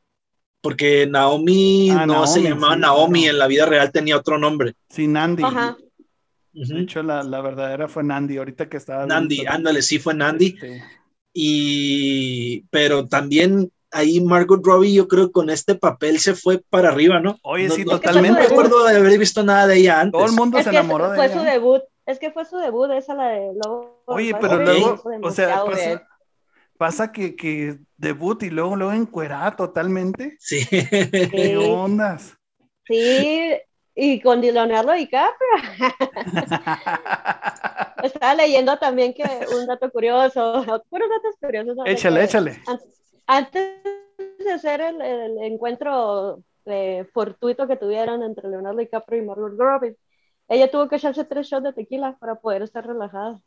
porque 0.61 1.07
Naomi 1.07 1.90
ah, 1.90 2.07
no 2.07 2.26
se 2.26 2.42
llamaba 2.42 2.76
Naomi, 2.76 3.26
en 3.26 3.38
la 3.38 3.46
vida 3.46 3.66
real 3.66 3.92
tenía 3.92 4.16
otro 4.16 4.38
nombre. 4.38 4.74
Sí, 4.90 5.07
Nandi. 5.07 5.42
De 6.64 6.81
hecho, 6.81 7.03
la, 7.03 7.40
verdadera 7.42 7.87
fue 7.87 8.03
Nandi, 8.03 8.38
ahorita 8.38 8.69
que 8.69 8.79
estaba. 8.79 9.05
Nandi, 9.05 9.45
ándale, 9.47 9.83
sí 9.83 9.99
fue 9.99 10.14
Nandi. 10.14 10.55
Este. 10.55 10.83
Y, 11.35 12.62
pero 12.71 13.07
también 13.09 13.71
ahí 13.90 14.23
Margot 14.23 14.64
Robbie, 14.64 14.95
yo 14.95 15.07
creo 15.07 15.27
que 15.27 15.33
con 15.33 15.51
este 15.51 15.75
papel 15.75 16.19
se 16.19 16.35
fue 16.35 16.62
para 16.71 16.88
arriba, 16.88 17.21
¿no? 17.21 17.38
Oye, 17.42 17.69
sí, 17.69 17.85
totalmente. 17.85 18.40
No 18.40 18.49
recuerdo 18.49 18.85
de 18.85 18.97
haber 18.97 19.19
visto 19.19 19.42
nada 19.42 19.66
de 19.66 19.77
ella 19.77 20.01
antes. 20.01 20.19
Todo 20.19 20.31
el 20.31 20.37
mundo 20.37 20.62
se 20.62 20.71
enamoró 20.71 21.11
de 21.11 21.19
ella. 21.19 21.29
Fue 21.29 21.38
su 21.38 21.45
debut, 21.45 21.83
es 22.07 22.19
que 22.19 22.31
fue 22.31 22.47
su 22.47 22.57
debut, 22.57 22.90
esa 22.92 23.14
la 23.14 23.29
de 23.29 23.53
Lobo. 23.53 24.03
Oye, 24.07 24.35
pero 24.40 24.62
luego, 24.62 25.03
o 25.23 25.31
sea, 25.31 25.62
pasa, 26.79 27.12
que, 27.12 27.37
que, 27.37 27.79
debut 27.99 28.42
y 28.42 28.51
luego, 28.51 28.77
luego 28.77 28.92
encuerada 28.92 29.57
totalmente. 29.57 30.37
Sí. 30.38 30.66
¿Qué 30.71 31.57
ondas? 31.59 32.35
Sí, 32.87 33.57
y 33.97 34.21
con 34.21 34.41
Leonardo 34.41 34.93
DiCaprio. 34.93 35.49
Estaba 38.05 38.35
leyendo 38.35 38.77
también 38.77 39.13
que 39.13 39.25
un 39.59 39.67
dato 39.67 39.91
curioso, 39.91 40.63
puros 40.89 41.09
datos 41.09 41.35
curiosos. 41.41 41.77
Échale, 41.87 42.23
échale 42.23 42.63
antes 43.27 43.83
de 44.39 44.53
hacer 44.53 44.81
el, 44.81 45.01
encuentro 45.43 46.43
eh, 46.65 47.07
fortuito 47.13 47.67
que 47.67 47.77
tuvieron 47.77 48.23
entre 48.23 48.49
Leonardo 48.49 48.79
DiCaprio 48.79 49.23
y 49.23 49.27
Margot 49.27 49.53
Robbie, 49.57 49.97
ella 50.49 50.71
tuvo 50.71 50.89
que 50.89 50.97
echarse 50.97 51.25
tres 51.25 51.49
shots 51.49 51.65
de 51.65 51.73
tequila 51.73 52.17
para 52.19 52.37
poder 52.37 52.63
estar 52.63 52.87
relajada. 52.87 53.41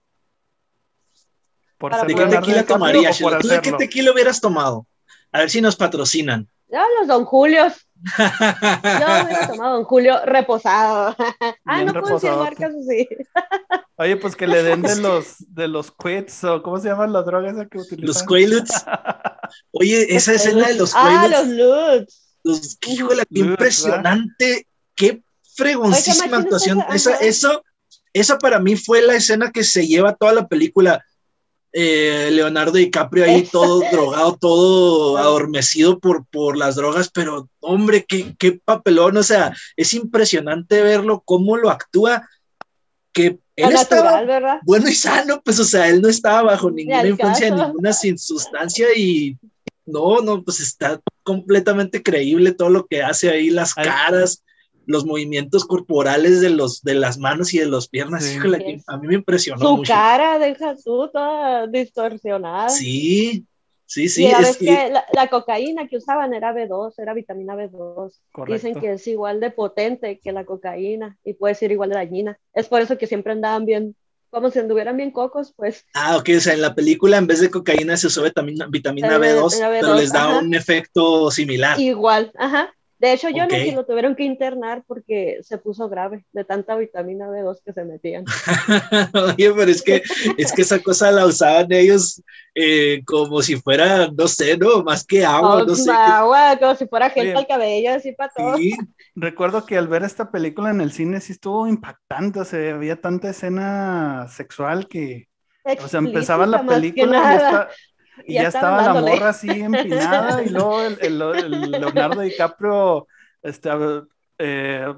Por 1.77 1.95
¿De 2.05 2.13
qué 2.13 2.25
tequila 2.25 2.65
tomarías? 2.65 3.19
¿De 3.19 3.61
qué 3.61 3.71
tequila 3.71 4.11
hubieras 4.11 4.41
tomado? 4.41 4.85
A 5.31 5.39
ver 5.39 5.49
si 5.49 5.61
nos 5.61 5.77
patrocinan. 5.77 6.49
Ya, 6.67 6.83
los 6.99 7.07
Don 7.07 7.23
Julios. 7.23 7.88
Yo 8.17 9.25
hubiera 9.25 9.47
tomado 9.47 9.75
Don 9.75 9.83
Julio 9.83 10.19
reposado. 10.25 11.15
ah, 11.65 11.83
no 11.83 11.93
puedo 11.93 12.15
decir 12.15 12.31
marcas 12.31 12.71
así. 12.81 13.07
Oye, 13.97 14.15
pues 14.17 14.35
que 14.35 14.47
le 14.47 14.63
den 14.63 14.81
de 14.81 14.95
los, 14.95 15.35
de 15.39 15.67
los 15.67 15.91
quits, 15.91 16.43
o 16.45 16.61
¿cómo 16.61 16.79
se 16.79 16.87
llaman 16.87 17.13
las 17.13 17.25
drogas 17.25 17.55
que 17.69 17.79
utilizan? 17.79 18.07
Los 18.07 18.23
quaaludes. 18.23 18.71
Oye, 19.71 20.15
esa 20.15 20.33
escena 20.33 20.67
de 20.67 20.75
los 20.75 20.93
quaaludes. 20.93 21.33
Ah, 21.33 21.43
los 21.43 21.47
ludes. 21.47 22.37
Los, 22.43 22.77
híjole, 22.87 23.23
qué 23.33 23.39
impresionante, 23.39 24.67
qué 24.95 25.21
fregoncísima 25.55 26.37
actuación. 26.37 26.83
Esa, 26.93 27.15
eso, 27.17 27.63
esa 28.13 28.37
para 28.37 28.59
mí 28.59 28.77
fue 28.77 29.01
la 29.01 29.15
escena 29.15 29.51
que 29.51 29.63
se 29.63 29.85
lleva 29.85 30.15
toda 30.15 30.31
la 30.33 30.47
película. 30.47 31.03
Eh, 31.71 32.29
Leonardo 32.31 32.73
DiCaprio 32.73 33.25
ahí 33.25 33.43
todo 33.43 33.81
drogado, 33.91 34.37
todo 34.37 35.17
adormecido 35.17 35.99
por, 35.99 36.25
por 36.25 36.57
las 36.57 36.75
drogas, 36.75 37.11
pero 37.13 37.47
hombre, 37.59 38.05
qué, 38.07 38.35
qué 38.39 38.53
papelón, 38.53 39.17
o 39.17 39.23
sea, 39.23 39.55
es 39.77 39.93
impresionante 39.93 40.81
verlo, 40.81 41.21
cómo 41.23 41.57
lo 41.57 41.69
actúa, 41.69 42.27
que 43.13 43.39
él 43.55 43.73
estaba 43.73 44.23
bueno 44.63 44.87
y 44.89 44.95
sano, 44.95 45.41
pues 45.43 45.59
o 45.59 45.63
sea, 45.63 45.87
él 45.89 46.01
no 46.01 46.07
estaba 46.07 46.41
bajo 46.43 46.71
ninguna 46.71 47.07
influencia 47.07 47.53
de 47.53 47.61
ninguna 47.61 47.93
sin 47.93 48.17
sustancia 48.17 48.87
y 48.95 49.37
no, 49.85 50.21
no, 50.21 50.43
pues 50.43 50.59
está 50.59 50.99
completamente 51.23 52.01
creíble 52.01 52.53
todo 52.53 52.69
lo 52.69 52.87
que 52.87 53.03
hace 53.03 53.29
ahí, 53.29 53.49
las 53.49 53.73
caras, 53.73 54.43
los 54.85 55.05
movimientos 55.05 55.65
corporales 55.65 56.41
de, 56.41 56.49
los, 56.49 56.81
de 56.81 56.95
las 56.95 57.17
manos 57.17 57.53
y 57.53 57.59
de 57.59 57.67
las 57.67 57.87
piernas. 57.87 58.25
a 58.87 58.97
mí 58.97 59.07
me 59.07 59.15
impresionó. 59.15 59.77
Su 59.77 59.83
cara, 59.83 60.39
deja 60.39 60.75
tú, 60.75 61.09
toda 61.11 61.67
distorsionada. 61.67 62.69
Sí, 62.69 63.45
Sí, 63.89 64.07
sí. 64.07 64.25
Y 64.25 64.27
es, 64.27 64.57
que 64.57 64.93
la, 65.13 65.27
cocaína 65.29 65.87
que 65.87 65.97
usaban 65.97 66.35
era 66.35 66.53
B2, 66.53 66.93
era 66.99 67.15
vitamina 67.15 67.55
B2. 67.55 68.13
Dicen 68.47 68.79
que 68.79 68.93
es 68.93 69.07
igual 69.07 69.39
de 69.39 69.49
potente 69.49 70.19
que 70.19 70.31
la 70.31 70.45
cocaína 70.45 71.17
y 71.23 71.33
puede 71.33 71.55
ser 71.55 71.71
igual 71.71 71.89
de 71.89 71.95
dañina. 71.95 72.39
Es 72.53 72.67
por 72.67 72.81
eso 72.81 72.99
que 72.99 73.07
siempre 73.07 73.31
andaban 73.31 73.65
bien, 73.65 73.95
como 74.29 74.51
si 74.51 74.59
anduvieran 74.59 74.95
bien 74.95 75.09
cocos, 75.09 75.53
pues. 75.55 75.87
Ah, 75.95 76.17
ok, 76.17 76.29
o 76.37 76.39
sea, 76.39 76.53
en 76.53 76.61
la 76.61 76.75
película 76.75 77.17
en 77.17 77.25
vez 77.25 77.41
de 77.41 77.49
cocaína 77.49 77.97
se 77.97 78.05
usó 78.05 78.21
vitamina, 78.21 78.67
vitamina 78.67 79.17
B2, 79.17 79.57
pero 79.79 79.95
les 79.95 80.13
da 80.13 80.37
un 80.37 80.53
efecto 80.53 81.31
similar. 81.31 81.79
Igual, 81.79 82.31
ajá. 82.37 82.71
De 82.99 83.13
hecho, 83.13 83.29
yo 83.29 83.43
no 83.43 83.47
que 83.47 83.71
lo 83.71 83.85
tuvieron 83.85 84.13
que 84.13 84.25
internar 84.25 84.83
porque 84.85 85.39
se 85.41 85.57
puso 85.57 85.87
grave 85.87 86.25
de 86.33 86.43
tanta 86.43 86.75
vitamina 86.75 87.29
B2 87.29 87.61
que 87.65 87.71
se 87.71 87.85
metían. 87.85 88.25
Oye, 89.37 89.53
pero 89.53 89.71
es 89.71 89.81
que, 89.81 90.03
es 90.37 90.51
que 90.51 90.63
esa 90.63 90.79
cosa 90.79 91.09
la 91.09 91.25
usaban 91.25 91.71
ellos 91.71 92.21
eh, 92.53 93.01
como 93.05 93.41
si 93.41 93.55
fuera, 93.55 94.09
no 94.09 94.27
sé, 94.27 94.57
¿no? 94.57 94.83
Más 94.83 95.05
que 95.05 95.23
agua, 95.23 95.63
no 95.65 95.75
sé. 95.75 95.89
Agua, 95.89 96.57
como 96.59 96.75
si 96.75 96.87
fuera 96.87 97.09
gel 97.09 97.29
para 97.29 97.39
el 97.39 97.47
cabello, 97.47 97.93
así 97.93 98.11
para 98.11 98.33
todo. 98.35 98.57
Sí. 98.57 98.73
Recuerdo 99.15 99.65
que 99.65 99.77
al 99.77 99.87
ver 99.87 100.03
esta 100.03 100.29
película 100.29 100.69
en 100.69 100.81
el 100.81 100.91
cine 100.91 101.21
sí 101.21 101.31
estuvo 101.31 101.67
impactante, 101.67 102.41
o 102.41 102.45
sea, 102.45 102.75
había 102.75 102.99
tanta 102.99 103.29
escena 103.29 104.27
sexual 104.27 104.89
que... 104.89 105.29
o 105.81 105.87
sea, 105.87 105.99
empezaba 105.99 106.45
la 106.45 106.65
película 106.65 107.69
y 107.71 107.88
y 108.25 108.33
ya, 108.33 108.47
estaba 108.47 108.93
la 108.93 109.01
morra 109.01 109.29
así 109.29 109.49
empinada 109.49 110.43
y 110.43 110.49
luego 110.49 110.81
el, 110.81 111.19
Leonardo 111.71 112.21
DiCaprio, 112.21 113.07
este, 113.41 113.69
eh, 114.37 114.93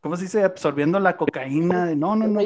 ¿cómo 0.00 0.16
se 0.16 0.24
dice? 0.24 0.44
Absorbiendo 0.44 0.98
la 1.00 1.16
cocaína. 1.16 1.94
No, 1.94 2.16
no, 2.16 2.26
no. 2.26 2.40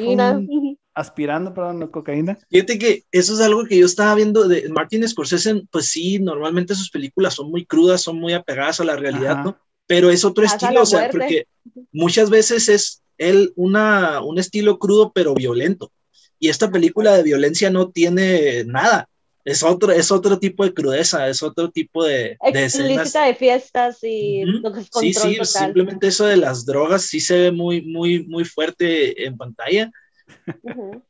aspirando, 0.93 1.53
perdón, 1.53 1.79
la 1.79 1.87
cocaína. 1.87 2.37
Fíjate 2.49 2.79
que 2.79 3.05
eso 3.11 3.33
es 3.33 3.41
algo 3.41 3.65
que 3.65 3.77
yo 3.77 3.85
estaba 3.85 4.15
viendo 4.15 4.47
de 4.47 4.67
Martin 4.69 5.07
Scorsese, 5.07 5.63
pues 5.71 5.87
sí, 5.87 6.19
normalmente 6.19 6.75
sus 6.75 6.89
películas 6.89 7.35
son 7.35 7.49
muy 7.49 7.65
crudas, 7.65 8.01
son 8.01 8.19
muy 8.19 8.33
apegadas 8.33 8.79
a 8.79 8.85
la 8.85 8.95
realidad, 8.95 9.43
¿no? 9.43 9.57
Pero 9.85 10.09
es 10.09 10.25
otro 10.25 10.43
estilo, 10.43 10.81
o 10.81 10.85
sea, 10.85 11.09
porque 11.09 11.47
muchas 11.91 12.29
veces 12.29 12.69
es 12.69 13.03
él 13.17 13.53
una, 13.55 14.21
un 14.21 14.37
estilo 14.39 14.79
crudo 14.79 15.11
pero 15.13 15.33
violento. 15.33 15.91
Y 16.39 16.49
esta 16.49 16.69
película 16.69 17.13
de 17.13 17.23
violencia 17.23 17.71
no 17.71 17.89
tiene 17.89 18.63
nada 18.65 19.09
es 19.47 19.63
otro, 19.63 19.93
es 19.93 20.11
otro 20.11 20.37
tipo 20.37 20.65
de 20.65 20.73
crudeza, 20.73 21.29
es 21.29 21.41
otro 21.41 21.71
tipo 21.71 22.03
de, 22.03 22.37
de 22.51 22.65
escenas. 22.65 23.13
de 23.13 23.33
fiestas 23.33 24.03
y 24.03 24.43
Sí, 24.99 25.13
sí, 25.13 25.37
simplemente 25.43 26.07
eso 26.07 26.25
de 26.25 26.35
las 26.35 26.65
drogas 26.65 27.03
sí 27.03 27.21
se 27.21 27.43
ve 27.43 27.51
muy, 27.53 27.81
muy, 27.81 28.27
muy 28.27 28.43
fuerte 28.43 29.25
en 29.25 29.37
pantalla. 29.37 29.89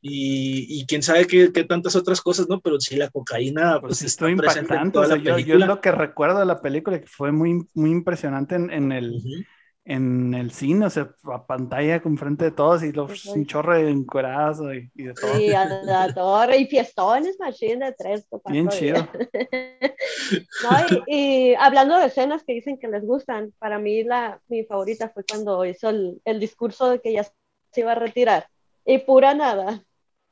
y, 0.02 0.68
y, 0.70 0.86
quién 0.86 1.02
sabe 1.02 1.26
qué, 1.26 1.52
qué, 1.52 1.64
tantas 1.64 1.96
otras 1.96 2.22
cosas, 2.22 2.48
¿no? 2.48 2.60
Pero 2.60 2.80
sí, 2.80 2.96
la 2.96 3.10
cocaína, 3.10 3.80
pues, 3.82 4.00
pues 4.00 4.02
está 4.04 4.30
impactante. 4.30 5.00
O 5.00 5.06
sea, 5.06 5.18
yo, 5.18 5.40
yo, 5.40 5.56
lo 5.58 5.82
que 5.82 5.92
recuerdo 5.92 6.40
de 6.40 6.46
la 6.46 6.62
película 6.62 7.02
que 7.02 7.08
fue 7.08 7.32
muy, 7.32 7.68
muy 7.74 7.90
impresionante 7.90 8.54
en, 8.54 8.70
en 8.70 8.92
el, 8.92 9.48
en 9.90 10.34
el 10.34 10.52
cine, 10.52 10.86
o 10.86 10.90
sea, 10.90 11.10
a 11.32 11.48
pantalla 11.48 12.02
con 12.02 12.18
frente 12.18 12.46
de 12.46 12.52
todos 12.52 12.84
y 12.84 12.92
los, 12.92 13.26
un 13.28 13.46
chorro 13.46 13.74
de 13.74 13.90
encuerazo 13.90 14.74
y, 14.74 14.92
y, 14.94 15.04
de 15.04 15.14
todo. 15.14 15.34
Sí, 15.36 15.54
a 15.54 15.64
la 15.84 16.14
torre 16.14 16.58
y 16.58 16.68
fiestones, 16.68 17.40
machine 17.40 17.86
de 17.86 17.94
tres. 17.94 18.28
Bien 18.50 18.68
chido. 18.68 19.08
no, 20.64 21.04
y, 21.08 21.54
hablando 21.56 21.98
de 21.98 22.08
escenas 22.08 22.44
que 22.44 22.54
dicen 22.54 22.78
que 22.78 22.90
les 22.90 23.06
gustan, 23.06 23.54
para 23.60 23.80
mí 23.80 24.04
la, 24.04 24.42
mi 24.50 24.66
favorita 24.66 25.10
fue 25.10 25.24
cuando 25.24 25.64
hizo 25.64 25.90
el, 25.90 26.22
el 26.26 26.42
discurso 26.42 26.90
de 26.90 27.00
que 27.00 27.14
ya 27.14 27.24
se 27.24 27.80
iba 27.80 27.94
a 27.94 27.96
retirar. 27.96 28.50
Y 28.86 28.98
pura 28.98 29.34
nada. 29.34 29.84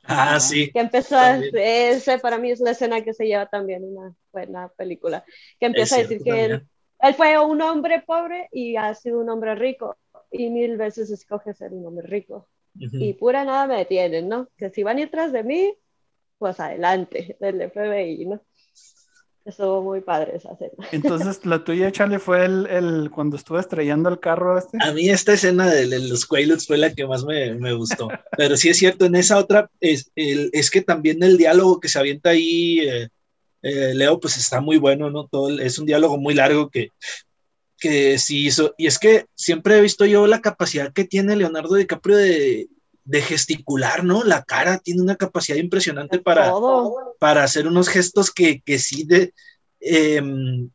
Ah, 0.03 0.37
sí. 0.41 0.69
Que 0.71 0.81
empezó, 0.81 1.17
a, 1.17 1.37
ese 1.37 2.19
para 2.19 2.37
mí 2.37 2.51
es 2.51 2.59
la 2.59 2.71
escena 2.71 3.01
que 3.01 3.13
se 3.13 3.25
lleva 3.25 3.45
también 3.45 3.85
una 3.85 4.13
buena 4.33 4.67
película. 4.75 5.23
Que 5.59 5.67
empieza 5.67 5.95
a 5.95 5.99
decir 5.99 6.21
que 6.21 6.45
él 6.45 6.67
él 6.99 7.13
fue 7.13 7.37
un 7.43 7.61
hombre 7.61 8.03
pobre 8.05 8.49
y 8.51 8.75
ha 8.75 8.93
sido 8.93 9.19
un 9.19 9.29
hombre 9.29 9.55
rico 9.55 9.97
y 10.31 10.49
mil 10.49 10.77
veces 10.77 11.09
escoge 11.09 11.53
ser 11.53 11.73
un 11.73 11.85
hombre 11.85 12.07
rico. 12.07 12.47
Y 12.77 13.13
pura 13.13 13.45
nada 13.45 13.67
me 13.67 13.77
detienen, 13.77 14.27
¿no? 14.27 14.49
Que 14.57 14.69
si 14.69 14.83
van 14.83 14.97
detrás 14.97 15.31
de 15.31 15.43
mí, 15.43 15.73
pues 16.37 16.59
adelante, 16.59 17.37
del 17.39 17.71
FBI, 17.71 18.25
¿no? 18.25 18.41
Estuvo 19.45 19.83
muy 19.83 20.01
padre 20.01 20.37
esa 20.37 20.53
escena. 20.53 20.87
Entonces, 20.91 21.45
la 21.45 21.63
tuya, 21.63 21.91
Charlie, 21.91 22.17
fue 22.17 22.45
el, 22.45 22.65
el 22.65 23.11
cuando 23.11 23.37
estuve 23.37 23.59
estrellando 23.59 24.09
el 24.09 24.19
carro 24.19 24.57
este. 24.57 24.79
A 24.81 24.91
mí 24.91 25.07
esta 25.07 25.33
escena 25.33 25.69
de, 25.69 25.85
los 25.99 26.25
Quaaludes 26.25 26.65
fue 26.65 26.79
la 26.79 26.91
que 26.91 27.05
más 27.05 27.23
me, 27.23 27.53
me, 27.53 27.71
gustó. 27.73 28.09
Pero 28.35 28.57
sí 28.57 28.69
es 28.69 28.77
cierto, 28.77 29.05
en 29.05 29.13
esa 29.13 29.37
otra, 29.37 29.69
es, 29.79 30.11
el, 30.15 30.49
es 30.51 30.71
que 30.71 30.81
también 30.81 31.21
el 31.21 31.37
diálogo 31.37 31.79
que 31.79 31.89
se 31.89 31.99
avienta 31.99 32.31
ahí 32.31 32.79
eh, 32.79 33.09
eh, 33.65 33.95
Leo, 33.95 34.19
pues 34.19 34.37
está 34.37 34.61
muy 34.61 34.77
bueno, 34.77 35.09
¿no? 35.09 35.25
Todo 35.25 35.49
es 35.59 35.79
un 35.79 35.87
diálogo 35.87 36.19
muy 36.19 36.35
largo 36.35 36.69
que, 36.69 36.91
que 37.79 38.19
sí 38.19 38.45
hizo. 38.45 38.75
Y 38.77 38.85
es 38.85 38.99
que 38.99 39.25
siempre 39.33 39.75
he 39.75 39.81
visto 39.81 40.05
yo 40.05 40.27
la 40.27 40.39
capacidad 40.39 40.93
que 40.93 41.05
tiene 41.05 41.35
Leonardo 41.35 41.73
DiCaprio 41.73 42.15
de, 42.15 42.69
de 43.05 43.21
gesticular, 43.23 44.03
¿no? 44.03 44.23
La 44.23 44.43
cara 44.43 44.77
tiene 44.77 45.01
una 45.01 45.15
capacidad 45.15 45.57
impresionante 45.57 46.19
para, 46.19 46.53
para 47.17 47.43
hacer 47.43 47.67
unos 47.67 47.89
gestos 47.89 48.31
que, 48.31 48.61
que 48.61 48.77
sí 48.77 49.03
de... 49.03 49.33
Em, 49.79 50.69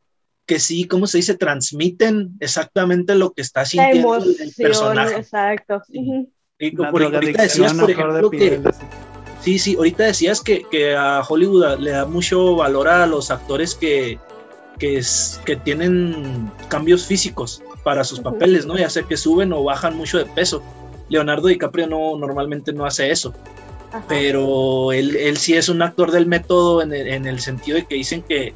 que 0.44 0.58
sí, 0.58 0.88
¿cómo 0.88 1.06
se 1.06 1.18
dice? 1.18 1.36
Transmiten 1.36 2.32
exactamente 2.40 3.14
lo 3.14 3.32
que 3.32 3.42
está 3.42 3.64
sintiendo 3.64 4.16
el 4.16 4.52
personaje. 4.56 5.14
Exacto. 5.14 5.80
Y, 6.58 6.72
por, 6.72 7.04
ahorita 7.04 7.44
decías, 7.44 7.72
por 7.72 7.88
ejemplo, 7.88 8.30
que, 8.30 8.60
Sí, 9.40 9.58
sí, 9.58 9.74
ahorita 9.76 10.04
decías 10.04 10.40
que, 10.40 10.64
que, 10.70 10.94
a 10.94 11.22
Hollywood 11.26 11.78
le 11.78 11.92
da 11.92 12.04
mucho 12.04 12.56
valor 12.56 12.88
a 12.88 13.06
los 13.06 13.30
actores 13.30 13.74
que, 13.74 14.18
que, 14.78 14.98
es, 14.98 15.40
que 15.44 15.56
tienen 15.56 16.50
cambios 16.68 17.06
físicos 17.06 17.62
para 17.82 18.04
sus 18.04 18.20
papeles, 18.20 18.66
¿no? 18.66 18.76
Ya 18.76 18.90
sea 18.90 19.02
que 19.02 19.16
suben 19.16 19.52
o 19.52 19.64
bajan 19.64 19.96
mucho 19.96 20.18
de 20.18 20.26
peso. 20.26 20.62
Leonardo 21.08 21.48
DiCaprio 21.48 21.86
no, 21.86 22.18
normalmente 22.18 22.72
no 22.72 22.84
hace 22.84 23.10
eso. 23.10 23.32
Pero 24.08 24.92
él, 24.92 25.16
él, 25.16 25.36
sí 25.36 25.54
es 25.54 25.68
un 25.68 25.82
actor 25.82 26.12
del 26.12 26.26
método 26.26 26.82
en 26.82 26.92
el, 26.92 27.08
en 27.08 27.26
el, 27.26 27.40
sentido 27.40 27.76
de 27.76 27.86
que 27.86 27.96
dicen 27.96 28.22
que 28.22 28.54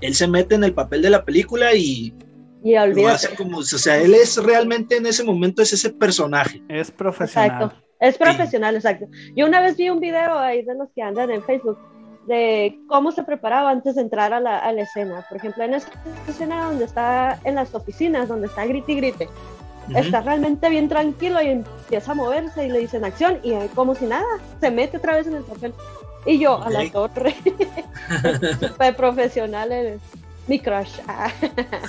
él 0.00 0.14
se 0.14 0.28
mete 0.28 0.54
en 0.54 0.62
el 0.62 0.72
papel 0.72 1.02
de 1.02 1.10
la 1.10 1.24
película 1.24 1.74
y, 1.74 2.14
y 2.62 2.74
lo 2.74 3.08
hace 3.08 3.34
como, 3.34 3.58
o 3.58 3.62
sea, 3.64 3.98
él 3.98 4.14
es 4.14 4.36
realmente 4.36 4.96
en 4.96 5.06
ese 5.06 5.24
momento 5.24 5.62
es 5.62 5.72
ese 5.72 5.90
personaje. 5.90 6.62
Es 6.68 6.92
profesional. 6.92 7.72
Es 8.02 8.18
profesional, 8.18 8.74
exacto. 8.74 9.06
Yo 9.36 9.46
una 9.46 9.60
vez 9.60 9.76
vi 9.76 9.88
un 9.88 10.00
video 10.00 10.36
ahí 10.36 10.62
de 10.62 10.74
los 10.74 10.90
que 10.90 11.02
andan 11.02 11.30
en 11.30 11.40
Facebook 11.44 11.78
de 12.26 12.76
cómo 12.88 13.12
se 13.12 13.22
preparaba 13.22 13.70
antes 13.70 13.94
de 13.94 14.02
entrar 14.02 14.32
a 14.32 14.40
la, 14.40 14.58
a 14.58 14.72
la 14.72 14.82
escena. 14.82 15.24
Por 15.28 15.38
ejemplo, 15.38 15.62
en 15.62 15.74
esta 15.74 15.92
escena 16.26 16.64
donde 16.64 16.84
está 16.84 17.38
en 17.44 17.54
las 17.54 17.72
oficinas, 17.76 18.26
donde 18.26 18.48
está 18.48 18.66
grite 18.66 18.90
y 18.90 18.96
grite, 18.96 19.28
está 19.94 20.20
realmente 20.20 20.68
bien 20.68 20.88
tranquilo 20.88 21.40
y 21.42 21.50
empieza 21.50 22.10
a 22.10 22.14
moverse 22.16 22.66
y 22.66 22.70
le 22.70 22.80
dicen 22.80 23.04
acción 23.04 23.38
y 23.44 23.54
como 23.68 23.94
si 23.94 24.06
nada, 24.06 24.26
se 24.60 24.72
mete 24.72 24.96
otra 24.96 25.14
vez 25.14 25.28
en 25.28 25.34
el 25.34 25.44
papel. 25.44 25.72
Y 26.26 26.40
yo, 26.40 26.60
a 26.60 26.70
la 26.70 26.90
torre, 26.90 27.36
súper 28.60 28.96
profesional 28.96 29.70
eres. 29.70 30.00
Mi 30.48 30.58
crush. 30.58 30.98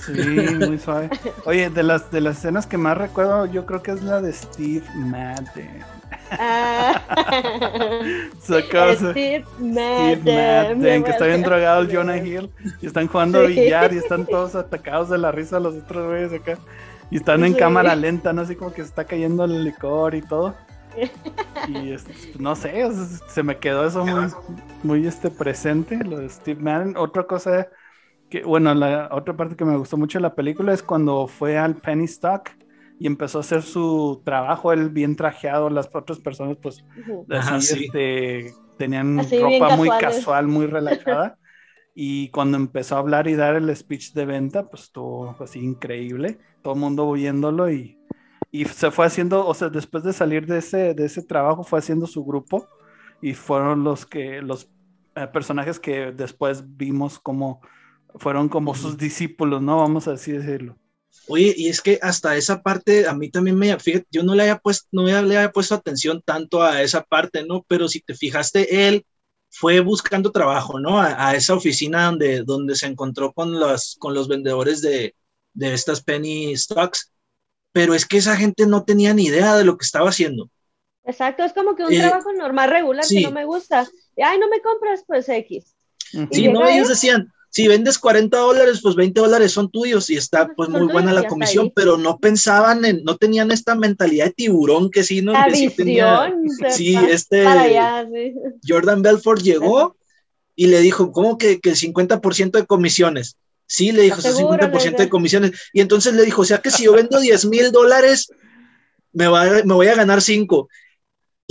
sí, 0.06 0.12
muy 0.60 0.78
suave. 0.78 1.10
Oye, 1.45 1.71
de 1.71 1.82
las, 1.82 2.12
de 2.12 2.21
las 2.21 2.38
escenas 2.38 2.67
que 2.67 2.78
más 2.78 2.95
recuerdo, 2.95 3.47
yo 3.47 3.65
creo 3.65 3.82
que 3.82 3.91
es 3.91 4.04
la 4.04 4.21
de 4.21 4.32
Steve 4.32 4.84
Madden. 4.93 5.84
Ah. 6.32 7.02
Steve 8.41 9.45
Madden. 9.60 11.04
que 11.04 11.12
está 11.12 11.26
bien 11.26 11.41
drogado 11.41 11.82
el 11.82 11.95
Jonah 11.95 12.17
Hill. 12.17 12.49
Y 12.82 12.88
están 12.88 13.08
jugando 13.08 13.45
billar 13.45 13.93
y 13.93 13.97
están 13.97 14.26
todos 14.26 14.56
atacados 14.56 15.10
de 15.10 15.17
la 15.17 15.32
risa 15.32 15.60
los 15.60 15.76
otros 15.76 16.08
güeyes 16.08 16.34
acá. 16.34 16.58
Y 17.10 17.17
están 17.17 17.43
en 17.43 17.54
cámara 17.54 17.95
lenta, 17.95 18.34
¿no? 18.34 18.41
Así 18.41 18.56
como 18.56 18.73
que 18.73 18.82
se 18.82 18.89
está 18.89 19.06
cayendo 19.06 19.45
el 19.45 19.63
licor 19.63 20.15
y 20.15 20.21
todo. 20.21 20.56
Y 21.67 21.95
no 22.39 22.56
sé, 22.56 22.88
se 23.28 23.43
me 23.43 23.58
quedó 23.58 23.86
eso 23.86 24.06
muy, 24.06 24.30
muy 24.84 25.08
este, 25.08 25.30
presente, 25.30 26.04
lo 26.04 26.19
de 26.19 26.30
Steve 26.30 26.62
Madden. 26.62 26.95
Otra 26.97 27.23
cosa 27.23 27.67
bueno, 28.41 28.73
la 28.73 29.10
otra 29.12 29.36
parte 29.36 29.56
que 29.56 29.65
me 29.65 29.78
gustó 29.78 29.97
mucho 29.97 30.17
de 30.17 30.23
la 30.23 30.34
película 30.34 30.73
es 30.73 30.82
cuando 30.82 31.28
fue 31.28 31.58
al 31.58 31.76
Penny 31.76 32.06
Stock 32.06 32.49
y 33.04 33.08
empezó 33.08 33.39
a 33.39 33.42
hacer 33.42 33.63
su 33.63 34.22
trabajo, 34.24 34.72
él 34.72 34.88
bien 34.89 35.18
trajeado, 35.18 35.70
las 35.70 35.89
otras 35.94 36.20
personas 36.20 36.56
pues 36.62 36.86
este, 37.70 38.54
tenían 38.78 39.18
ropa 39.18 39.76
muy 39.76 39.89
casual, 39.89 40.48
muy 40.48 40.68
relajada. 40.68 41.38
y 41.94 42.30
cuando 42.30 42.56
empezó 42.56 42.96
a 42.96 43.00
hablar 43.00 43.28
y 43.28 43.36
dar 43.36 43.58
el 43.58 43.76
speech 43.76 44.13
de 44.13 44.24
venta, 44.24 44.70
pues 44.70 44.84
estuvo 44.84 45.36
así 45.42 45.60
increíble, 45.60 46.39
todo 46.62 46.76
el 46.76 46.80
mundo 46.80 47.06
oyéndolo 47.06 47.70
y, 47.70 48.00
y 48.52 48.63
se 48.63 48.89
fue 48.89 49.06
haciendo, 49.06 49.46
o 49.46 49.54
sea, 49.54 49.68
después 49.68 50.06
de 50.06 50.13
salir 50.13 50.46
de 50.46 50.60
ese, 50.60 50.94
de 50.94 51.06
ese 51.06 51.24
trabajo 51.24 51.66
fue 51.66 51.80
haciendo 51.80 52.08
su 52.08 52.24
grupo 52.24 52.70
y 53.22 53.34
fueron 53.34 53.84
los 53.84 54.06
que, 54.06 54.42
los 54.42 54.70
eh, 55.16 55.28
personajes 55.28 55.78
que 55.78 56.13
después 56.13 56.78
vimos 56.78 57.20
como 57.20 57.60
fueron 58.16 58.48
como 58.48 58.76
sus 58.76 58.98
discípulos, 58.98 59.62
¿no? 59.62 59.80
Vamos 59.80 60.08
a 60.08 60.13
así 60.13 60.32
decirlo. 60.32 60.78
Oye, 61.28 61.54
y 61.56 61.69
es 61.69 61.82
que 61.82 61.99
hasta 62.02 62.36
esa 62.36 62.62
parte 62.62 63.08
a 63.08 63.13
mí 63.13 63.30
también 63.30 63.58
me, 63.58 63.78
fíjate, 63.80 64.06
yo 64.12 64.23
no 64.23 64.36
le 64.36 64.43
había 64.43 64.58
puesto, 64.58 64.88
no 64.91 65.04
le 65.04 65.13
había 65.13 65.52
puesto 65.52 65.76
atención 65.76 66.21
tanto 66.26 66.62
a 66.62 66.82
esa 66.82 67.04
parte, 67.04 67.45
¿no? 67.45 67.63
Pero 67.67 67.88
si 67.88 68.02
te 68.02 68.13
fijaste, 68.13 68.88
él 68.88 69.06
fue 69.49 69.80
buscando 69.80 70.32
trabajo, 70.32 70.80
¿no? 70.80 70.99
A, 70.99 71.36
esa 71.36 71.54
oficina 71.54 72.06
donde, 72.06 72.43
donde 72.43 72.76
se 72.76 72.88
encontró 72.88 73.32
con 73.34 73.60
los, 73.60 73.95
con 73.99 74.13
los 74.13 74.28
vendedores 74.28 74.82
de, 74.82 75.15
de 75.54 75.73
estas 75.73 76.04
penny 76.04 76.56
stocks, 76.58 77.13
pero 77.71 77.93
es 77.93 78.06
que 78.06 78.17
esa 78.17 78.36
gente 78.36 78.67
no 78.67 78.84
tenía 78.84 79.13
ni 79.13 79.26
idea 79.26 79.56
de 79.56 79.63
lo 79.63 79.78
que 79.78 79.86
estaba 79.86 80.10
haciendo. 80.10 80.49
Exacto, 81.06 81.43
es 81.43 81.54
como 81.54 81.76
que 81.76 81.84
un 81.84 81.93
eh, 81.93 81.99
trabajo 81.99 82.32
normal, 82.34 82.69
regular, 82.69 83.06
que 83.08 83.21
no 83.21 83.32
me 83.32 83.45
gusta. 83.45 83.88
Ay, 84.17 84.39
no 84.39 84.49
me 84.49 84.62
compras, 84.62 85.04
pues 85.06 85.28
X. 85.30 85.76
Sí, 86.32 86.47
no, 86.47 86.67
ellos 86.67 86.89
decían, 86.89 87.32
si 87.54 87.68
vendes 87.68 88.00
40 88.00 88.36
dólares, 88.36 88.80
pues 88.82 88.96
20 88.96 89.22
dólares 89.22 89.52
son 89.52 89.70
tuyos 89.70 90.10
y 90.10 90.16
está 90.16 90.48
pues 90.56 90.70
muy 90.70 90.92
buena 90.92 91.13
la 91.13 91.28
comisión, 91.28 91.72
pero 91.76 91.98
no 91.98 92.18
pensaban 92.18 92.84
en, 92.84 93.04
no 93.04 93.16
tenían 93.16 93.52
esta 93.52 93.76
mentalidad 93.76 94.26
de 94.26 94.32
tiburón 94.32 94.89
que 94.89 95.04
sí, 95.04 95.22
¿no? 95.22 95.34
sí, 95.54 95.70
tenía, 95.70 96.34
sí, 96.72 96.96
este 96.96 97.46
Jordan 98.68 99.04
Belfort 99.04 99.44
llegó 99.44 99.96
y 100.56 100.66
le 100.66 100.80
dijo, 100.80 101.12
¿cómo 101.12 101.38
que, 101.38 101.60
que 101.60 101.70
el 101.70 101.76
50% 101.76 102.54
de 102.54 102.66
comisiones? 102.66 103.38
Sí, 103.68 103.92
le 103.92 104.02
dijo, 104.02 104.20
ese 104.20 104.34
50% 104.34 104.98
de 104.98 105.10
comisiones. 105.10 105.52
Y 105.74 105.82
entonces 105.82 106.16
le 106.16 106.26
dijo, 106.26 106.42
o 106.42 106.46
sea 106.46 106.58
que 106.58 106.72
si 106.72 106.86
yo 106.86 106.94
vendo 106.94 107.20
10 107.20 107.46
mil 107.46 107.72
dólares, 107.72 108.32
me, 109.12 109.30
me 109.30 109.74
voy 109.76 109.88
a 109.88 109.96
ganar 109.96 110.24
5 110.24 110.70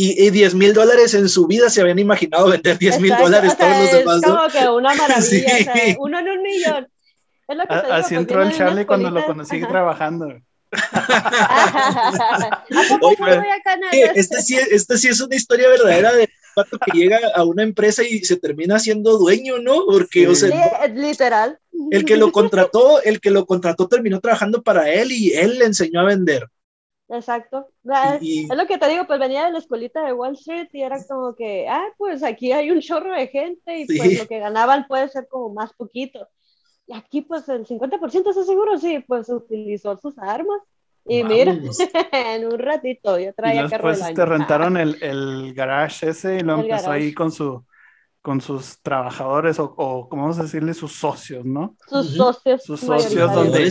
y, 0.05 0.31
10 0.31 0.55
mil 0.55 0.75
dólares 0.75 1.15
en 1.15 1.29
su 1.29 1.47
vida 1.47 1.71
se 1.71 1.81
habían 1.81 1.99
imaginado 1.99 2.49
vender 2.49 2.79
10 2.79 3.01
mil 3.01 3.17
dólares 3.17 3.57
todos 3.57 3.79
los 3.79 3.93
demás. 3.93 4.17
Es 4.17 4.23
como 4.23 4.49
que 4.49 4.69
una 4.69 4.95
maravilla, 4.95 5.21
o 5.21 5.62
sea, 5.62 5.75
uno 5.99 6.19
en 6.19 6.29
un 6.29 6.43
millón. 6.43 6.88
Es 7.49 7.57
lo 7.57 7.67
que 7.67 7.75
Así 7.75 8.15
entró 8.15 8.43
el 8.43 8.53
Charlie 8.53 8.87
cuando 8.87 9.11
lo 9.11 9.25
conocí 9.25 9.61
trabajando. 9.61 10.29
este, 14.15 14.41
sí, 14.41 14.57
este 14.57 14.97
sí 14.97 15.09
es 15.09 15.21
una 15.21 15.37
historia 15.37 15.69
verdadera 15.69 16.15
de 16.15 16.31
pato 16.55 16.79
que 16.79 16.97
llega 16.97 17.19
a 17.35 17.45
una 17.45 17.62
empresa 17.62 18.03
y 18.03 18.25
se 18.25 18.37
termina 18.37 18.79
siendo 18.79 19.19
dueño, 19.19 19.59
¿no? 19.59 19.85
Porque, 19.85 20.29
o 20.29 20.35
sea, 20.35 20.87
literal. 20.88 21.59
El 21.91 22.07
que 22.07 22.17
lo 22.17 22.33
contrató, 22.33 23.03
el 23.03 23.21
que 23.21 23.31
lo 23.31 23.45
contrató 23.45 23.87
terminó 23.87 24.19
trabajando 24.21 24.62
para 24.62 24.91
él 24.91 25.12
y 25.12 25.35
él 25.35 25.59
le 25.59 25.67
enseñó 25.67 26.01
a 26.01 26.05
vender. 26.05 26.49
Exacto. 27.12 27.68
Es 28.20 28.57
lo 28.57 28.66
que 28.66 28.79
te 28.79 28.88
digo, 28.88 29.07
pues 29.07 29.20
venía 29.20 29.44
de 29.44 29.53
la 29.53 29.59
escuelita 29.59 30.03
de 30.05 30.14
Wall 30.14 30.33
Street 30.33 30.68
y 30.72 30.81
era 30.81 30.96
como 31.05 31.35
que, 31.35 31.68
ah, 31.68 31.85
pues 31.98 32.22
aquí 32.22 32.53
hay 32.53 32.70
un 32.70 32.81
chorro 32.81 33.14
de 33.14 33.29
gente 33.29 33.81
y 33.81 33.87
pues 33.87 34.18
lo 34.18 34.27
que 34.27 34.38
ganaban 34.38 34.87
puede 34.87 35.09
ser 35.11 35.29
como 35.29 35.53
más 35.53 35.75
poquito. 35.75 36.27
Y 36.87 36.94
aquí 36.94 37.20
pues 37.20 37.48
el 37.51 37.66
50% 37.66 38.31
es 38.31 38.46
seguro, 38.46 38.79
sí, 38.79 39.05
pues 39.07 39.29
utilizó 39.29 39.96
sus 39.98 40.18
armas. 40.18 40.62
Y 41.05 41.22
mira, 41.22 41.53
en 42.12 42.46
un 42.46 42.59
ratito 42.59 43.18
ya 43.18 43.33
traía 43.33 43.66
y 43.66 43.68
después 43.68 44.01
te 44.01 44.09
este, 44.09 44.25
rentaron 44.25 44.77
el, 44.79 44.96
el, 45.03 45.53
garage 45.53 46.09
ese 46.09 46.38
y 46.38 46.40
lo 46.40 46.61
empezó 46.61 46.92
ahí 46.92 47.12
con 47.12 47.31
su 47.31 47.64
con 48.22 48.40
sus 48.40 48.81
trabajadores 48.81 49.59
o, 49.59 49.75
o, 49.77 50.09
¿cómo 50.09 50.22
vamos 50.22 50.38
a 50.38 50.44
decirle? 50.44 50.75
Sus 50.75 50.92
socios, 50.92 51.44
¿no? 51.44 51.77
Sus 51.88 52.14
socios. 52.14 52.62
Sus 52.62 52.79
socios 52.79 53.35
donde 53.35 53.64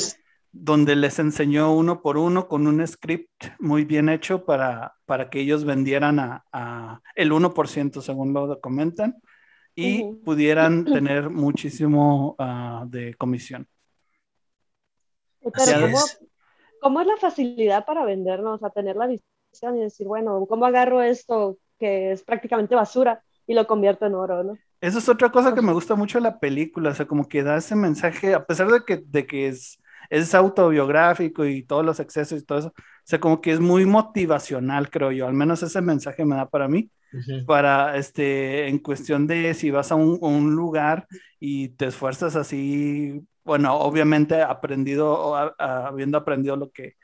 donde 0.52 0.96
les 0.96 1.18
enseñó 1.20 1.74
uno 1.74 2.02
por 2.02 2.18
uno 2.18 2.48
con 2.48 2.68
un 2.68 2.86
script 2.86 3.46
muy 3.60 3.86
bien 3.86 4.10
hecho 4.10 4.46
para, 4.46 4.96
para 5.06 5.30
que 5.30 5.40
ellos 5.40 5.64
vendieran 5.64 6.20
a, 6.20 7.02
el 7.16 7.32
1% 7.32 8.02
según 8.02 8.34
lo 8.34 8.60
comentan 8.60 9.22
y 9.76 10.04
pudieran 10.26 10.86
tener 10.86 11.30
muchísimo 11.30 12.36
ah, 12.38 12.84
de 12.88 13.14
comisión. 13.16 13.68
Pero 15.42 15.88
¿cómo, 16.82 17.02
es 17.02 17.08
la 17.08 17.18
facilidad 17.18 17.86
para 17.86 18.06
vendernos, 18.06 18.62
a 18.64 18.70
tener 18.70 18.96
la 18.96 19.08
visión 19.08 19.78
y 19.78 19.82
decir, 19.82 20.06
bueno, 20.06 20.46
¿cómo 20.48 20.66
agarro 20.66 21.02
esto 21.02 21.58
que 21.80 22.12
es 22.12 22.24
prácticamente 22.24 22.76
basura 22.76 23.24
y 23.48 23.54
lo 23.54 23.66
convierto 23.66 24.06
en 24.06 24.14
oro, 24.14 24.44
¿no? 24.44 24.58
Eso 24.82 25.00
es 25.00 25.10
otra 25.10 25.32
cosa 25.32 25.54
que 25.54 25.62
me 25.62 25.74
gusta 25.74 25.96
mucho 25.96 26.18
de 26.18 26.24
la 26.24 26.40
película, 26.40 26.90
o 26.90 26.94
sea, 26.94 27.08
como 27.08 27.28
que 27.28 27.44
da 27.44 27.58
ese 27.58 27.76
mensaje, 27.76 28.34
a 28.34 28.46
pesar 28.46 28.68
de 28.70 28.82
que, 28.86 28.98
de 28.98 29.26
que 29.28 29.48
es 29.48 29.81
es 30.12 30.36
autobiográfico 30.36 31.46
y 31.46 31.64
todos 31.64 31.86
los 31.86 32.02
excesos 32.02 32.42
y 32.42 32.46
todo 32.46 32.60
eso. 32.60 32.68
O 32.68 33.04
sea, 33.06 33.20
como 33.20 33.40
que 33.40 33.52
es 33.52 33.62
muy 33.62 33.86
motivacional, 33.86 34.90
creo 34.90 35.12
yo. 35.14 35.26
Al 35.26 35.34
menos 35.34 35.64
ese 35.64 35.82
mensaje 35.82 36.26
me 36.26 36.36
da 36.36 36.50
para 36.50 36.68
mí. 36.68 36.92
Para, 37.46 37.98
este, 37.98 38.70
en 38.70 38.80
cuestión 38.80 39.28
de 39.28 39.54
si 39.54 39.70
vas 39.70 39.92
a 39.92 39.96
un, 39.96 40.56
lugar 40.56 41.08
y 41.42 41.70
te 41.70 41.88
esfuerzas 41.88 42.38
así, 42.38 43.22
bueno, 43.44 43.76
obviamente 43.76 44.42
aprendido, 44.42 45.36
habiendo 45.58 46.18
aprendido 46.18 46.56
lo 46.56 46.72
que, 46.72 46.96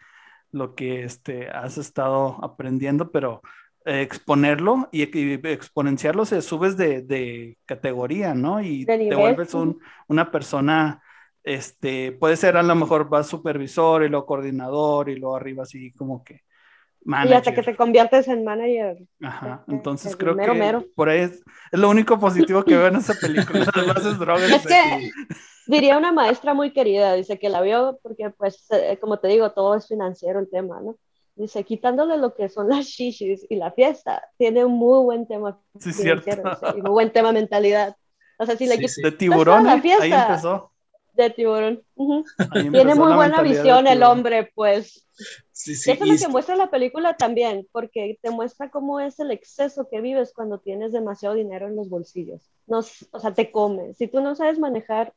lo 0.51 0.75
que 0.75 1.03
este, 1.03 1.49
has 1.49 1.77
estado 1.77 2.37
aprendiendo, 2.41 3.11
pero 3.11 3.41
exponerlo 3.83 4.87
y, 4.93 5.01
exponenciarlo, 5.03 6.25
se 6.25 6.41
subes 6.41 6.77
de, 6.77 7.57
categoría, 7.65 8.33
¿no? 8.33 8.61
Y 8.61 8.85
te 8.85 9.15
vuelves 9.15 9.53
un, 9.53 9.79
una 10.07 10.31
persona 10.31 11.01
este, 11.47 12.11
puede 12.11 12.35
ser 12.35 12.57
a 12.57 12.63
lo 12.63 12.75
mejor 12.75 13.11
va 13.11 13.23
supervisor 13.23 14.03
y 14.03 14.09
luego 14.09 14.25
coordinador 14.25 15.09
y 15.09 15.15
luego 15.15 15.37
arriba 15.37 15.63
así 15.63 15.93
como 15.93 16.21
que 16.21 16.41
manager. 17.05 17.31
Y 17.31 17.35
hasta 17.35 17.53
que 17.53 17.63
te 17.63 17.75
conviertes 17.75 18.27
en 18.27 18.43
manager. 18.43 18.97
Ajá, 19.21 19.63
entonces 19.69 20.17
creo 20.17 20.35
que 20.35 20.85
por 20.93 21.07
ahí 21.07 21.21
es, 21.21 21.41
lo 21.71 21.89
único 21.89 22.19
positivo 22.19 22.63
que 22.63 22.75
veo 22.75 22.87
en 22.87 22.97
esa 22.97 23.13
película, 23.13 23.65
además 23.73 24.05
es 24.05 24.19
drogas. 24.19 24.51
Es 24.51 24.67
que 24.67 25.09
diría 25.67 25.97
una 25.97 26.11
maestra 26.11 26.53
muy 26.53 26.73
querida, 26.73 27.13
dice 27.13 27.39
que 27.39 27.47
la 27.47 27.61
vio 27.61 27.97
porque 28.03 28.29
pues 28.29 28.65
eh, 28.71 28.97
como 28.99 29.19
te 29.19 29.29
digo, 29.29 29.51
todo 29.53 29.75
es 29.75 29.87
financiero 29.87 30.39
el 30.39 30.49
tema, 30.49 30.81
¿no? 30.81 30.97
Dice, 31.35 31.63
quitándole 31.63 32.17
lo 32.17 32.33
que 32.33 32.49
son 32.49 32.67
las 32.67 32.87
shishis 32.87 33.45
y 33.47 33.55
la 33.55 33.71
fiesta, 33.71 34.21
tiene 34.37 34.65
un 34.65 34.73
muy 34.73 35.01
buen 35.03 35.27
tema 35.27 35.61
sí, 35.79 35.93
cierto. 35.93 36.29
y 36.75 36.81
muy 36.81 36.91
buen 36.91 37.11
tema 37.11 37.31
mentalidad. 37.31 37.95
O 38.37 38.45
sea, 38.45 38.57
si 38.57 38.67
le 38.67 38.77
quitas 38.77 38.97
de 38.97 39.11
tiburón, 39.11 39.63
la 39.63 39.79
fiesta, 39.79 40.03
ahí 40.03 40.11
empezó 40.11 40.71
de 41.23 41.29
tiburón. 41.31 41.83
Tiene 42.71 42.95
muy 42.95 43.13
buena 43.13 43.41
visión 43.41 43.87
el 43.87 44.03
hombre, 44.03 44.51
pues. 44.53 45.07
Sí, 45.51 45.75
sí, 45.75 45.91
Eso 45.91 46.03
es 46.03 46.09
lo 46.09 46.27
que 46.27 46.31
muestra 46.31 46.55
la 46.55 46.69
película 46.69 47.17
también, 47.17 47.67
porque 47.71 48.19
te 48.21 48.29
muestra 48.29 48.69
cómo 48.69 48.99
es 48.99 49.19
el 49.19 49.31
exceso 49.31 49.87
que 49.89 50.01
vives 50.01 50.31
cuando 50.33 50.59
tienes 50.59 50.91
demasiado 50.91 51.33
dinero 51.33 51.67
en 51.67 51.75
los 51.75 51.89
bolsillos. 51.89 52.51
No, 52.67 52.79
o 52.79 53.19
sea, 53.19 53.33
te 53.33 53.51
come. 53.51 53.93
Si 53.95 54.07
tú 54.07 54.21
no 54.21 54.35
sabes 54.35 54.59
manejar 54.59 55.13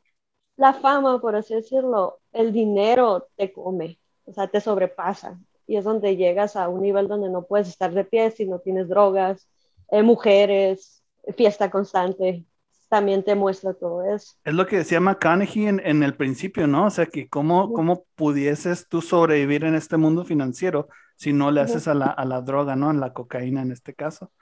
la 0.56 0.72
fama, 0.72 1.20
por 1.20 1.36
así 1.36 1.54
decirlo, 1.54 2.20
el 2.32 2.52
dinero 2.52 3.28
te 3.36 3.52
come, 3.52 3.98
o 4.24 4.32
sea, 4.32 4.48
te 4.48 4.60
sobrepasa. 4.60 5.38
Y 5.66 5.76
es 5.76 5.84
donde 5.84 6.16
llegas 6.16 6.56
a 6.56 6.68
un 6.68 6.82
nivel 6.82 7.06
donde 7.06 7.28
no 7.28 7.44
puedes 7.46 7.68
estar 7.68 7.92
de 7.92 8.04
pie 8.04 8.30
si 8.30 8.46
no 8.46 8.58
tienes 8.58 8.88
drogas, 8.88 9.48
eh, 9.90 10.02
mujeres, 10.02 11.02
fiesta 11.36 11.70
constante, 11.70 12.44
también 12.90 13.24
te 13.24 13.34
muestra 13.34 13.74
todo 13.74 14.04
eso. 14.04 14.34
Es 14.44 14.54
lo 14.54 14.66
que 14.66 14.78
decía 14.78 15.00
McConaughey 15.00 15.66
en, 15.66 15.80
en 15.84 16.02
el 16.02 16.16
principio, 16.16 16.66
¿no? 16.66 16.86
O 16.86 16.90
sea, 16.90 17.06
que 17.06 17.28
cómo, 17.28 17.72
cómo 17.72 18.06
pudieses 18.14 18.88
tú 18.88 19.02
sobrevivir 19.02 19.64
en 19.64 19.74
este 19.74 19.96
mundo 19.98 20.24
financiero 20.24 20.88
si 21.16 21.32
no 21.34 21.50
le 21.50 21.60
haces 21.60 21.88
a 21.88 21.94
la, 21.94 22.06
a 22.06 22.24
la 22.24 22.40
droga, 22.40 22.74
¿no? 22.76 22.88
A 22.90 22.94
la 22.94 23.12
cocaína 23.12 23.62
en 23.62 23.72
este 23.72 23.94
caso. 23.94 24.32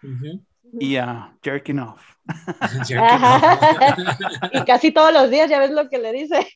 Y 0.79 0.97
a 0.97 1.33
jerking 1.43 1.79
off. 1.79 2.03
y 4.53 4.61
casi 4.65 4.93
todos 4.93 5.13
los 5.13 5.31
días 5.31 5.49
ya 5.49 5.61
ves 5.61 5.71
lo 5.71 5.89
que 5.89 5.99
le 5.99 6.13
dice. 6.13 6.37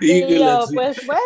y 0.00 0.38
yo, 0.38 0.64
pues 0.72 1.04
bueno. 1.06 1.20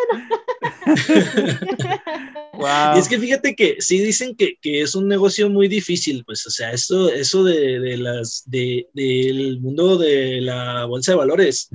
Y 2.95 2.99
es 2.99 3.09
que 3.09 3.19
fíjate 3.19 3.55
que 3.55 3.77
sí 3.79 4.01
dicen 4.01 4.35
que, 4.35 4.57
que, 4.61 4.83
es 4.83 4.97
un 4.97 5.07
negocio 5.07 5.49
muy 5.49 5.69
difícil, 5.69 6.25
pues, 6.25 6.45
o 6.47 6.51
sea, 6.51 6.73
eso, 6.73 7.09
eso 7.11 7.45
de, 7.45 7.79
de 7.79 7.97
las, 7.97 8.43
de, 8.47 8.89
del 8.93 9.61
mundo 9.61 9.99
de 9.99 10.41
la 10.41 10.85
bolsa 10.87 11.13
de 11.13 11.19
valores, 11.19 11.71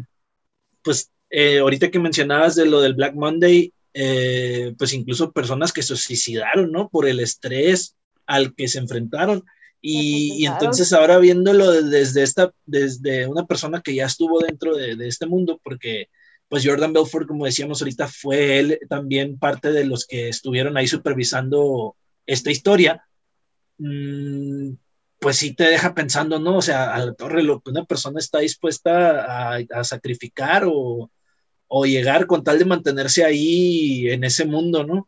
pues, 0.83 1.09
eh, 1.29 1.59
ahorita 1.59 1.89
que 1.89 1.99
mencionabas 1.99 2.55
de 2.55 2.65
lo 2.65 2.81
del 2.81 2.93
Black 2.93 3.15
Monday, 3.15 3.71
eh, 3.97 4.75
pues 4.77 4.93
incluso 4.93 5.31
personas 5.31 5.71
que 5.71 5.81
se 5.81 5.95
suicidaron, 5.95 6.71
¿no? 6.71 6.89
Por 6.89 7.07
el 7.07 7.21
estrés 7.21 7.95
al 8.25 8.53
que 8.53 8.67
se 8.67 8.79
enfrentaron. 8.79 9.43
Y, 9.81 10.33
y, 10.43 10.45
entonces 10.47 10.91
ahora 10.93 11.17
viéndolo 11.19 11.71
desde 11.71 12.23
esta, 12.23 12.51
desde 12.65 13.27
una 13.27 13.45
persona 13.45 13.81
que 13.81 13.95
ya 13.95 14.05
estuvo 14.05 14.39
dentro 14.41 14.75
de, 14.75 14.95
de 14.95 15.07
este 15.07 15.27
mundo, 15.27 15.61
porque 15.63 16.09
pues 16.49 16.65
Jordan 16.65 16.91
Belfort, 16.91 17.27
como 17.27 17.45
decíamos 17.45 17.81
ahorita, 17.81 18.07
fue 18.07 18.59
él 18.59 18.79
también 18.89 19.39
parte 19.39 19.71
de 19.71 19.85
los 19.85 20.05
que 20.05 20.29
estuvieron 20.29 20.75
ahí 20.75 20.87
supervisando 20.87 21.95
esta 22.25 22.51
historia, 22.51 23.05
mm, 23.77 24.73
pues 25.19 25.37
sí 25.37 25.55
te 25.55 25.63
deja 25.65 25.95
pensando, 25.95 26.39
¿no? 26.39 26.57
O 26.57 26.61
sea, 26.61 26.93
a 26.93 27.05
la 27.05 27.13
torre, 27.13 27.43
lo 27.43 27.61
que 27.61 27.71
una 27.71 27.85
persona 27.85 28.19
está 28.19 28.39
dispuesta 28.39 29.55
a, 29.57 29.83
sacrificar 29.83 30.65
o, 30.67 31.09
llegar 31.85 32.25
con 32.27 32.43
tal 32.43 32.59
de 32.59 32.65
mantenerse 32.65 33.23
ahí 33.23 34.09
en 34.09 34.23
ese 34.23 34.45
mundo, 34.45 34.83
¿no? 34.83 35.07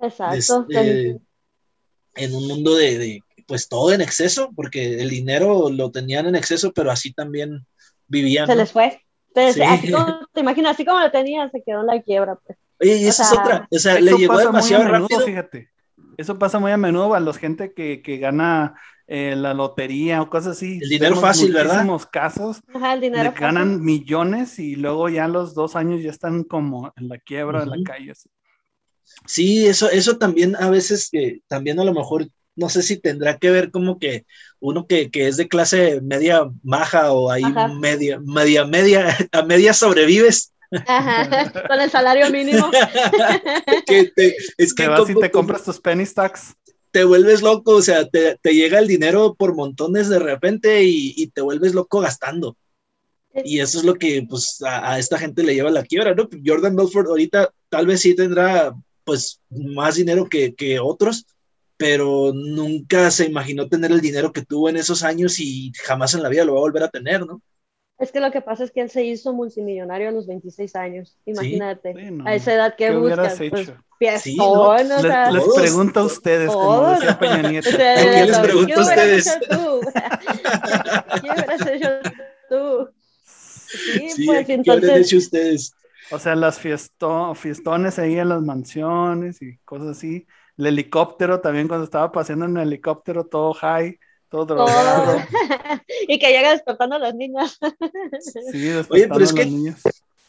Exacto. 0.00 0.66
en 0.70 2.34
un 2.34 2.46
mundo 2.46 2.74
de, 2.76 3.20
pues 3.46 3.68
todo 3.68 3.92
en 3.92 4.00
exceso, 4.00 4.50
porque 4.54 5.00
el 5.00 5.10
dinero 5.10 5.70
lo 5.70 5.90
tenían 5.90 6.26
en 6.26 6.34
exceso, 6.34 6.72
pero 6.72 6.90
así 6.90 7.12
también 7.12 7.66
vivían. 8.06 8.46
Se 8.46 8.56
les 8.56 8.72
fue. 8.72 9.00
Entonces, 9.28 9.62
así 9.66 9.90
como, 9.90 10.20
te 10.32 10.40
imaginas, 10.40 10.74
así 10.74 10.84
como 10.84 11.00
lo 11.00 11.10
tenía, 11.10 11.48
se 11.50 11.62
quedó 11.62 11.80
en 11.80 11.86
la 11.86 12.02
quiebra. 12.02 12.36
Pues. 12.36 12.58
Oye, 12.80 12.96
y 12.98 13.06
esa 13.06 13.24
es 13.24 13.32
otra, 13.32 13.66
o 13.70 13.78
sea, 13.78 14.00
le 14.00 14.12
llegó 14.12 14.38
demasiado 14.38 14.84
rápido. 14.84 15.20
Fíjate. 15.20 15.73
Eso 16.16 16.38
pasa 16.38 16.58
muy 16.58 16.72
a 16.72 16.76
menudo 16.76 17.14
a 17.14 17.20
la 17.20 17.32
gente 17.32 17.72
que, 17.72 18.02
que, 18.02 18.18
gana 18.18 18.74
eh, 19.06 19.34
la 19.36 19.54
lotería 19.54 20.22
o 20.22 20.30
cosas 20.30 20.56
así. 20.56 20.78
El 20.82 20.88
dinero 20.88 21.16
fácil, 21.16 21.52
¿verdad? 21.52 21.86
casos 22.10 22.60
Ajá, 22.72 22.94
el 22.94 23.00
dinero 23.00 23.34
ganan 23.38 23.82
millones 23.82 24.58
y 24.58 24.76
luego 24.76 25.08
ya 25.08 25.28
los 25.28 25.54
dos 25.54 25.76
años 25.76 26.02
ya 26.02 26.10
están 26.10 26.44
como 26.44 26.92
en 26.96 27.08
la 27.08 27.18
quiebra, 27.18 27.62
en 27.62 27.70
la 27.70 27.76
calle. 27.84 28.12
Sí, 29.26 29.66
eso, 29.66 29.90
eso 29.90 30.16
también 30.16 30.56
a 30.56 30.70
veces 30.70 31.08
que 31.10 31.40
también 31.46 31.78
a 31.78 31.84
lo 31.84 31.92
mejor 31.92 32.28
no 32.56 32.68
sé 32.68 32.82
si 32.82 32.96
tendrá 32.96 33.38
que 33.38 33.50
ver 33.50 33.70
como 33.70 33.98
que 33.98 34.26
uno 34.60 34.86
que, 34.86 35.10
es 35.12 35.36
de 35.36 35.48
clase 35.48 36.00
media 36.00 36.42
baja 36.62 37.12
o 37.12 37.30
ahí 37.30 37.42
media, 37.80 38.20
media, 38.20 38.64
media, 38.64 39.06
a 39.32 39.42
media 39.42 39.74
sobrevives. 39.74 40.53
Ajá, 40.86 41.52
con 41.68 41.80
el 41.80 41.90
salario 41.90 42.30
mínimo. 42.30 42.70
es 44.58 44.74
que 44.74 44.88
vas 44.88 45.08
y 45.10 45.14
te 45.14 45.30
compras 45.30 45.64
tus 45.64 45.80
penny 45.80 46.06
stacks 46.06 46.54
te 46.94 47.02
vuelves 47.02 47.42
loco, 47.42 47.72
o 47.72 47.82
sea, 47.82 48.08
te, 48.08 48.38
llega 48.44 48.78
el 48.78 48.86
dinero 48.86 49.34
por 49.34 49.56
montones 49.56 50.08
de 50.08 50.20
repente 50.20 50.84
y, 50.84 51.26
te 51.34 51.40
vuelves 51.40 51.74
loco 51.74 51.98
gastando. 51.98 52.56
Y 53.44 53.58
eso 53.58 53.78
es 53.78 53.84
lo 53.84 53.94
que 53.94 54.24
pues 54.30 54.62
a, 54.64 54.96
esta 54.96 55.18
gente 55.18 55.42
le 55.42 55.56
lleva 55.56 55.72
la 55.72 55.82
quiebra, 55.82 56.14
¿no? 56.14 56.28
Jordan 56.46 56.76
Belfort 56.76 57.08
ahorita 57.08 57.52
tal 57.68 57.88
vez 57.88 58.00
sí 58.00 58.14
tendrá 58.14 58.76
pues 59.02 59.40
más 59.50 59.96
dinero 59.96 60.28
que, 60.28 60.54
que 60.54 60.78
otros, 60.78 61.26
pero 61.76 62.32
nunca 62.32 63.10
se 63.10 63.24
imaginó 63.26 63.68
tener 63.68 63.90
el 63.90 64.00
dinero 64.00 64.32
que 64.32 64.44
tuvo 64.44 64.68
en 64.68 64.76
esos 64.76 65.02
años 65.02 65.40
y 65.40 65.72
jamás 65.82 66.14
en 66.14 66.22
la 66.22 66.28
vida 66.28 66.44
lo 66.44 66.52
va 66.52 66.58
a 66.60 66.68
volver 66.68 66.84
a 66.84 66.90
tener, 66.90 67.26
¿no? 67.26 67.42
Es 67.98 68.10
que 68.10 68.20
lo 68.20 68.32
que 68.32 68.40
pasa 68.40 68.64
es 68.64 68.72
que 68.72 68.80
él 68.80 68.90
se 68.90 69.04
hizo 69.04 69.32
multimillonario 69.32 70.08
a 70.08 70.12
los 70.12 70.26
26 70.26 70.74
años. 70.74 71.16
Imagínate. 71.26 71.94
A 72.24 72.34
esa 72.34 72.54
edad 72.54 72.74
que 72.76 72.90
buscas. 72.96 73.38
Pues, 73.98 74.22
sí, 74.22 74.36
les, 74.36 75.54
pregunto 75.54 76.00
a 76.00 76.04
ustedes, 76.04 76.50
como 76.50 76.90
decía 76.90 77.18
Peña 77.18 77.42
Nieto. 77.48 77.70
¿Qué 77.76 78.24
les 78.26 78.38
pregunto 78.38 78.80
a 78.80 78.82
ustedes? 78.82 79.38
¿Qué 79.48 79.56
hubieras 81.30 81.66
hecho 81.66 81.88
tú? 82.48 82.88
Sí, 83.24 84.10
sí 84.10 84.26
pues 84.26 84.48
entonces. 84.48 84.90
¿qué 84.90 84.98
hecho 84.98 85.16
ustedes? 85.18 85.74
O 86.10 86.18
sea, 86.18 86.34
las 86.34 86.58
fiestones 86.58 87.98
ahí 87.98 88.18
en 88.18 88.28
las 88.28 88.42
mansiones 88.42 89.40
y 89.40 89.56
cosas 89.58 89.96
así. 89.96 90.26
El 90.58 90.66
helicóptero 90.66 91.40
también, 91.40 91.68
cuando 91.68 91.84
estaba 91.84 92.10
paseando 92.12 92.44
en 92.46 92.56
el 92.56 92.66
helicóptero, 92.68 93.24
todo 93.24 93.54
high 93.54 93.98
todo 94.34 94.66
y 96.08 96.18
que 96.18 96.28
llega 96.28 96.50
despertando 96.50 96.96
a 96.96 96.98
las 96.98 97.14
niñas. 97.14 97.58
sí, 98.50 98.70
Oye, 98.88 99.06
pero 99.08 99.20
es 99.20 99.32
que 99.32 99.74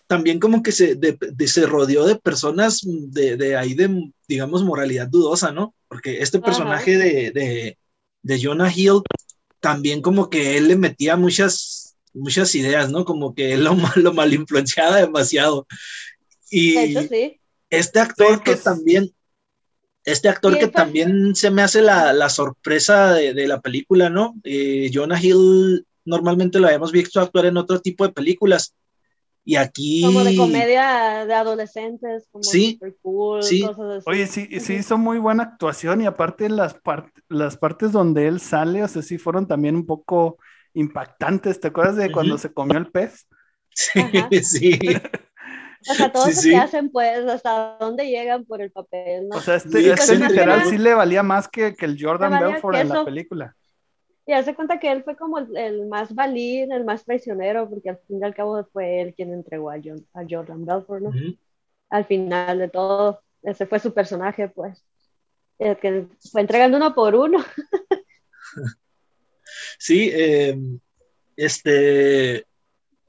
también 0.07 0.39
como 0.39 0.61
que 0.61 0.71
se, 0.71 0.99
se 1.47 1.65
rodeó 1.65 2.05
de 2.05 2.15
personas 2.15 2.81
de, 2.85 3.55
ahí 3.57 3.73
de, 3.73 4.11
digamos, 4.27 4.63
moralidad 4.63 5.07
dudosa, 5.07 5.51
¿no? 5.51 5.73
Porque 5.87 6.21
este 6.21 6.39
personaje 6.39 6.97
de, 6.97 7.77
de, 8.21 8.39
Jonah 8.41 8.71
Hill, 8.73 9.01
también 9.59 10.01
como 10.01 10.29
que 10.29 10.57
él 10.57 10.67
le 10.67 10.75
metía 10.75 11.15
muchas, 11.15 11.95
muchas 12.13 12.53
ideas, 12.53 12.91
¿no? 12.91 13.03
Como 13.05 13.33
que 13.33 13.53
él 13.53 13.63
lo, 13.63 13.75
lo 13.95 14.13
mal 14.13 14.31
influenciaba 14.31 14.97
demasiado. 14.97 15.65
Y 16.51 16.75
este 17.71 17.99
actor 17.99 18.43
que 18.43 18.51
pues 18.51 18.63
también, 18.63 19.11
este 20.05 20.29
actor 20.29 20.57
que 20.57 20.67
también 20.67 21.35
se 21.35 21.49
me 21.49 21.63
hace 21.63 21.81
la, 21.81 22.29
sorpresa 22.29 23.13
de, 23.13 23.47
la 23.47 23.59
película, 23.59 24.09
¿no? 24.09 24.35
Eh, 24.43 24.91
Jonah 24.93 25.21
Hill 25.21 25.85
normalmente 26.05 26.59
lo 26.59 26.67
habíamos 26.67 26.91
visto 26.91 27.19
actuar 27.19 27.47
en 27.47 27.57
otro 27.57 27.81
tipo 27.81 28.05
de 28.05 28.13
películas. 28.13 28.75
Y 29.43 29.55
aquí... 29.57 30.03
Como 30.03 30.23
de 30.23 30.35
comedia 30.35 31.25
de 31.25 31.33
adolescentes, 31.33 32.27
como 32.31 32.43
sí, 32.43 32.79
cool, 33.01 33.43
sí. 33.43 33.61
cosas 33.61 33.97
así. 33.97 34.09
Oye, 34.09 34.27
sí, 34.27 34.59
sí 34.59 34.73
hizo 34.75 34.97
muy 34.97 35.17
buena 35.17 35.43
actuación 35.43 36.01
y 36.01 36.05
aparte 36.05 36.49
las, 36.49 36.75
las 37.27 37.57
partes 37.57 37.91
donde 37.91 38.27
él 38.27 38.39
sale, 38.39 38.83
o 38.83 38.87
sea, 38.87 39.01
sí 39.01 39.17
fueron 39.17 39.47
también 39.47 39.75
un 39.75 39.85
poco 39.85 40.37
impactantes. 40.73 41.59
¿Te 41.59 41.67
acuerdas 41.67 41.95
de 41.95 42.11
cuando 42.11 42.37
se 42.37 42.53
comió 42.53 42.77
el 42.77 42.87
pez? 42.87 43.27
Sí, 43.77 43.99
sí. 44.41 44.79
O 45.89 45.93
sea, 45.93 46.11
todo 46.11 46.27
lo 46.27 46.41
que 46.41 46.57
hacen, 46.57 46.89
pues, 46.89 47.25
hasta 47.27 47.77
dónde 47.79 48.07
llegan 48.07 48.45
por 48.45 48.61
el 48.61 48.71
papel, 48.71 49.27
¿no? 49.27 49.37
O 49.37 49.41
sea, 49.41 49.55
este, 49.55 49.91
este 49.91 50.15
literal 50.15 50.63
sí 50.65 50.77
le 50.77 50.93
valía 50.93 51.23
más 51.23 51.47
que, 51.47 51.75
que 51.75 51.85
el 51.85 51.97
Jordan 51.99 52.39
Belfort 52.39 52.77
en 52.77 52.89
la 52.89 53.05
película. 53.05 53.55
Y 54.27 54.33
hace 54.33 54.55
cuenta 54.55 54.79
que 54.79 54.91
él 54.91 55.03
fue 55.03 55.15
como 55.15 55.37
el, 55.37 55.87
más 55.87 56.13
valín, 56.15 56.71
el 56.71 56.83
más 56.83 57.05
traicionero, 57.05 57.69
porque 57.69 57.91
al 57.91 57.99
fin 58.07 58.19
y 58.19 58.23
al 58.23 58.33
cabo 58.33 58.63
fue 58.73 59.01
él 59.01 59.13
quien 59.13 59.31
entregó 59.31 59.69
a, 59.69 59.75
a 59.75 60.25
Jordan 60.27 60.65
Belfort, 60.65 61.03
¿no? 61.03 61.11
Al 61.89 62.05
final 62.05 62.57
de 62.57 62.69
todo, 62.69 63.21
ese 63.43 63.67
fue 63.67 63.79
su 63.79 63.93
personaje, 63.93 64.49
pues. 64.49 64.83
El 65.59 65.77
que 65.77 66.07
fue 66.31 66.41
entregando 66.41 66.77
uno 66.77 66.95
por 66.95 67.13
uno. 67.13 67.45
sí, 69.77 70.09
eh, 70.11 70.57
este, 71.35 72.45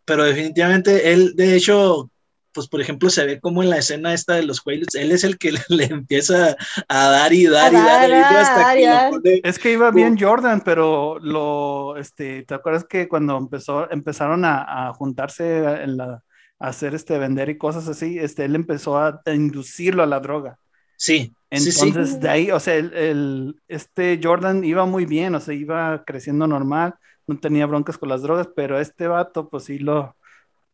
pero 0.04 0.24
definitivamente 0.24 1.12
él, 1.12 1.34
de 1.34 1.56
hecho, 1.56 2.10
pues 2.56 2.68
por 2.68 2.80
ejemplo 2.80 3.10
se 3.10 3.26
ve 3.26 3.38
como 3.38 3.62
en 3.62 3.68
la 3.68 3.76
escena 3.76 4.14
esta 4.14 4.32
de 4.32 4.42
los 4.42 4.62
Quaaludes, 4.62 4.94
él 4.94 5.12
es 5.12 5.24
el 5.24 5.36
que 5.36 5.52
le, 5.68 5.84
empieza 5.84 6.56
a 6.88 7.08
dar 7.10 7.34
y 7.34 7.44
dar 7.44 7.70
y 7.70 7.76
dar, 7.76 8.10
hasta 8.10 8.74
que 9.22 9.42
Es 9.44 9.58
que 9.58 9.72
iba 9.72 9.90
bien 9.90 10.18
Jordan, 10.18 10.62
pero 10.64 11.18
lo, 11.18 11.98
este, 11.98 12.44
¿te 12.44 12.54
acuerdas 12.54 12.86
que 12.88 13.08
cuando 13.08 13.36
empezó, 13.36 13.90
empezaron 13.92 14.46
a, 14.46 14.90
juntarse 14.94 15.82
en 15.82 15.98
la, 15.98 16.22
a 16.58 16.68
hacer 16.68 16.94
este, 16.94 17.18
vender 17.18 17.50
y 17.50 17.58
cosas 17.58 17.88
así, 17.88 18.18
este, 18.18 18.46
él 18.46 18.54
empezó 18.54 18.96
a, 18.96 19.20
inducirlo 19.26 20.02
a 20.02 20.06
la 20.06 20.20
droga. 20.20 20.58
Sí. 20.96 21.34
Entonces, 21.50 22.18
de 22.20 22.28
ahí, 22.30 22.50
o 22.50 22.58
sea, 22.58 22.76
el, 22.76 23.60
este 23.68 24.18
Jordan 24.22 24.64
iba 24.64 24.86
muy 24.86 25.04
bien, 25.04 25.34
o 25.34 25.40
sea, 25.40 25.52
iba 25.52 26.04
creciendo 26.06 26.46
normal, 26.46 26.94
no 27.26 27.38
tenía 27.38 27.66
broncas 27.66 27.98
con 27.98 28.08
las 28.08 28.22
drogas, 28.22 28.48
pero 28.56 28.80
este 28.80 29.06
vato, 29.08 29.50
pues 29.50 29.64
sí 29.64 29.78
lo, 29.78 30.16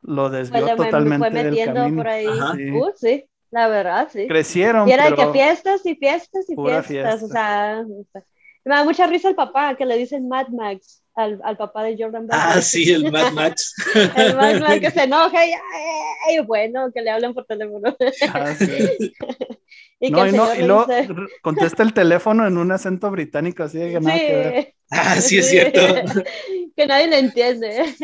lo 0.02 0.30
desvió 0.30 0.76
totalmente 0.76 1.18
fue 1.18 1.30
metiendo 1.30 1.80
del 1.80 1.96
camino. 1.96 2.02
por 2.02 2.08
ahí. 2.08 2.26
Sí. 2.56 2.70
Uh, 2.70 2.92
sí. 2.96 3.24
la 3.50 3.68
verdad, 3.68 4.08
sí. 4.12 4.26
Crecieron. 4.28 4.88
Y 4.88 4.92
era 4.92 5.10
de 5.10 5.16
que 5.16 5.26
fiestas 5.28 5.84
y 5.86 5.94
fiestas 5.94 6.46
y 6.48 6.54
fiestas. 6.56 7.22
O 7.22 7.28
sea, 7.28 7.84
me 8.64 8.74
da 8.74 8.84
mucha 8.84 9.06
risa 9.06 9.28
el 9.28 9.34
papá 9.34 9.74
que 9.74 9.86
le 9.86 9.96
dicen 9.96 10.28
Mad 10.28 10.48
Max 10.48 11.01
al, 11.14 11.40
al 11.44 11.56
papá 11.56 11.84
de 11.84 11.96
Jordan 11.98 12.26
Ah, 12.30 12.60
sí, 12.62 12.90
el 12.90 13.10
Mad 13.10 13.32
Max. 13.34 13.74
el 13.94 14.36
Mad 14.36 14.60
Max 14.60 14.80
que 14.80 14.90
se 14.92 15.02
enoja 15.02 15.46
y, 15.46 15.52
ay, 16.28 16.40
bueno, 16.46 16.90
que 16.92 17.02
le 17.02 17.10
hablan 17.10 17.34
por 17.34 17.44
teléfono. 17.44 17.94
Ah, 18.32 18.54
sí. 18.58 19.12
y, 20.00 20.10
no, 20.10 20.26
y, 20.26 20.32
no, 20.32 20.54
y 20.54 20.62
luego 20.62 20.86
contesta 21.42 21.82
el 21.82 21.92
teléfono 21.92 22.46
en 22.46 22.56
un 22.56 22.72
acento 22.72 23.10
británico, 23.10 23.62
así 23.62 23.78
de 23.78 23.92
que 23.92 24.00
nada 24.00 24.18
que 24.18 24.36
ver. 24.36 24.74
Ah, 24.90 25.20
sí, 25.20 25.38
es 25.38 25.48
cierto. 25.48 25.80
que 26.76 26.86
nadie 26.86 27.08
le 27.08 27.18
entiende. 27.18 27.94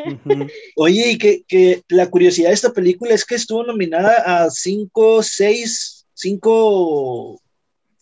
Oye, 0.76 1.10
y 1.10 1.18
que, 1.18 1.42
que, 1.46 1.82
la 1.88 2.08
curiosidad 2.08 2.48
de 2.48 2.54
esta 2.54 2.72
película 2.72 3.12
es 3.14 3.24
que 3.24 3.34
estuvo 3.34 3.62
nominada 3.62 4.44
a 4.44 4.50
cinco, 4.50 5.22
seis, 5.22 6.06
cinco 6.14 7.40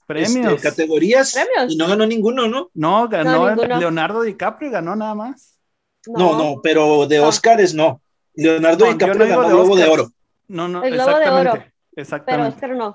premios. 0.06 0.54
Este, 0.54 0.68
categorías 0.68 1.36
y 1.68 1.76
no 1.76 1.86
ganó 1.88 2.06
ninguno, 2.06 2.48
¿no? 2.48 2.70
No, 2.74 3.08
ganó 3.08 3.54
Leonardo 3.54 4.22
DiCaprio, 4.22 4.70
ganó 4.70 4.96
nada 4.96 5.14
más. 5.14 5.58
No, 6.06 6.38
no, 6.38 6.60
pero 6.62 7.06
de 7.06 7.20
Oscars 7.20 7.74
no. 7.74 8.00
Leonardo 8.34 8.86
DiCaprio 8.86 9.26
ganó 9.26 9.44
el 9.44 9.52
Globo 9.52 9.76
de 9.76 9.84
Oro. 9.84 10.10
No, 10.48 10.68
no, 10.68 10.84
el 10.84 10.94
Globo 10.94 11.18
de 11.18 11.28
Oro. 11.28 11.64
Exactamente. 11.96 12.56
Pero 12.60 12.76
Oscar 12.76 12.76
no. 12.76 12.92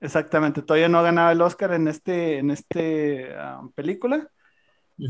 Exactamente, 0.00 0.62
todavía 0.62 0.88
no 0.88 1.00
ganaba 1.00 1.30
el 1.30 1.40
Oscar 1.40 1.74
en 1.74 1.86
este, 1.86 2.38
en 2.38 2.50
este 2.50 3.32
ah, 3.36 3.62
película, 3.76 4.28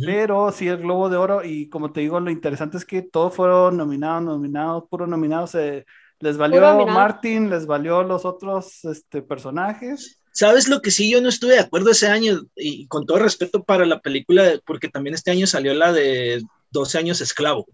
pero 0.05 0.53
sí 0.53 0.69
el 0.69 0.79
Globo 0.79 1.09
de 1.09 1.17
Oro 1.17 1.43
y 1.43 1.71
como 1.71 1.93
te 1.93 2.01
digo, 2.01 2.21
lo 2.21 2.31
interesante 2.31 2.77
es 2.77 2.85
que 2.85 3.01
todos 3.01 3.35
fueron 3.35 3.79
nominados, 3.79 4.23
nominados, 4.23 4.85
puro 4.91 5.07
nominados, 5.07 5.55
eh, 5.55 5.87
les 6.19 6.37
valió 6.37 6.61
Martin, 6.87 7.49
les 7.49 7.67
valió 7.67 8.03
los 8.03 8.27
otros 8.27 8.85
este, 8.85 9.23
personajes. 9.23 10.22
¿Sabes 10.33 10.69
lo 10.69 10.81
que 10.81 10.91
sí 10.91 11.11
yo 11.11 11.21
no 11.21 11.29
estuve 11.29 11.55
de 11.55 11.61
acuerdo 11.61 11.91
ese 11.91 12.09
año? 12.09 12.43
Y 12.57 12.87
con 12.87 13.07
todo 13.07 13.19
respeto 13.19 13.63
para 13.63 13.85
la 13.85 14.01
película, 14.01 14.61
porque 14.65 14.89
también 14.89 15.15
este 15.15 15.31
año 15.31 15.47
salió 15.47 15.75
la 15.75 15.93
de 15.93 16.43
12 16.71 16.99
años 16.99 17.21
esclavo. 17.21 17.67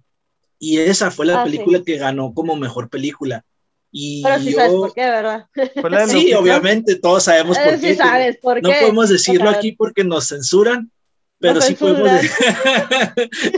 Y 0.59 0.79
esa 0.79 1.13
fue 1.13 1.27
la 1.27 1.43
ah, 1.43 1.45
película 1.45 1.83
que 1.85 1.99
ganó 1.99 2.35
como 2.35 2.57
mejor 2.57 2.91
película. 2.91 3.45
Y 3.93 4.23
Pero 4.23 4.41
sí 4.41 4.53
sabes 4.53 4.73
por 4.73 4.93
qué, 4.93 5.01
¿verdad? 5.03 5.47
sí, 6.09 6.35
obviamente, 6.35 6.97
todos 6.97 7.25
sabemos 7.25 7.57
por 7.57 7.75
eh, 7.75 7.79
qué. 7.81 7.95
sabes 7.95 8.37
por 8.39 8.63
no 8.63 8.69
podemos 8.69 9.09
decirlo 9.09 9.49
aquí 9.49 9.73
porque 9.73 10.05
nos 10.05 10.29
censuran, 10.29 10.91
pero 11.39 11.61
sí 11.61 11.75
podemos 11.75 12.11
decir 12.21 12.31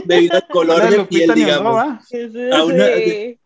debido 0.05 0.35
al 0.35 0.47
color 0.47 0.89
de 0.89 1.05
piel, 1.05 1.33
digamos. 1.33 2.05
Sí, 2.07 2.29
Sí, 2.29 2.31
sí, 2.31 3.39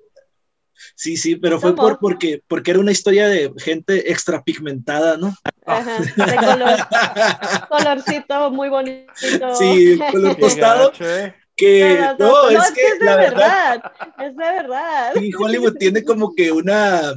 pero 1.41 1.59
fue 1.59 1.75
por, 1.75 1.99
porque, 1.99 2.41
porque 2.47 2.71
era 2.71 2.79
una 2.79 2.91
historia 2.91 3.27
de 3.27 3.51
gente 3.57 4.11
extrapigmentada, 4.11 5.17
¿no? 5.17 5.35
Ajá, 5.65 5.97
de 6.15 6.35
color, 6.35 7.67
colorcito 7.69 8.51
muy 8.51 8.69
bonito. 8.69 9.55
Sí, 9.57 9.99
color 10.11 10.35
tostado. 10.35 10.91
Eh. 10.99 11.33
Que 11.57 11.97
no, 12.19 12.49
es, 12.49 12.71
que, 12.71 12.81
es 12.85 12.99
de 12.99 13.05
la 13.05 13.15
verdad, 13.15 13.83
es 14.19 14.35
de 14.35 14.43
verdad. 14.43 15.15
Y 15.15 15.33
Hollywood 15.33 15.77
tiene 15.77 16.03
como 16.03 16.35
que 16.35 16.51
una 16.51 17.13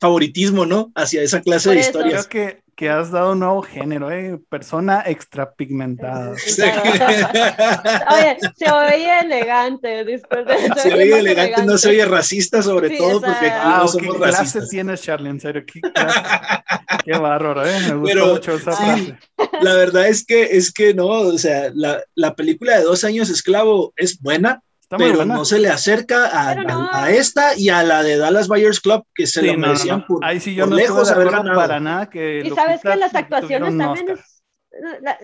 favoritismo, 0.00 0.64
¿no? 0.64 0.90
Hacia 0.94 1.22
esa 1.22 1.42
clase 1.42 1.70
de 1.70 1.80
historias. 1.80 2.26
Creo 2.26 2.46
que, 2.48 2.61
que 2.74 2.88
has 2.88 3.10
dado 3.10 3.32
un 3.32 3.40
nuevo 3.40 3.62
género, 3.62 4.10
¿eh? 4.10 4.40
Persona 4.48 5.02
extrapigmentada. 5.06 6.30
Oye, 8.10 8.38
se 8.56 8.70
oye 8.70 9.20
elegante, 9.20 10.04
disculpe. 10.04 10.56
Se, 10.80 10.94
oye 10.94 11.18
elegante, 11.18 11.64
no 11.64 11.76
se 11.76 11.90
oye 11.90 12.04
racista, 12.06 12.62
sobre 12.62 12.96
todo 12.96 13.20
porque 13.20 13.46
aquí 13.46 13.60
ah, 13.60 13.80
no 13.82 13.88
somos 13.88 14.14
¿qué 14.14 14.22
clase 14.22 14.66
tienes, 14.68 15.02
Charlie? 15.02 15.30
En 15.30 15.40
serio, 15.40 15.62
qué, 15.66 15.80
qué 17.04 17.18
bárbaro, 17.18 17.66
¿eh? 17.66 17.78
Me 17.88 17.94
gustó 17.96 18.26
mucho 18.26 18.54
esa 18.54 18.72
frase. 18.72 19.18
La 19.60 19.74
verdad 19.74 20.08
es 20.08 20.24
que, 20.24 20.42
es 20.56 20.72
que 20.72 20.94
no, 20.94 21.06
o 21.06 21.38
sea, 21.38 21.70
la, 21.74 22.02
la 22.14 22.34
película 22.34 22.78
de 22.78 22.84
dos 22.84 23.04
años 23.04 23.28
esclavo 23.28 23.92
es 23.96 24.20
buena, 24.20 24.62
pero 24.98 25.24
no 25.24 25.44
se 25.44 25.58
le 25.58 25.68
acerca 25.68 26.30
a, 26.32 27.10
esta 27.10 27.56
y 27.56 27.68
a 27.68 27.82
la 27.82 28.02
de 28.02 28.16
Dallas 28.16 28.48
Buyers 28.48 28.80
Club 28.80 29.04
que 29.14 29.26
se 29.26 29.42
lo 29.42 29.56
merecían 29.56 30.06
por, 30.06 30.24
Ahí 30.24 30.40
sí 30.40 30.54
yo 30.54 30.66
no 30.66 30.76
lejos 30.76 31.08
de 31.08 31.24
para 31.24 31.80
nada 31.80 32.08
que 32.08 32.42
y 32.44 32.50
sabes 32.50 32.80
que 32.80 32.96
las 32.96 33.14
actuaciones 33.14 33.76
también 33.76 34.10
es, 34.10 34.42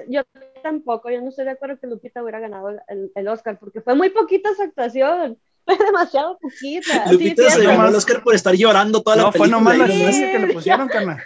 yo 0.09 0.23
tampoco 0.63 1.11
yo 1.11 1.21
no 1.21 1.31
estoy 1.31 1.47
de 1.47 1.53
acuerdo 1.53 1.79
que 1.81 1.87
Lupita 1.87 2.23
hubiera 2.23 2.39
ganado 2.39 2.71
el, 2.71 3.11
el 3.15 3.29
Oscar 3.29 3.59
porque 3.59 3.81
fue 3.81 3.95
muy 3.95 4.11
poquita 4.11 4.55
su 4.55 4.63
actuación 4.63 5.39
fue 5.65 5.77
demasiado 5.77 6.39
poquita. 6.39 7.13
Lupita 7.13 7.51
se 7.51 7.65
ganó 7.65 7.89
el 7.89 7.95
Oscar 7.95 8.23
por 8.23 8.35
estar 8.35 8.55
llorando 8.55 9.03
toda 9.03 9.17
la 9.17 9.31
película 9.31 9.59
no 9.59 9.65
fue 9.65 9.73
nomás 9.75 9.79
la 9.79 9.85
clase 9.87 10.31
que 10.33 10.39
le 10.39 10.55
pusieron 10.55 10.89
carnal. 10.89 11.23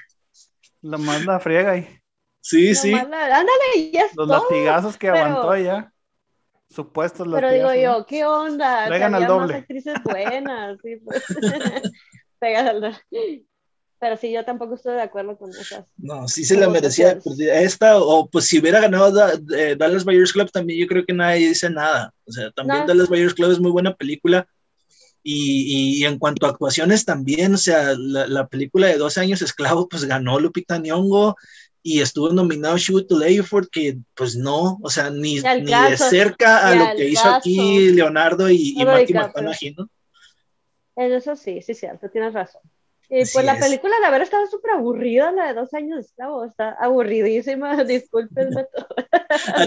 La 0.80 0.98
más 0.98 1.24
la 1.24 1.38
friega 1.38 1.72
ahí 1.72 2.02
sí 2.42 2.74
sí. 2.74 2.92
ándale 2.92 3.90
ya 3.92 4.06
los 4.16 4.28
latigazos 4.28 4.96
que 4.96 5.08
aguantó 5.08 5.56
ya 5.56 5.91
supuestos 6.72 7.28
Pero 7.30 7.52
digo 7.52 7.74
yo, 7.74 8.06
¿qué 8.06 8.24
onda? 8.24 8.86
Pegan 8.88 9.14
al 9.14 9.26
doble. 9.26 9.56
actrices 9.56 9.94
buenas, 10.04 10.78
sí, 10.82 10.96
pues. 10.96 11.24
Pero 14.02 14.16
sí, 14.16 14.32
yo 14.32 14.44
tampoco 14.44 14.74
estoy 14.74 14.94
de 14.94 15.02
acuerdo 15.02 15.38
con 15.38 15.50
esas. 15.50 15.84
No, 15.96 16.26
sí 16.26 16.44
se 16.44 16.56
la 16.56 16.68
merecía 16.68 17.20
esta, 17.38 17.98
o 17.98 18.28
pues 18.28 18.46
si 18.46 18.58
hubiera 18.58 18.80
ganado 18.80 19.12
eh, 19.56 19.76
Dallas 19.78 20.04
Buyers 20.04 20.32
Club, 20.32 20.50
también 20.50 20.80
yo 20.80 20.88
creo 20.88 21.04
que 21.06 21.12
nadie 21.12 21.50
dice 21.50 21.70
nada. 21.70 22.12
O 22.26 22.32
sea, 22.32 22.50
también 22.50 22.84
Dallas 22.84 23.08
Buyers 23.08 23.32
Club 23.32 23.52
es 23.52 23.60
muy 23.60 23.70
buena 23.70 23.94
película. 23.94 24.48
Y, 25.22 26.00
y, 26.00 26.04
en 26.04 26.18
cuanto 26.18 26.46
a 26.46 26.48
actuaciones 26.48 27.04
también, 27.04 27.54
o 27.54 27.56
sea, 27.58 27.94
la, 27.96 28.26
la, 28.26 28.48
película 28.48 28.88
de 28.88 28.96
12 28.96 29.20
años 29.20 29.40
esclavo, 29.40 29.88
pues 29.88 30.04
ganó 30.04 30.40
Lupita 30.40 30.78
Nyong'o, 30.78 31.36
y 31.82 32.00
estuvo 32.00 32.30
nominado 32.30 32.76
Shoot 32.76 33.08
to 33.08 33.18
Layford, 33.18 33.68
que 33.68 33.98
pues 34.14 34.36
no, 34.36 34.78
o 34.82 34.90
sea, 34.90 35.10
ni, 35.10 35.40
ni 35.40 35.90
de 35.90 35.96
cerca 35.96 36.68
a 36.68 36.74
lo 36.74 36.96
que 36.96 37.08
hizo 37.08 37.28
aquí 37.28 37.90
Leonardo 37.90 38.48
y, 38.48 38.74
y 38.76 38.84
Matthew 38.84 39.16
McConaughey, 39.16 39.74
¿no? 39.76 39.88
Eso 40.94 41.36
sí, 41.36 41.60
sí, 41.62 41.74
cierto, 41.74 42.08
tienes 42.08 42.32
razón. 42.34 42.62
Y 43.08 43.24
pues 43.30 43.44
la 43.44 43.58
película, 43.58 43.94
la 44.00 44.08
verdad, 44.08 44.24
estaba 44.24 44.46
súper 44.46 44.70
aburrida, 44.70 45.32
la 45.32 45.48
de 45.48 45.54
dos 45.54 45.74
años 45.74 45.96
de 45.96 46.02
esclavo, 46.02 46.46
está 46.46 46.70
aburridísima, 46.80 47.76
discúlpenme 47.84 48.66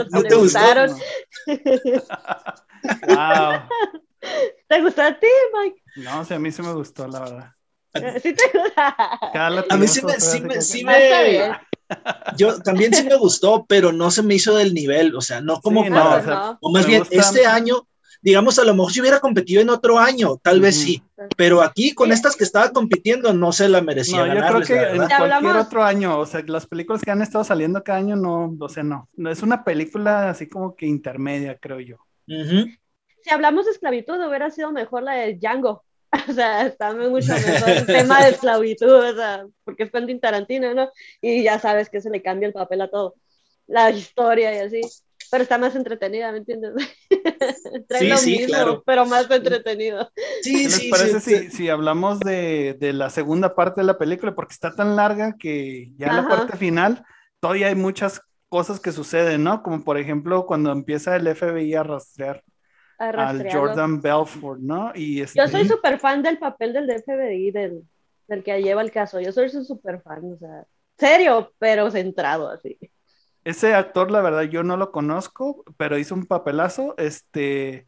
¿No 0.09 0.23
te 0.23 0.35
gustaron? 0.35 0.91
wow. 3.07 3.59
¿Te 4.67 4.81
gustó 4.81 5.03
a 5.03 5.19
ti, 5.19 5.27
Mike? 5.53 5.83
No, 5.97 6.21
o 6.21 6.25
sea, 6.25 6.37
a 6.37 6.39
mí 6.39 6.51
sí 6.51 6.63
me 6.63 6.73
gustó, 6.73 7.07
la 7.07 7.19
verdad. 7.19 7.51
¿Sí 8.21 8.33
te 8.33 8.57
gusta? 8.57 8.95
A 9.69 9.77
mí 9.77 9.87
sí 9.87 10.03
me, 10.03 10.19
sí 10.19 10.41
me, 10.41 10.61
sí 10.61 10.83
me, 10.83 11.55
yo 12.37 12.59
también 12.61 12.93
sí 12.93 13.03
me 13.03 13.15
gustó, 13.15 13.65
pero 13.67 13.91
no 13.91 14.11
se 14.11 14.23
me 14.23 14.35
hizo 14.35 14.55
del 14.55 14.73
nivel, 14.73 15.15
o 15.15 15.21
sea, 15.21 15.41
no 15.41 15.61
como 15.61 15.81
o, 15.81 16.71
más 16.71 16.85
bien 16.85 17.03
este 17.11 17.45
año, 17.45 17.87
digamos, 18.21 18.57
a 18.59 18.63
lo 18.63 18.73
mejor 18.73 18.91
si 18.91 19.01
hubiera 19.01 19.19
competido 19.19 19.61
en 19.61 19.69
otro 19.69 19.99
año, 19.99 20.37
tal 20.41 20.59
vez 20.59 20.75
sí, 20.75 21.03
pero 21.37 21.61
aquí 21.61 21.93
con 21.93 22.11
estas 22.11 22.35
que 22.35 22.43
estaba 22.43 22.71
compitiendo 22.71 23.33
no 23.33 23.51
se 23.51 23.69
la 23.69 23.81
merecía. 23.81 24.25
No, 24.25 24.33
yo 24.33 24.47
creo 24.47 24.61
que 24.61 24.95
en 24.95 25.07
cualquier 25.07 25.55
otro 25.57 25.83
año, 25.83 26.19
o 26.19 26.25
sea, 26.25 26.43
las 26.47 26.65
películas 26.65 27.01
que 27.01 27.11
han 27.11 27.21
estado 27.21 27.43
saliendo 27.43 27.83
cada 27.83 27.99
año 27.99 28.15
no, 28.15 28.55
o 28.59 28.69
sea, 28.69 28.83
no, 28.83 29.07
es 29.29 29.43
una 29.43 29.63
película 29.63 30.29
así 30.29 30.47
como 30.49 30.75
que 30.75 30.87
intermedia, 30.87 31.57
creo 31.57 31.79
yo. 31.79 31.97
Si 32.27 33.31
hablamos 33.31 33.65
de 33.65 33.71
esclavitud, 33.71 34.19
hubiera 34.27 34.49
sido 34.51 34.71
mejor 34.71 35.03
la 35.03 35.13
de 35.13 35.35
Django. 35.35 35.84
o 36.29 36.33
sea, 36.33 36.65
está 36.65 36.93
mucho 36.93 37.33
mejor 37.47 37.69
el 37.69 37.85
tema 37.85 38.23
de 38.23 38.31
esclavitud, 38.31 38.93
o 38.93 39.15
sea, 39.15 39.45
porque 39.63 39.83
es 39.83 39.91
Quentin 39.91 40.19
Tarantino, 40.19 40.73
¿no? 40.73 40.89
Y 41.21 41.43
ya 41.43 41.59
sabes 41.59 41.89
que 41.89 42.01
se 42.01 42.09
le 42.09 42.21
cambia 42.21 42.47
el 42.47 42.53
papel 42.53 42.81
a 42.81 42.89
todo, 42.89 43.15
la 43.67 43.91
historia 43.91 44.53
y 44.53 44.57
así, 44.59 44.81
pero 45.31 45.43
está 45.43 45.57
más 45.57 45.75
entretenida, 45.75 46.31
¿me 46.31 46.39
entiendes? 46.39 46.73
Trae 47.87 48.01
sí, 48.01 48.07
lo 48.07 48.17
sí, 48.17 48.31
mismo, 48.31 48.47
claro. 48.47 48.83
pero 48.85 49.05
más 49.05 49.29
entretenido. 49.29 50.11
Sí, 50.41 50.53
¿Qué 50.53 50.63
les 50.63 50.75
sí, 50.75 50.89
parece 50.89 51.19
si, 51.19 51.51
si, 51.51 51.69
hablamos 51.69 52.19
de, 52.19 52.75
de, 52.79 52.93
la 52.93 53.09
segunda 53.09 53.55
parte 53.55 53.81
de 53.81 53.87
la 53.87 53.97
película? 53.97 54.35
Porque 54.35 54.53
está 54.53 54.75
tan 54.75 54.95
larga 54.95 55.35
que 55.37 55.91
ya 55.97 56.07
en 56.07 56.15
la 56.17 56.27
parte 56.27 56.57
final 56.57 57.03
todavía 57.39 57.67
hay 57.67 57.75
muchas 57.75 58.21
cosas 58.49 58.79
que 58.79 58.91
suceden, 58.91 59.43
¿no? 59.43 59.63
Como 59.63 59.83
por 59.83 59.97
ejemplo 59.97 60.45
cuando 60.45 60.71
empieza 60.71 61.15
el 61.15 61.27
FBI 61.35 61.73
a 61.75 61.83
rastrear 61.83 62.43
al 62.97 63.51
Jordan 63.51 64.01
Belfort, 64.01 64.59
¿no? 64.59 64.91
Y 64.95 65.21
este... 65.21 65.39
Yo 65.39 65.47
soy 65.47 65.67
súper 65.67 65.99
fan 65.99 66.21
del 66.23 66.37
papel 66.37 66.73
del 66.73 66.89
FBI, 66.89 67.51
del, 67.51 67.83
del 68.27 68.43
que 68.43 68.61
lleva 68.61 68.81
el 68.81 68.91
caso. 68.91 69.19
Yo 69.19 69.31
soy 69.31 69.49
súper 69.49 70.01
fan, 70.01 70.33
o 70.33 70.37
sea, 70.37 70.65
serio, 70.97 71.53
pero 71.59 71.91
centrado 71.91 72.49
así. 72.49 72.77
Ese 73.43 73.73
actor, 73.73 74.09
la 74.09 74.21
verdad, 74.21 74.43
yo 74.43 74.63
no 74.63 74.77
lo 74.77 74.91
conozco, 74.91 75.63
pero 75.77 75.97
hizo 75.97 76.15
un 76.15 76.25
papelazo. 76.25 76.95
Este, 76.97 77.85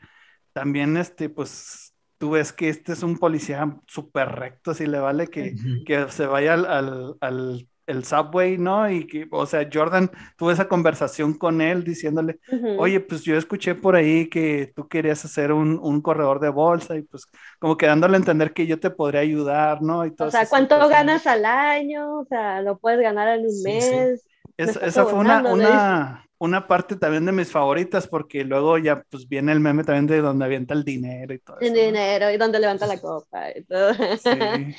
también, 0.53 0.97
este, 0.97 1.30
pues, 1.30 1.93
tú 2.18 2.32
ves 2.32 2.53
que 2.53 2.70
este 2.70 2.93
es 2.93 3.03
un 3.03 3.18
policía 3.18 3.76
súper 3.88 4.30
recto, 4.30 4.74
si 4.74 4.86
le 4.86 4.99
vale 4.99 5.28
que, 5.28 5.55
que 5.86 6.10
se 6.10 6.26
vaya 6.26 6.53
al, 6.53 7.16
al 7.20 7.68
el 7.88 8.03
subway, 8.03 8.57
¿no? 8.57 8.89
Y 8.89 9.07
que, 9.07 9.27
o 9.31 9.45
sea, 9.45 9.67
Jordan 9.71 10.11
tuvo 10.35 10.51
esa 10.51 10.67
conversación 10.67 11.33
con 11.33 11.61
él 11.61 11.83
diciéndole, 11.83 12.39
oye, 12.77 12.99
pues 12.99 13.23
yo 13.23 13.38
escuché 13.38 13.75
por 13.75 13.95
ahí 13.95 14.29
que 14.29 14.71
tú 14.75 14.88
querías 14.88 15.23
hacer 15.25 15.51
un, 15.53 15.79
un, 15.81 16.01
corredor 16.01 16.39
de 16.39 16.49
bolsa 16.49 16.95
y 16.95 17.01
pues 17.01 17.25
como 17.59 17.77
que 17.77 17.88
dándole 17.88 18.15
a 18.15 18.19
entender 18.19 18.53
que 18.53 18.67
yo 18.67 18.79
te 18.79 18.89
podría 18.89 19.21
ayudar, 19.21 19.81
¿no? 19.81 20.05
Y 20.05 20.13
o 20.19 20.29
sea, 20.29 20.45
¿cuánto 20.47 20.77
ganas 20.89 21.25
al 21.25 21.45
año? 21.45 22.19
O 22.19 22.25
sea, 22.25 22.61
lo 22.61 22.77
puedes 22.77 22.99
ganar 23.01 23.39
en 23.39 23.45
un 23.47 23.63
mes. 23.63 24.27
esa 24.57 25.05
fue 25.05 25.19
una, 25.19 25.41
una, 25.49 26.29
una, 26.39 26.67
parte 26.67 26.97
también 26.97 27.25
de 27.25 27.31
mis 27.31 27.49
favoritas 27.49 28.05
porque 28.05 28.43
luego 28.43 28.77
ya 28.77 29.01
pues 29.09 29.27
viene 29.29 29.53
el 29.53 29.61
meme 29.61 29.85
también 29.85 30.07
de 30.07 30.21
donde 30.21 30.43
avienta 30.43 30.73
el 30.73 30.83
dinero 30.83 31.33
y 31.33 31.39
todo. 31.39 31.57
El 31.61 31.73
dinero 31.73 32.29
y 32.31 32.38
donde 32.38 32.59
levanta 32.59 32.85
la 32.85 32.99
copa 32.99 33.49
y 33.55 33.63
todo. 33.63 33.93
Sí. 33.93 34.75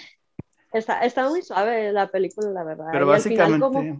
Está, 0.72 1.00
está 1.00 1.28
muy 1.28 1.42
suave 1.42 1.92
la 1.92 2.08
película, 2.08 2.50
la 2.50 2.64
verdad. 2.64 2.88
Pero 2.92 3.06
básicamente... 3.06 3.98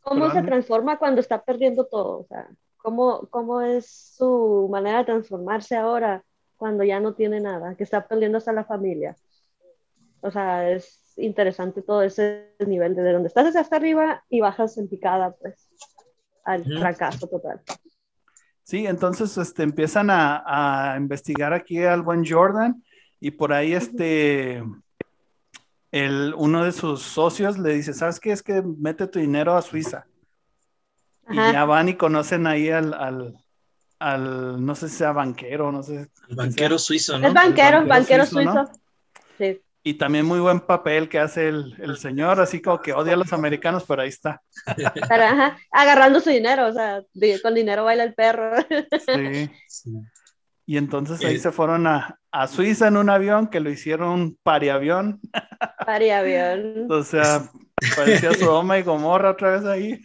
¿Cómo, 0.00 0.30
se 0.30 0.42
transforma 0.42 0.98
cuando 0.98 1.20
está 1.20 1.42
perdiendo 1.42 1.86
todo? 1.86 2.20
O 2.20 2.26
sea, 2.28 2.48
¿cómo, 2.76 3.26
¿cómo 3.28 3.60
es 3.60 4.14
su 4.16 4.68
manera 4.70 4.98
de 4.98 5.06
transformarse 5.06 5.74
ahora 5.74 6.22
cuando 6.56 6.84
ya 6.84 7.00
no 7.00 7.14
tiene 7.14 7.40
nada? 7.40 7.74
Que 7.74 7.82
está 7.82 8.06
perdiendo 8.06 8.38
hasta 8.38 8.52
la 8.52 8.64
familia. 8.64 9.16
O 10.20 10.30
sea, 10.30 10.70
es 10.70 11.12
interesante 11.16 11.82
todo 11.82 12.02
ese 12.02 12.54
nivel 12.64 12.94
de 12.94 13.12
donde 13.12 13.26
estás 13.26 13.56
hasta 13.56 13.76
arriba 13.76 14.22
y 14.28 14.40
bajas 14.40 14.78
en 14.78 14.88
picada, 14.88 15.34
pues, 15.40 15.68
al 16.44 16.64
fracaso 16.64 17.26
total. 17.26 17.60
Sí, 18.62 18.86
entonces 18.86 19.36
este, 19.38 19.64
empiezan 19.64 20.10
a, 20.10 20.92
a, 20.92 20.96
investigar 20.96 21.52
aquí 21.52 21.82
al 21.82 22.02
buen 22.02 22.24
Jordan 22.24 22.82
y 23.18 23.32
por 23.32 23.52
ahí 23.52 23.72
este, 23.72 24.62
el, 25.92 26.34
uno 26.36 26.64
de 26.64 26.72
sus 26.72 27.02
socios 27.02 27.58
le 27.58 27.74
dice, 27.74 27.92
¿sabes 27.94 28.20
qué? 28.20 28.32
Es 28.32 28.42
que 28.42 28.62
mete 28.62 29.06
tu 29.06 29.18
dinero 29.18 29.56
a 29.56 29.62
Suiza. 29.62 30.06
Y 31.28 31.36
ya 31.36 31.64
van 31.64 31.88
y 31.88 31.94
conocen 31.94 32.46
ahí 32.46 32.70
al, 32.70 32.94
al, 33.98 34.64
no 34.64 34.74
sé 34.74 34.88
si 34.88 34.96
sea 34.96 35.12
banquero, 35.12 35.72
no 35.72 35.82
sé. 35.82 36.08
El 36.28 36.36
banquero 36.36 36.78
suizo, 36.78 37.18
¿no? 37.18 37.26
Es 37.26 37.34
banquero, 37.34 37.84
banquero, 37.84 38.26
suizo. 38.26 38.70
Sí. 39.36 39.60
Y 39.82 39.94
también 39.94 40.26
muy 40.26 40.40
buen 40.40 40.60
papel 40.60 41.08
que 41.08 41.18
hace 41.18 41.48
el, 41.48 41.96
señor, 41.98 42.40
así 42.40 42.60
como 42.60 42.80
que 42.80 42.92
odia 42.92 43.14
a 43.14 43.16
los 43.16 43.32
americanos, 43.32 43.84
pero 43.86 44.02
ahí 44.02 44.08
está. 44.08 44.42
agarrando 45.70 46.20
su 46.20 46.30
dinero, 46.30 46.66
o 46.66 46.72
sea, 46.72 47.02
con 47.42 47.54
dinero 47.54 47.84
baila 47.84 48.04
el 48.04 48.14
perro. 48.14 48.56
sí. 49.68 49.90
Y 50.68 50.76
entonces 50.76 51.24
ahí 51.24 51.38
se 51.38 51.52
fueron 51.52 51.86
a, 51.86 52.18
a 52.32 52.48
Suiza 52.48 52.88
en 52.88 52.96
un 52.96 53.08
avión 53.08 53.46
que 53.46 53.60
lo 53.60 53.70
hicieron 53.70 54.36
pariavión. 54.42 55.20
Pariavión. 55.86 56.90
o 56.90 57.02
sea, 57.02 57.48
parecía 57.96 58.34
Sodoma 58.34 58.78
y 58.78 58.82
Gomorra 58.82 59.30
otra 59.30 59.52
vez 59.52 59.64
ahí. 59.64 60.00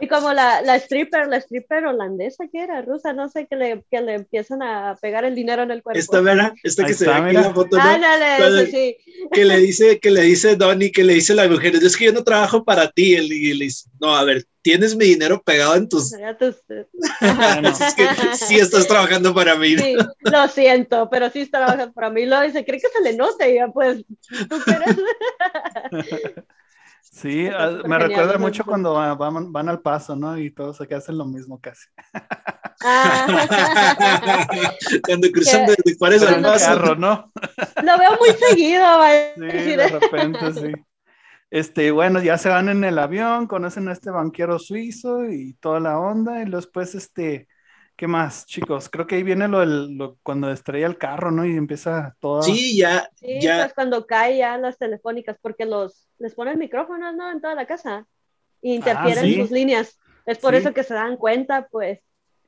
y 0.00 0.08
como 0.08 0.32
la, 0.32 0.62
la 0.62 0.76
stripper, 0.76 1.26
la 1.26 1.38
stripper 1.38 1.86
holandesa 1.86 2.44
que 2.50 2.62
era, 2.62 2.80
rusa, 2.82 3.12
no 3.12 3.28
sé, 3.28 3.46
que 3.46 3.56
le, 3.56 3.84
que 3.90 4.00
le 4.00 4.14
empiezan 4.14 4.62
a 4.62 4.96
pegar 5.00 5.24
el 5.24 5.34
dinero 5.34 5.62
en 5.62 5.70
el 5.70 5.82
cuerpo. 5.82 5.98
Esta, 5.98 6.20
¿verdad? 6.20 6.52
Esta 6.62 6.86
que 6.86 6.94
se 6.94 7.06
ve 7.06 7.12
aquí 7.12 7.36
en 7.36 7.42
la 7.42 7.54
foto, 7.54 7.76
¿no? 7.76 7.82
dale, 7.82 8.66
sí. 8.70 8.96
Que 9.32 9.44
le 9.44 9.58
dice, 9.58 9.98
que 9.98 10.10
le 10.10 10.22
dice 10.22 10.56
Donnie, 10.56 10.92
que 10.92 11.04
le 11.04 11.14
dice 11.14 11.34
la 11.34 11.48
mujer, 11.48 11.74
es 11.74 11.96
que 11.96 12.06
yo 12.06 12.12
no 12.12 12.24
trabajo 12.24 12.64
para 12.64 12.90
ti. 12.90 13.16
Y 13.16 13.54
le 13.54 13.64
dice, 13.64 13.90
no, 14.00 14.14
a 14.14 14.24
ver, 14.24 14.44
tienes 14.68 14.94
mi 14.94 15.06
dinero 15.06 15.42
pegado 15.42 15.76
en 15.76 15.88
tus... 15.88 16.12
es 16.12 17.94
que 17.94 18.36
sí 18.36 18.56
estás 18.56 18.86
trabajando 18.86 19.34
para 19.34 19.56
mí. 19.56 19.78
Sí, 19.78 19.96
lo 20.20 20.48
siento, 20.48 21.08
pero 21.08 21.30
sí 21.30 21.40
está 21.40 21.64
trabajando 21.64 21.94
para 21.94 22.10
mí. 22.10 22.26
Lo 22.26 22.38
dice, 22.42 22.66
cree 22.66 22.78
que 22.78 22.88
se 22.88 23.02
le 23.02 23.16
nota 23.16 23.48
y 23.48 23.54
ya 23.54 23.68
pues, 23.68 24.04
¿tú 24.48 24.58
quieres? 24.64 24.96
Sí, 27.00 27.48
ah, 27.48 27.80
me 27.84 27.98
recuerda 27.98 28.38
mucho 28.38 28.62
cuando 28.64 28.92
van, 28.94 29.50
van, 29.50 29.68
al 29.68 29.80
paso, 29.80 30.14
¿no? 30.14 30.38
Y 30.38 30.52
todos 30.52 30.80
aquí 30.80 30.94
hacen 30.94 31.18
lo 31.18 31.24
mismo 31.24 31.60
casi. 31.60 31.88
Ah. 32.84 33.26
cuando 35.04 35.28
cruzan 35.32 35.66
de, 35.66 35.74
Juárez 35.98 36.22
al 36.22 36.42
paso. 36.42 36.94
¿no? 36.94 37.32
Lo 37.82 37.98
veo 37.98 38.16
muy 38.20 38.30
seguido, 38.38 38.84
Sí, 39.34 39.76
de 39.76 39.88
repente, 39.88 40.52
sí. 40.52 40.72
Este, 41.50 41.90
bueno, 41.90 42.22
ya 42.22 42.36
se 42.36 42.50
van 42.50 42.68
en 42.68 42.84
el 42.84 42.98
avión, 42.98 43.46
conocen 43.46 43.88
a 43.88 43.92
este 43.92 44.10
banquero 44.10 44.58
suizo 44.58 45.24
y 45.30 45.54
toda 45.54 45.80
la 45.80 45.98
onda, 45.98 46.42
y 46.42 46.50
después, 46.50 46.94
este, 46.94 47.48
¿qué 47.96 48.06
más, 48.06 48.44
chicos? 48.44 48.90
Creo 48.90 49.06
que 49.06 49.16
ahí 49.16 49.22
viene 49.22 49.48
lo, 49.48 49.64
lo 49.64 50.18
cuando 50.22 50.50
estrella 50.50 50.86
el 50.86 50.98
carro, 50.98 51.30
¿no? 51.30 51.46
Y 51.46 51.56
empieza 51.56 52.14
todo. 52.20 52.42
Sí, 52.42 52.76
ya, 52.76 53.08
sí, 53.14 53.40
ya. 53.40 53.62
Pues 53.62 53.74
cuando 53.74 54.06
cae 54.06 54.38
ya 54.38 54.58
las 54.58 54.76
telefónicas, 54.76 55.38
porque 55.40 55.64
los, 55.64 56.08
les 56.18 56.34
ponen 56.34 56.58
micrófonos, 56.58 57.14
¿no? 57.16 57.30
En 57.30 57.40
toda 57.40 57.54
la 57.54 57.66
casa, 57.66 58.06
y 58.60 58.74
interfieren 58.74 59.24
ah, 59.24 59.42
sus 59.42 59.50
líneas. 59.50 59.98
Es 60.26 60.38
por 60.38 60.54
eso 60.54 60.74
que 60.74 60.82
se 60.82 60.92
dan 60.92 61.16
cuenta, 61.16 61.68
pues. 61.70 62.00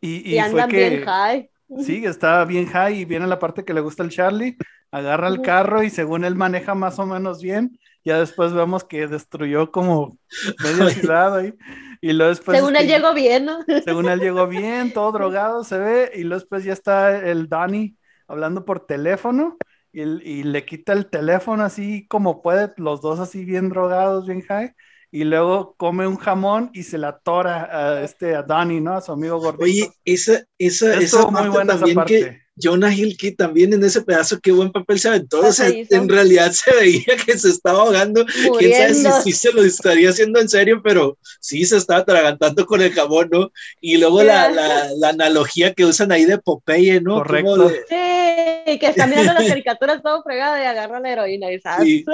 Y, 0.03 0.37
andan 0.37 0.69
bien 0.69 1.05
high. 1.05 1.51
Sí, 1.79 2.05
está 2.05 2.45
bien 2.45 2.67
high 2.67 3.01
y 3.01 3.05
viene 3.05 3.27
la 3.27 3.39
parte 3.39 3.65
que 3.65 3.73
le 3.73 3.81
gusta 3.81 4.03
el 4.03 4.11
Charlie, 4.11 4.57
agarra 4.91 5.29
el 5.29 5.41
carro 5.41 5.83
y 5.83 5.91
según 5.91 6.25
él 6.25 6.35
maneja 6.35 6.75
más 6.75 6.99
o 6.99 7.07
menos 7.07 7.41
bien, 7.41 7.79
ya 8.05 8.19
después 8.19 8.53
vemos 8.53 8.85
que 8.85 9.07
destruyó 9.07 9.71
como 9.71 10.19
media 10.65 10.91
ciudad 10.91 11.37
ahí. 11.37 11.55
Y 12.01 12.13
luego 12.13 12.31
después. 12.31 12.59
Según 12.59 12.77
él 12.77 12.87
llegó 12.87 13.13
bien, 13.13 13.45
¿no? 13.45 13.59
Según 13.85 14.09
él 14.09 14.21
llegó 14.21 14.47
bien, 14.47 14.93
todo 14.93 15.13
drogado 15.13 15.65
se 15.65 15.79
ve. 15.79 16.13
Y 16.15 16.23
luego 16.23 16.41
después 16.41 16.65
ya 16.65 16.73
está 16.73 17.19
el 17.19 17.49
Danny 17.49 17.97
hablando 18.27 18.65
por 18.65 18.87
teléfono 18.87 19.57
y, 19.93 20.03
y, 20.03 20.43
le 20.45 20.65
quita 20.65 20.93
el 20.93 21.07
teléfono 21.11 21.65
así 21.65 22.07
como 22.07 22.43
puede, 22.43 22.73
los 22.77 23.01
dos 23.01 23.19
así 23.19 23.45
bien 23.45 23.69
drogados, 23.69 24.27
bien 24.27 24.43
high. 24.43 24.73
Y 25.13 25.25
luego 25.25 25.75
come 25.77 26.07
un 26.07 26.17
jamón 26.17 26.71
y 26.73 26.85
se 26.85 26.97
la 26.97 27.19
tora 27.19 27.65
a, 27.65 28.03
este, 28.05 28.37
a 28.37 28.43
Danny, 28.45 28.81
¿no? 28.81 28.95
A 28.95 29.01
su 29.01 29.11
amigo 29.11 29.41
gordito. 29.41 29.65
Oye, 29.65 29.91
esa, 30.05 30.45
esa, 30.57 30.95
esa 30.95 31.27
muy 31.27 31.49
buena 31.49 31.75
esa 31.75 31.87
parte. 31.93 32.43
Jonah 32.61 32.95
Hill 32.95 33.17
que 33.17 33.33
también 33.33 33.73
en 33.73 33.83
ese 33.85 34.03
pedazo, 34.03 34.41
qué 34.41 34.53
buen 34.53 34.71
papel 34.73 34.99
se 34.99 35.09
aventó. 35.09 35.41
O 35.41 35.53
sea, 35.53 35.69
en 35.69 36.09
realidad 36.09 36.53
se 36.53 36.75
veía 36.75 37.17
que 37.25 37.39
se 37.39 37.49
estaba 37.49 37.81
ahogando. 37.81 38.25
Quién 38.59 38.95
sabe 38.95 39.23
si, 39.23 39.33
se 39.33 39.53
lo 39.53 39.63
estaría 39.63 40.11
haciendo 40.11 40.41
en 40.41 40.49
serio, 40.49 40.81
pero 40.83 41.19
sí 41.41 41.65
se 41.65 41.77
estaba 41.77 42.01
atragantando 42.01 42.67
con 42.67 42.83
el 42.83 42.93
jabón, 42.93 43.29
¿no? 43.33 43.51
Y 43.81 43.97
luego 43.97 44.23
la, 44.23 44.51
la, 44.51 44.89
la, 44.97 45.09
analogía 45.09 45.75
que 45.75 45.85
usan 45.85 46.13
ahí 46.13 46.25
de 46.25 46.39
Popeye, 46.39 47.01
¿no? 47.01 47.17
Correcto. 47.17 47.71
Sí, 47.89 48.79
que 48.79 48.87
está 48.87 49.07
mirando 49.07 49.33
las 49.33 49.49
caricaturas 49.49 50.03
todo 50.03 50.23
fregado 50.23 50.59
y 50.59 50.67
agarra 50.67 51.01
la 51.01 51.13
heroína 51.13 51.53
y 51.53 51.61
¿sabes? 51.61 51.87
Sí. 51.87 52.05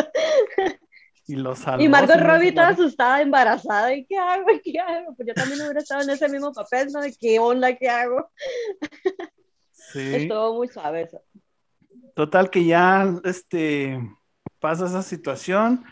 Y, 1.29 1.35
los 1.35 1.59
y 1.79 1.89
Margot 1.89 2.21
Robbie 2.21 2.53
toda 2.53 2.69
asustada, 2.69 3.21
embarazada, 3.21 3.93
¿y 3.93 4.05
qué 4.05 4.17
hago? 4.17 4.47
¿Qué 4.63 4.79
hago? 4.79 5.13
Pues 5.17 5.27
yo 5.27 5.35
también 5.35 5.61
hubiera 5.63 5.81
estado 5.81 6.03
en 6.03 6.11
ese 6.11 6.29
mismo 6.29 6.53
papel, 6.53 6.89
¿no? 6.93 7.01
De 7.01 7.13
qué 7.19 7.41
onda, 7.41 7.75
qué 7.75 7.89
hago. 7.89 8.31
Sí. 9.93 10.15
Estuvo 10.15 10.55
muy 10.55 10.69
suave 10.69 11.03
eso. 11.03 11.21
Total 12.15 12.51
que 12.51 12.65
ya 12.65 13.15
este, 13.25 14.01
pasa 14.59 14.87
esa 14.87 15.03
situación 15.03 15.85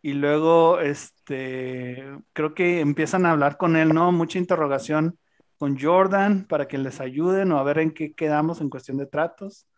y 0.00 0.14
luego 0.14 0.80
este, 0.80 2.04
creo 2.32 2.54
que 2.54 2.80
empiezan 2.80 3.26
a 3.26 3.32
hablar 3.32 3.56
con 3.56 3.76
él, 3.76 3.94
¿no? 3.94 4.12
Mucha 4.12 4.38
interrogación 4.38 5.18
con 5.58 5.78
Jordan 5.78 6.46
para 6.46 6.66
que 6.66 6.78
les 6.78 7.00
ayuden 7.00 7.52
o 7.52 7.58
a 7.58 7.62
ver 7.62 7.78
en 7.78 7.92
qué 7.92 8.14
quedamos 8.14 8.60
en 8.60 8.70
cuestión 8.70 8.96
de 8.96 9.06
tratos. 9.06 9.68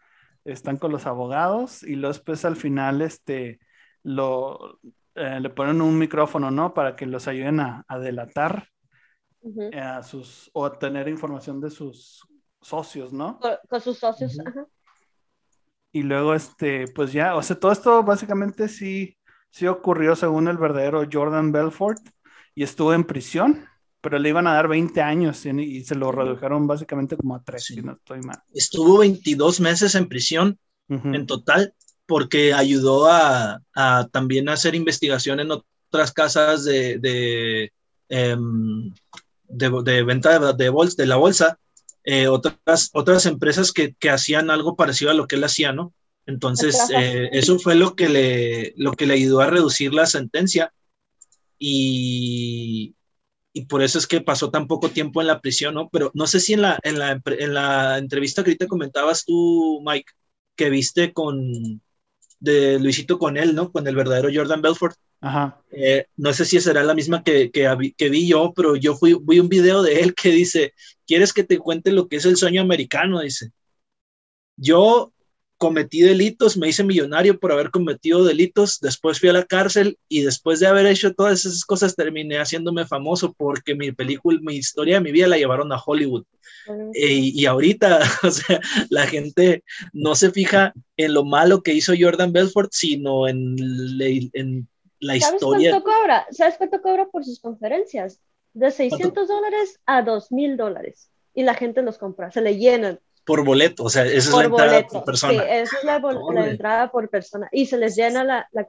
Están 0.45 0.77
con 0.77 0.93
los 0.93 1.07
abogados 1.07 1.83
y 1.83 1.97
luego 1.97 2.12
después 2.12 2.45
al 2.45 2.57
final 2.57 3.03
este, 3.03 3.61
lo, 4.03 4.79
eh, 5.14 5.41
le 5.41 5.51
ponen 5.51 5.81
un 5.81 5.99
micrófono, 5.99 6.51
¿no? 6.51 6.75
Para 6.75 6.97
que 6.97 7.07
los 7.07 7.29
ayuden 7.29 7.61
a, 7.61 7.85
delatar 8.01 8.68
a 9.79 10.03
sus, 10.03 10.51
o 10.55 10.64
a 10.64 10.79
tener 10.79 11.09
información 11.09 11.61
de 11.61 11.70
sus 11.70 12.27
socios, 12.65 13.12
¿no? 13.12 13.39
Con, 13.69 13.81
sus 13.81 13.99
socios, 13.99 14.39
ajá. 14.45 14.67
Y 15.93 16.03
luego, 16.03 16.35
este, 16.35 16.89
pues 16.89 17.12
ya, 17.12 17.37
o 17.37 17.43
sea, 17.43 17.59
todo 17.59 17.71
esto 17.71 18.03
básicamente 18.03 18.69
sí, 18.69 19.17
sí 19.51 19.67
ocurrió 19.69 20.17
según 20.17 20.49
el 20.49 20.59
verdadero 20.59 21.07
Jordan 21.11 21.53
Belfort 21.53 22.01
y 22.55 22.65
estuvo 22.65 22.93
en 22.93 23.05
prisión, 23.05 23.65
pero 24.01 24.19
le 24.19 24.29
iban 24.29 24.49
a 24.49 24.55
dar 24.55 24.67
20 24.67 25.01
años 25.01 25.47
y, 25.47 25.85
se 25.85 25.95
lo 25.95 26.11
redujeron 26.11 26.67
básicamente 26.67 27.17
como 27.17 27.37
a 27.37 27.43
3, 27.45 27.65
si 27.65 27.81
no 27.81 27.93
estoy 27.93 28.21
mal. 28.23 28.43
Estuvo 28.53 28.99
22 28.99 29.61
meses 29.61 29.95
en 29.95 30.09
prisión 30.09 30.59
en 30.89 31.27
total 31.27 31.73
porque 32.07 32.53
ayudó 32.53 33.07
a, 33.09 33.62
a, 33.75 34.09
también 34.11 34.49
hacer 34.49 34.75
investigación 34.75 35.41
en 35.41 35.53
otras 35.53 36.12
casas 36.12 36.65
de, 36.65 36.99
de, 36.99 37.73
em, 38.09 38.93
de, 39.45 40.03
venta 40.03 40.39
de, 40.39 40.71
de 40.97 41.07
la 41.07 41.17
bolsa 41.17 41.59
eh, 42.05 42.29
otras, 42.29 42.91
otras 42.93 43.27
empresas 43.27 43.73
que, 43.73 43.95
que, 43.95 44.11
hacían 44.11 44.51
algo 44.51 44.77
parecido 44.77 45.11
a 45.11 45.15
lo 45.15 45.27
que 45.27 45.37
él 45.37 45.45
hacía, 45.45 45.73
¿no? 45.73 45.95
Entonces, 46.27 46.79
eh, 46.95 47.29
eso 47.33 47.59
fue 47.59 47.75
lo 47.75 47.95
que, 47.97 48.09
le, 48.09 48.75
lo 48.77 48.93
que 48.93 49.07
le 49.07 49.15
ayudó 49.15 49.41
a 49.41 49.51
reducir 49.51 49.93
la 49.93 50.07
sentencia 50.07 50.73
y, 51.59 52.95
y 53.53 53.67
por 53.67 53.83
eso 53.83 53.99
es 53.99 54.07
que 54.07 54.21
pasó 54.21 54.51
tan 54.51 54.67
poco 54.67 54.91
tiempo 54.91 55.21
en 55.21 55.27
la 55.29 55.41
prisión, 55.41 55.75
¿no? 55.75 55.89
Pero 55.91 56.11
no 56.15 56.27
sé 56.27 56.41
si 56.41 56.55
en 56.55 56.63
la, 56.63 56.79
en 56.83 56.99
la, 56.99 57.21
en 57.25 57.55
la 57.55 57.99
entrevista 57.99 58.43
que 58.43 58.51
ahorita 58.51 58.67
comentabas 58.67 59.25
tú, 59.25 59.83
Mike, 59.85 60.13
que 60.57 60.71
viste 60.71 61.13
con, 61.13 61.81
de 62.41 62.79
Luisito 62.79 63.19
con 63.19 63.37
él, 63.37 63.55
¿no? 63.55 63.73
Con 63.73 63.87
el 63.87 63.97
verdadero 63.97 64.29
Jordan 64.33 64.63
Belfort. 64.63 64.97
Ajá. 65.21 65.61
Eh, 65.71 66.07
no 66.17 66.33
sé 66.33 66.45
si 66.45 66.61
será 66.61 66.85
la 66.85 66.95
misma 66.95 67.23
que, 67.23 67.51
que, 67.51 68.09
vi 68.11 68.29
yo, 68.29 68.53
pero 68.55 68.77
yo 68.77 68.95
fui, 68.95 69.17
vi 69.23 69.41
un 69.41 69.49
video 69.49 69.83
de 69.83 70.01
él 70.01 70.15
que 70.15 70.31
dice, 70.31 70.75
¿quieres 71.07 71.33
que 71.33 71.45
te 71.45 71.59
cuente 71.59 71.93
lo 71.93 72.09
que 72.09 72.17
es 72.17 72.27
el 72.27 72.37
sueño 72.37 72.61
americano? 72.61 73.21
Dice, 73.21 73.51
yo 74.57 75.12
cometí 75.57 76.03
delitos, 76.03 76.57
me 76.57 76.69
hice 76.69 76.85
millonario 76.85 77.39
por 77.39 77.53
haber 77.53 77.71
cometido 77.71 78.25
delitos, 78.25 78.81
después 78.81 79.19
fui 79.19 79.31
a 79.31 79.33
la 79.33 79.45
cárcel 79.45 79.99
y 80.09 80.23
después 80.23 80.61
de 80.61 80.67
haber 80.67 80.87
hecho 80.87 81.15
todas 81.15 81.47
esas 81.47 81.65
cosas 81.65 81.97
terminé 81.97 82.39
haciéndome 82.39 82.87
famoso 82.87 83.33
porque 83.33 83.75
mi 83.75 83.93
película, 83.93 84.39
mi 84.43 84.57
historia 84.57 84.97
de 84.97 85.01
mi 85.01 85.12
vida 85.12 85.29
la 85.29 85.39
llevaron 85.39 85.73
a 85.73 85.79
Hollywood. 85.79 86.25
Eh, 86.95 87.31
y 87.35 87.47
ahorita, 87.47 88.01
o 88.23 88.31
sea, 88.31 88.61
la 88.91 89.07
gente 89.07 89.65
no 89.93 90.15
se 90.15 90.31
fija 90.31 90.75
en 90.97 91.15
lo 91.15 91.25
malo 91.25 91.62
que 91.62 91.73
hizo 91.73 91.95
Jordan 91.99 92.33
Belfort, 92.33 92.71
sino 92.73 93.27
en, 93.27 93.57
en 94.35 94.69
la 95.05 95.17
historia. 95.17 95.71
Cuánto 95.71 95.91
cobra? 95.91 96.27
¿Sabes 96.31 96.57
cuánto 96.57 96.83
cobra 96.83 97.07
por 97.07 97.25
sus 97.25 97.41
conferencias? 97.41 98.21
De 98.53 98.71
600 98.71 99.29
dólares 99.29 99.81
a 99.87 100.03
2000 100.03 100.57
dólares. 100.57 101.11
Y 101.35 101.43
la 101.43 101.55
gente 101.55 101.83
los 101.83 101.99
compra, 101.99 102.31
se 102.31 102.41
le 102.41 102.57
llenan. 102.57 103.01
Por 103.25 103.45
boleto, 103.45 103.85
o 103.85 103.91
sea, 103.91 104.05
esa 104.05 104.17
es 104.17 104.29
la 104.29 104.45
entrada 104.45 104.87
por 104.87 105.05
persona. 105.05 105.33
Sí, 105.33 105.39
esa 105.49 105.77
es 105.79 105.85
la, 105.85 106.47
entrada 106.47 106.91
por 106.91 107.09
persona. 107.09 107.49
Y 107.51 107.67
se 107.67 107.79
les 107.79 107.97
llena 107.97 108.23
la, 108.23 108.49
la, 108.53 108.67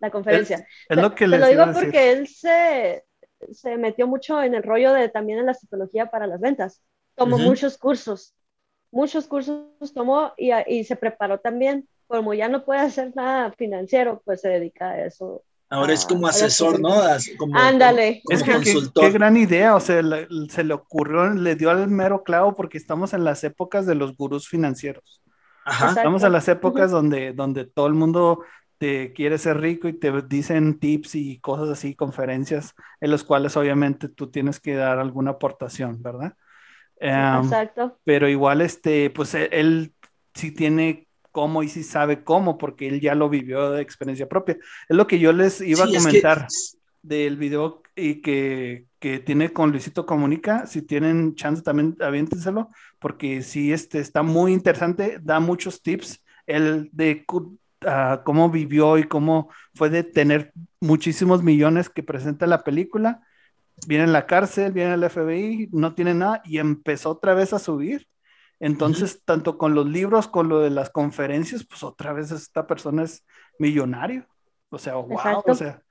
la 0.00 0.10
conferencia. 0.10 0.66
Es, 0.88 0.96
lo 0.96 1.14
que 1.14 1.26
les 1.26 1.40
lo 1.40 1.48
digo 1.48 1.64
porque 1.72 2.12
él 2.12 2.28
se, 2.28 3.04
se 3.50 3.76
metió 3.76 4.06
mucho 4.06 4.40
en 4.42 4.54
el 4.54 4.62
rollo 4.62 4.92
de 4.92 5.08
también 5.08 5.40
en 5.40 5.46
la 5.46 5.54
psicología 5.54 6.06
para 6.06 6.28
las 6.28 6.40
ventas. 6.40 6.80
Tomó 7.16 7.38
muchos 7.38 7.76
cursos, 7.76 8.34
muchos 8.92 9.26
cursos 9.26 9.66
tomó 9.92 10.32
y, 10.36 10.52
y, 10.68 10.84
se 10.84 10.94
preparó 10.94 11.40
también. 11.40 11.88
Como 12.06 12.32
ya 12.32 12.48
no 12.48 12.64
puede 12.64 12.80
hacer 12.80 13.14
nada 13.16 13.52
financiero, 13.52 14.22
pues 14.24 14.40
se 14.40 14.48
dedica 14.48 14.90
a 14.90 15.04
eso 15.04 15.42
Ahora 15.70 15.92
es 15.92 16.06
como 16.06 16.26
asesor, 16.26 16.80
¿no? 16.80 16.94
Ándale. 17.54 18.22
es 18.30 18.42
que 18.42 18.58
qué, 18.94 19.10
gran 19.10 19.36
idea, 19.36 19.74
o 19.74 19.80
sea, 19.80 20.00
se 20.48 20.64
le 20.64 20.74
ocurrió, 20.74 21.28
le 21.34 21.56
dio 21.56 21.70
al 21.70 21.88
mero 21.88 22.22
clavo 22.22 22.56
porque 22.56 22.78
estamos 22.78 23.12
en 23.12 23.24
las 23.24 23.44
épocas 23.44 23.84
de 23.84 23.94
los 23.94 24.16
gurús 24.16 24.48
financieros. 24.48 25.22
Ajá. 25.64 25.88
Estamos 25.88 26.22
en 26.22 26.32
las 26.32 26.48
épocas 26.48 26.90
donde, 26.90 27.34
donde 27.34 27.66
todo 27.66 27.86
el 27.86 27.94
mundo 27.94 28.44
te 28.78 29.12
quiere 29.12 29.36
ser 29.36 29.60
rico 29.60 29.88
y 29.88 29.92
te 29.92 30.10
dicen 30.22 30.78
tips 30.78 31.16
y 31.16 31.38
cosas 31.40 31.68
así, 31.68 31.94
conferencias, 31.94 32.74
en 33.00 33.10
los 33.10 33.24
cuales 33.24 33.56
obviamente 33.56 34.08
tú 34.08 34.30
tienes 34.30 34.60
que 34.60 34.74
dar 34.74 34.98
alguna 34.98 35.32
aportación, 35.32 36.00
¿verdad? 36.00 36.34
Em, 37.00 37.42
Exacto. 37.42 37.98
Pero 38.04 38.28
igual, 38.28 38.60
este, 38.60 39.10
pues 39.10 39.34
e, 39.34 39.48
él 39.52 39.92
sí 40.32 40.52
tiene 40.52 41.07
cómo 41.38 41.62
y 41.62 41.68
si 41.68 41.84
sabe 41.84 42.24
cómo, 42.24 42.58
porque 42.58 42.88
él 42.88 43.00
ya 43.00 43.14
lo 43.14 43.28
vivió 43.28 43.70
de 43.70 43.80
experiencia 43.80 44.28
propia. 44.28 44.58
Es 44.88 44.96
lo 44.96 45.06
que 45.06 45.20
yo 45.20 45.32
les 45.32 45.60
iba 45.60 45.84
a 45.84 45.86
comentar 45.86 46.48
del 47.00 47.36
video 47.36 47.80
y 47.94 48.22
que, 48.22 48.86
que, 48.98 49.20
tiene 49.20 49.52
con 49.52 49.70
Luisito 49.70 50.04
Comunica. 50.04 50.66
Si 50.66 50.82
tienen 50.82 51.36
chance 51.36 51.62
también 51.62 51.96
aviéntenselo, 52.00 52.70
porque 52.98 53.42
sí 53.42 53.72
este, 53.72 54.00
está 54.00 54.24
muy 54.24 54.52
interesante, 54.52 55.20
da 55.22 55.38
muchos 55.38 55.80
tips. 55.80 56.24
El 56.44 56.90
de 56.90 57.24
uh, 57.30 57.56
cómo 58.24 58.50
vivió 58.50 58.98
y 58.98 59.04
cómo 59.04 59.48
fue 59.76 59.90
de 59.90 60.02
tener 60.02 60.52
muchísimos 60.80 61.44
millones 61.44 61.88
que 61.88 62.02
presenta 62.02 62.48
la 62.48 62.64
película. 62.64 63.22
Viene 63.86 64.02
en 64.02 64.12
la 64.12 64.26
cárcel, 64.26 64.72
viene 64.72 64.94
el 64.94 65.08
FBI, 65.08 65.68
no 65.70 65.94
tiene 65.94 66.14
nada 66.14 66.42
y 66.44 66.58
empezó 66.58 67.10
otra 67.10 67.34
vez 67.34 67.52
a 67.52 67.60
subir 67.60 68.08
entonces, 68.60 69.22
tanto 69.24 69.56
con 69.56 69.74
los 69.74 69.86
libros, 69.86 70.26
con 70.26 70.48
lo 70.48 70.60
de 70.60 70.70
las 70.70 70.90
conferencias, 70.90 71.64
pues 71.64 71.82
otra 71.82 72.12
vez 72.12 72.30
esta 72.32 72.66
persona 72.66 73.04
es 73.04 73.24
millonario. 73.58 74.26
O 74.70 74.78
sea, 74.78 74.94
wow, 74.94 75.42
o 75.46 75.54
sea. 75.54 75.82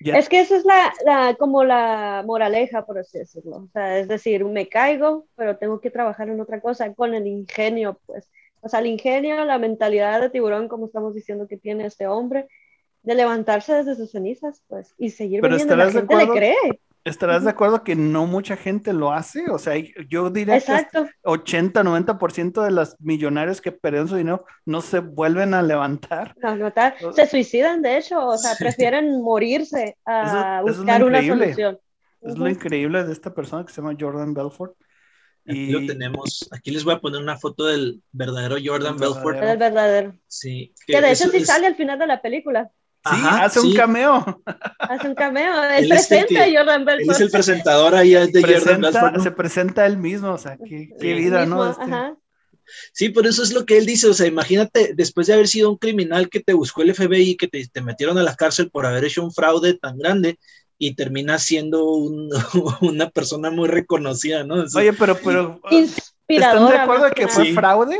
Es 0.00 0.28
que 0.28 0.40
esa 0.40 0.56
es 0.56 0.64
la, 0.64 1.36
como 1.38 1.64
la 1.64 2.22
moraleja, 2.26 2.84
por 2.86 2.98
así 2.98 3.18
decirlo. 3.18 3.56
O 3.56 3.68
sea, 3.72 3.98
es 3.98 4.08
decir, 4.08 4.44
me 4.44 4.68
caigo, 4.68 5.26
pero 5.34 5.56
tengo 5.56 5.80
que 5.80 5.90
trabajar 5.90 6.28
en 6.28 6.40
otra 6.40 6.60
cosa 6.60 6.92
con 6.94 7.14
el 7.14 7.26
ingenio, 7.26 8.00
pues. 8.06 8.30
O 8.60 8.68
sea, 8.68 8.80
el 8.80 8.86
ingenio, 8.86 9.44
la 9.44 9.58
mentalidad 9.58 10.20
de 10.20 10.30
tiburón, 10.30 10.68
como 10.68 10.86
estamos 10.86 11.14
diciendo 11.14 11.46
que 11.46 11.56
tiene 11.56 11.86
este 11.86 12.08
hombre, 12.08 12.48
de 13.02 13.14
levantarse 13.14 13.72
desde 13.74 13.94
sus 13.94 14.10
cenizas, 14.10 14.62
pues, 14.66 14.94
y 14.98 15.10
seguir 15.10 15.40
pero 15.40 15.54
viviendo. 15.54 15.76
La 15.76 15.90
gente 15.90 16.16
le 16.16 16.28
cree. 16.28 16.80
¿Estarás 17.08 17.44
de 17.44 17.50
acuerdo 17.50 17.82
que 17.82 17.96
no 17.96 18.26
mucha 18.26 18.56
gente 18.56 18.92
lo 18.92 19.12
hace? 19.12 19.50
O 19.50 19.58
sea, 19.58 19.74
yo 20.08 20.30
diría 20.30 20.60
que 20.60 20.86
80, 21.22 21.82
90% 21.82 22.62
de 22.62 22.70
los 22.70 22.96
millonarios 23.00 23.60
que 23.60 23.72
perdieron 23.72 24.08
su 24.08 24.16
dinero 24.16 24.44
no 24.64 24.80
se 24.80 25.00
vuelven 25.00 25.54
a 25.54 25.62
levantar. 25.62 26.34
se 27.14 27.26
suicidan, 27.26 27.82
de 27.82 27.98
hecho, 27.98 28.26
o 28.26 28.36
sea, 28.36 28.54
prefieren 28.56 29.22
morirse 29.22 29.96
a 30.04 30.60
buscar 30.62 31.02
una 31.02 31.26
solución. 31.26 31.78
Es 32.20 32.36
lo 32.36 32.48
increíble 32.48 33.04
de 33.04 33.12
esta 33.12 33.32
persona 33.32 33.64
que 33.64 33.72
se 33.72 33.80
llama 33.80 33.96
Jordan 33.98 34.34
Belfort. 34.34 34.74
Aquí 35.46 35.70
lo 35.70 35.86
tenemos. 35.86 36.46
Aquí 36.52 36.70
les 36.70 36.84
voy 36.84 36.94
a 36.94 37.00
poner 37.00 37.22
una 37.22 37.38
foto 37.38 37.64
del 37.64 38.02
verdadero 38.12 38.56
Jordan 38.62 38.98
Belfort. 38.98 39.42
El 39.42 39.56
verdadero. 39.56 40.14
Sí. 40.26 40.74
Que, 40.86 41.00
de 41.00 41.12
hecho 41.12 41.30
sí 41.30 41.44
sale 41.44 41.66
al 41.66 41.74
final 41.74 41.98
de 41.98 42.06
la 42.06 42.20
película. 42.20 42.70
Sí, 43.04 43.16
hace 43.24 43.60
un 43.60 43.74
cameo. 43.74 44.42
Hace 44.78 45.08
un 45.08 45.14
cameo. 45.14 45.64
Él, 45.70 45.88
presenta 45.88 46.44
a 46.44 46.46
Jordan 46.46 46.84
Belfort. 46.84 47.08
Él 47.08 47.10
es 47.10 47.20
el 47.20 47.30
presentador 47.30 47.94
ahí 47.94 48.10
de 48.10 48.42
Jordan 48.42 48.80
Belfort. 48.80 49.20
Se 49.20 49.30
presenta 49.30 49.86
él 49.86 49.96
mismo, 49.96 50.32
o 50.32 50.38
sea, 50.38 50.58
qué, 50.58 51.14
vida, 51.14 51.46
¿no? 51.46 51.70
Este... 51.70 51.84
Sí, 52.92 53.08
por 53.08 53.26
eso 53.26 53.42
es 53.42 53.52
lo 53.52 53.64
que 53.64 53.78
él 53.78 53.86
dice, 53.86 54.08
o 54.08 54.12
sea, 54.12 54.26
imagínate, 54.26 54.92
después 54.94 55.26
de 55.26 55.32
haber 55.32 55.48
sido 55.48 55.70
un 55.70 55.78
criminal 55.78 56.28
que 56.28 56.40
te 56.40 56.52
buscó 56.52 56.82
el 56.82 56.94
FBI, 56.94 57.36
que 57.36 57.48
te, 57.48 57.66
te 57.66 57.80
metieron 57.80 58.18
a 58.18 58.22
la 58.22 58.36
cárcel 58.36 58.70
por 58.70 58.84
haber 58.84 59.04
hecho 59.04 59.24
un 59.24 59.32
fraude 59.32 59.72
tan 59.74 59.96
grande, 59.96 60.38
y 60.78 60.94
termina 60.94 61.38
siendo 61.38 61.84
un, 61.84 62.30
una 62.80 63.10
persona 63.10 63.50
muy 63.50 63.68
reconocida, 63.68 64.44
¿no? 64.44 64.64
Oye, 64.74 64.92
pero, 64.92 65.18
pero 65.22 65.60
¿están 66.28 66.68
de 66.68 66.76
acuerdo 66.76 67.04
de 67.06 67.10
que 67.10 67.28
fue 67.28 67.52
fraude? 67.52 67.98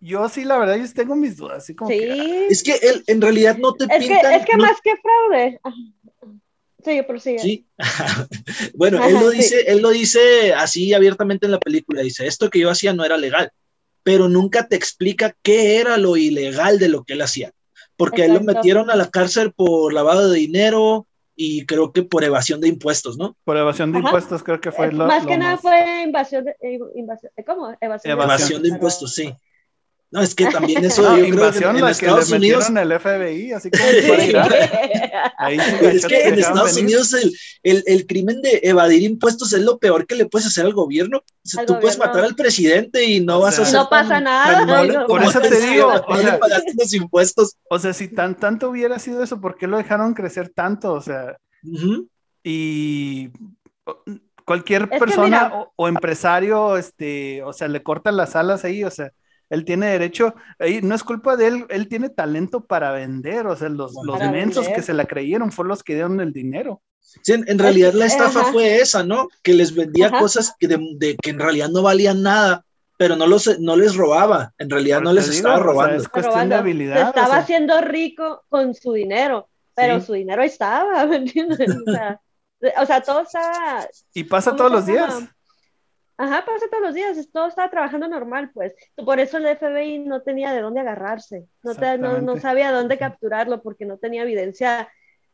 Yo 0.00 0.28
sí, 0.28 0.44
la 0.44 0.58
verdad, 0.58 0.76
yo 0.76 0.92
tengo 0.92 1.14
mis 1.16 1.36
dudas. 1.36 1.58
Así 1.58 1.74
como 1.74 1.90
sí. 1.90 1.98
Es 1.98 2.62
que 2.62 2.74
él 2.74 3.02
en 3.06 3.20
realidad 3.20 3.56
no 3.58 3.74
te 3.74 3.84
es 3.84 3.90
pintan, 3.98 4.30
Que, 4.30 4.36
es 4.36 4.46
que 4.46 4.56
más 4.56 4.80
que 4.82 4.94
fraude. 4.96 5.60
Sí, 6.84 7.02
prosigue. 7.02 7.38
Sí. 7.42 7.66
bueno, 8.74 9.04
él 9.04 9.14
lo 9.14 9.30
dice, 9.30 9.64
él 9.66 9.82
lo 9.82 9.90
dice 9.90 10.54
así 10.54 10.94
abiertamente 10.94 11.46
en 11.46 11.52
la 11.52 11.60
película. 11.60 12.02
Dice, 12.02 12.26
esto 12.26 12.50
que 12.50 12.60
yo 12.60 12.70
hacía 12.70 12.92
no 12.92 13.04
era 13.04 13.16
legal, 13.16 13.50
pero 14.02 14.28
nunca 14.28 14.68
te 14.68 14.76
explica 14.76 15.36
qué 15.42 15.78
era 15.78 15.96
lo 15.96 16.16
ilegal 16.16 16.78
de 16.78 16.88
lo 16.88 17.04
que 17.04 17.14
él 17.14 17.22
hacía. 17.22 17.52
Porque 17.96 18.26
él 18.26 18.34
lo 18.34 18.40
metieron 18.40 18.90
a 18.90 18.96
la 18.96 19.10
cárcel 19.10 19.52
por 19.52 19.92
lavado 19.92 20.30
de 20.30 20.38
dinero, 20.38 21.08
y 21.40 21.64
creo 21.66 21.92
que 21.92 22.02
por 22.02 22.24
evasión 22.24 22.60
de 22.60 22.66
impuestos, 22.66 23.16
¿no? 23.16 23.36
Por 23.44 23.56
evasión 23.56 23.92
de 23.92 24.00
impuestos 24.00 24.42
creo 24.42 24.60
que 24.60 24.72
fue 24.72 24.86
eh, 24.86 24.92
lo 24.92 25.06
Más 25.06 25.24
que 25.24 25.36
nada 25.36 25.56
fue 25.56 26.02
invasión 26.02 26.44
de, 26.44 26.56
eh, 26.60 26.80
invasión, 26.96 27.30
¿cómo? 27.46 27.76
Evasión, 27.80 28.12
evasión 28.12 28.60
de, 28.60 28.68
impuestos, 28.70 29.14
sí. 29.14 29.32
No, 30.10 30.22
es 30.22 30.34
que 30.34 30.46
también 30.46 30.82
eso 30.86 31.02
no, 31.02 31.18
invasión 31.18 31.76
en, 31.76 31.84
la 31.84 31.90
Estados 31.90 32.30
que 32.30 32.38
le 32.38 32.56
Unidos 32.56 32.70
el 32.70 32.98
FBI, 32.98 33.52
así 33.52 33.70
como 33.70 33.84
Ahí 35.38 35.58
es 35.82 36.06
que 36.06 36.28
en 36.28 36.38
Estados 36.38 36.78
Unidos 36.78 37.12
el, 37.12 37.32
el, 37.62 37.84
el, 37.86 38.06
crimen 38.06 38.40
de 38.40 38.60
evadir 38.62 39.02
impuestos 39.02 39.52
es 39.52 39.60
lo 39.60 39.78
peor 39.78 40.06
que 40.06 40.14
le 40.14 40.24
puedes 40.24 40.46
hacer 40.46 40.64
al 40.64 40.72
gobierno. 40.72 41.18
O 41.18 41.22
sea, 41.42 41.66
tú 41.66 41.78
puedes 41.78 41.98
matar 41.98 42.24
al 42.24 42.34
presidente 42.34 43.04
y 43.04 43.20
no 43.20 43.40
vas 43.40 43.58
a 43.58 43.62
hacer 43.62 43.74
no 43.74 43.90
pasa 43.90 44.18
nada. 44.18 45.06
por 45.06 45.22
eso 45.22 45.40
te 45.40 45.60
digo, 45.60 45.92
o 46.06 46.16
sea, 46.16 46.40
los 46.78 46.94
impuestos. 46.94 47.56
O 47.68 47.78
sea, 47.78 47.92
si 47.92 48.08
tan 48.08 48.34
tanto 48.34 48.70
hubiera 48.70 48.98
sido 48.98 49.22
eso, 49.22 49.42
¿por 49.42 49.58
qué 49.58 49.66
lo 49.66 49.76
dejaron 49.76 50.14
crecer 50.14 50.48
tanto? 50.48 50.94
O 50.94 51.02
sea, 51.02 51.36
y 52.42 53.28
cualquier 54.46 54.88
persona 54.88 55.52
o, 55.54 55.72
o, 55.76 55.88
empresario, 55.88 56.78
este, 56.78 57.42
o 57.42 57.52
sea, 57.52 57.68
le 57.68 57.82
cortan 57.82 58.16
las 58.16 58.36
alas 58.36 58.64
ahí, 58.64 58.84
o 58.84 58.90
sea, 58.90 59.12
él 59.50 59.64
tiene 59.64 59.86
derecho, 59.86 60.34
no 60.82 60.94
es 60.94 61.04
culpa 61.04 61.36
de 61.36 61.46
él, 61.46 61.66
él 61.70 61.88
tiene 61.88 62.10
talento 62.10 62.64
para 62.64 62.92
vender, 62.92 63.46
o 63.46 63.56
sea, 63.56 63.68
los, 63.68 63.94
los 64.04 64.18
mensos 64.30 64.68
que 64.68 64.82
se 64.82 64.94
la 64.94 65.06
creyeron 65.06 65.52
fueron 65.52 65.70
los 65.70 65.82
que 65.82 65.94
dieron 65.94 66.20
el 66.20 66.32
dinero. 66.32 66.82
Sí, 67.22 67.32
en, 67.32 67.58
realidad 67.58 67.94
la 67.94 68.04
estafa 68.04 68.52
fue 68.52 68.76
esa, 68.76 69.02
¿no? 69.02 69.28
Que 69.42 69.54
les 69.54 69.74
vendía 69.74 70.10
cosas 70.10 70.54
que, 70.58 70.68
de, 70.68 71.16
que 71.16 71.30
en 71.30 71.38
realidad 71.38 71.70
no 71.70 71.82
valían 71.82 72.22
nada, 72.22 72.64
pero 72.98 73.16
no, 73.16 73.26
los, 73.26 73.58
no 73.60 73.76
les 73.76 73.96
robaba, 73.96 74.52
en 74.58 74.68
realidad 74.68 75.00
no 75.00 75.12
les 75.12 75.28
estaba 75.28 75.58
robando. 75.58 75.96
es 75.96 76.08
cuestión 76.08 76.48
de 76.48 76.56
habilidad. 76.56 77.08
estaba 77.08 77.38
haciendo 77.38 77.80
rico 77.80 78.44
con 78.48 78.74
su 78.74 78.92
dinero, 78.92 79.48
pero 79.74 80.00
su 80.00 80.12
dinero 80.12 80.42
estaba, 80.42 81.06
¿me 81.06 81.16
entiendes? 81.16 81.74
O 82.76 82.86
sea, 82.86 83.00
todo 83.00 83.22
estaba... 83.22 83.86
Y 84.12 84.24
pasa 84.24 84.54
todos 84.54 84.70
los 84.70 84.84
días. 84.84 85.14
Ajá, 86.20 86.44
pasa 86.44 86.66
todos 86.68 86.82
los 86.82 86.94
días, 86.94 87.16
todo 87.32 87.46
estaba 87.46 87.70
trabajando 87.70 88.08
normal, 88.08 88.50
pues. 88.52 88.74
Por 88.96 89.20
eso 89.20 89.38
el 89.38 89.46
FBI 89.56 90.00
no 90.00 90.22
tenía 90.22 90.52
de 90.52 90.60
dónde 90.60 90.80
agarrarse, 90.80 91.46
no, 91.62 91.74
no, 91.96 92.20
no, 92.20 92.40
sabía 92.40 92.72
dónde 92.72 92.98
capturarlo 92.98 93.62
porque 93.62 93.84
no 93.84 93.98
tenía 93.98 94.22
evidencia 94.22 94.88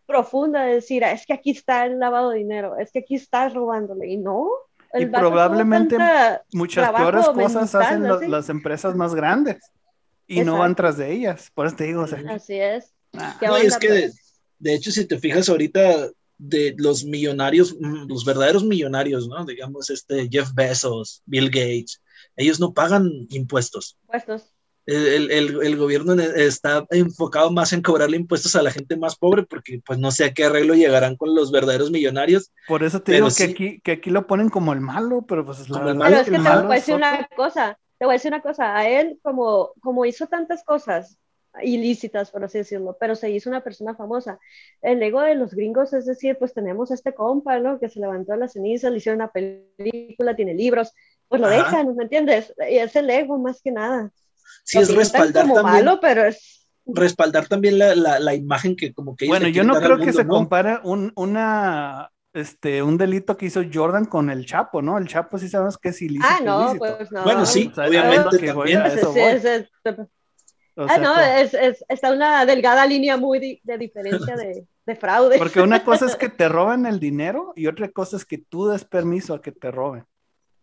profunda 0.07 0.65
de 0.65 0.75
decir, 0.75 1.03
ah, 1.03 1.13
es 1.13 1.25
que 1.25 1.33
aquí 1.33 1.53
está 1.53 1.87
el 1.87 1.99
lavado 1.99 2.31
de 2.31 2.39
dinero, 2.39 2.77
es 2.79 2.93
que 2.93 2.99
aquí 2.99 3.15
estás 3.15 3.55
robándole, 3.55 4.09
y 4.09 4.19
no. 4.19 4.51
Y 4.93 5.07
probablemente 5.07 5.97
muchas 6.53 6.93
peores 6.93 7.29
cosas 7.31 7.75
hacen 7.75 8.31
las 8.31 8.49
empresas 8.51 8.95
más 8.95 9.15
grandes 9.15 9.65
y 10.27 10.43
no 10.43 10.59
van 10.59 10.75
tras 10.75 10.99
de 10.99 11.11
ellas, 11.11 11.51
por 11.55 11.67
eso 11.67 11.77
te 11.77 11.85
digo. 11.85 12.05
Así 12.29 12.61
es. 12.61 12.93
No, 13.41 13.57
es 13.57 13.79
que 13.79 13.91
de, 13.91 14.13
de 14.59 14.75
hecho, 14.75 14.91
si 14.91 15.07
te 15.07 15.19
fijas 15.19 15.49
ahorita, 15.49 16.11
de 16.39 16.75
los 16.79 17.05
millonarios, 17.05 17.77
mm, 17.79 18.09
los 18.09 18.25
verdaderos 18.25 18.65
millonarios, 18.65 19.29
¿no? 19.29 19.45
Digamos, 19.45 19.91
este 19.91 20.29
Jeff 20.31 20.53
Bezos, 20.55 21.23
Bill 21.27 21.47
Gates, 21.47 22.03
ellos 22.37 22.61
no 22.61 22.73
pagan 22.73 23.11
impuestos. 23.31 23.99
Impuestos. 24.03 24.51
El, 24.87 25.31
el, 25.31 25.63
el, 25.63 25.77
gobierno 25.79 26.13
está 26.13 26.87
enfocado 26.91 27.51
más 27.51 27.73
en 27.73 27.81
cobrarle 27.81 28.19
impuestos 28.19 28.55
a 28.55 28.63
la 28.63 28.71
gente 28.71 28.99
más 28.99 29.17
pobre 29.17 29.45
porque 29.45 29.81
pues 29.85 29.99
no 29.99 30.11
sé 30.11 30.27
a 30.27 30.35
qué 30.35 30.45
arreglo 30.45 30.75
llegarán 30.75 31.17
con 31.17 31.35
los 31.35 31.51
verdaderos 31.51 31.91
millonarios. 31.91 32.53
Por 32.69 32.83
eso 32.83 33.01
te 33.01 33.13
digo 33.13 33.29
que, 33.35 33.45
aquí, 33.45 33.81
que 33.81 33.93
aquí 33.93 34.11
lo 34.11 34.27
ponen 34.27 34.51
como 34.51 34.75
el 34.75 34.83
malo, 34.83 35.25
pero 35.27 35.47
pues 35.47 35.71
la 35.71 35.79
verdad 35.79 36.05
pero 36.05 36.17
es 36.19 36.25
que, 36.25 36.33
te 36.33 36.39
voy 36.39 36.73
a 36.73 36.75
decir 36.75 36.95
una 36.97 37.29
cosa, 37.35 37.79
te 37.97 38.05
voy 38.05 38.13
a 38.13 38.17
decir 38.17 38.31
una 38.31 38.43
cosa, 38.43 38.77
a 38.77 38.87
él 38.87 39.19
como, 39.23 39.71
como 39.81 40.05
hizo 40.05 40.27
tantas 40.27 40.63
cosas 40.65 41.17
ilícitas, 41.63 42.31
por 42.31 42.45
así 42.45 42.59
decirlo, 42.59 42.97
pero 42.99 43.15
se 43.15 43.31
hizo 43.31 43.49
una 43.49 43.63
persona 43.63 43.95
famosa. 43.95 44.39
El 44.83 45.03
ego 45.03 45.21
de 45.21 45.35
los 45.35 45.55
gringos 45.55 45.93
es 45.93 46.07
decir, 46.07 46.37
pues 46.39 46.53
tenemos 46.53 46.91
a 46.91 46.95
este 46.95 47.15
compa, 47.15 47.59
¿no? 47.61 47.79
Que 47.79 47.89
se 47.89 48.01
levantó 48.01 48.33
a 48.33 48.37
la 48.37 48.49
ceniza, 48.49 48.91
le 48.91 48.99
hicieron 48.99 49.21
una 49.21 49.31
película, 49.31 50.35
tiene 50.35 50.55
libros, 50.55 50.93
pues 51.29 51.41
lo 51.41 51.49
dejan, 51.49 51.95
¿me 51.95 52.05
entiendes? 52.05 52.55
Y 52.71 52.79
es 52.79 52.97
el 52.97 53.09
ego 53.11 53.39
más 53.39 53.61
que 53.63 53.71
nada. 53.71 54.11
Sí, 54.65 54.79
es 54.79 54.95
respaldar 54.95 55.53
también. 55.53 55.99
pero 56.01 56.25
es... 56.25 56.69
Respaldar 56.87 57.47
también 57.47 57.79
la, 57.79 57.95
la, 57.95 58.35
imagen 58.35 58.77
que 58.77 58.93
como 58.93 59.17
que... 59.17 59.27
Bueno, 59.27 59.49
yo 59.49 59.65
no 59.65 59.75
creo 59.75 59.99
que 59.99 60.13
se 60.13 60.27
compara 60.27 60.83
un, 60.85 61.13
una, 61.17 62.11
este, 62.35 62.83
un 62.83 62.99
delito 62.99 63.39
que 63.39 63.47
hizo 63.47 63.63
Jordan 63.73 64.05
con 64.05 64.29
el 64.29 64.45
Chapo, 64.45 64.83
¿no? 64.83 64.99
El 64.99 65.09
Chapo 65.09 65.39
sí 65.39 65.49
sabemos 65.49 65.79
que 65.79 65.91
es 65.91 66.03
ilícito. 66.03 66.29
Ah, 66.29 66.41
no, 66.45 66.75
pues 66.77 67.11
no. 67.11 67.23
Bueno, 67.23 67.47
sí, 67.47 67.73
obviamente 67.75 68.39
también. 68.39 68.83
Ah, 70.77 70.99
no, 70.99 71.21
es, 71.21 71.55
es, 71.55 71.85
está 71.89 72.13
una 72.13 72.45
delgada 72.47 72.87
línea 72.87 73.17
muy 73.17 73.61
de 73.63 73.79
diferencia 73.79 74.37
de, 74.37 74.67
de, 74.87 74.97
fraude. 74.97 75.39
Porque 75.39 75.61
una 75.61 75.85
cosa 75.85 76.07
es 76.07 76.17
que 76.17 76.29
te 76.31 76.49
roben 76.49 76.87
el 76.87 77.01
dinero 77.01 77.53
y 77.57 77.67
otra 77.67 77.89
cosa 77.89 78.17
es 78.17 78.25
que 78.25 78.39
tú 78.39 78.69
des 78.69 78.85
permiso 78.85 79.35
a 79.35 79.43
que 79.43 79.53
te 79.53 79.71
roben. 79.71 80.05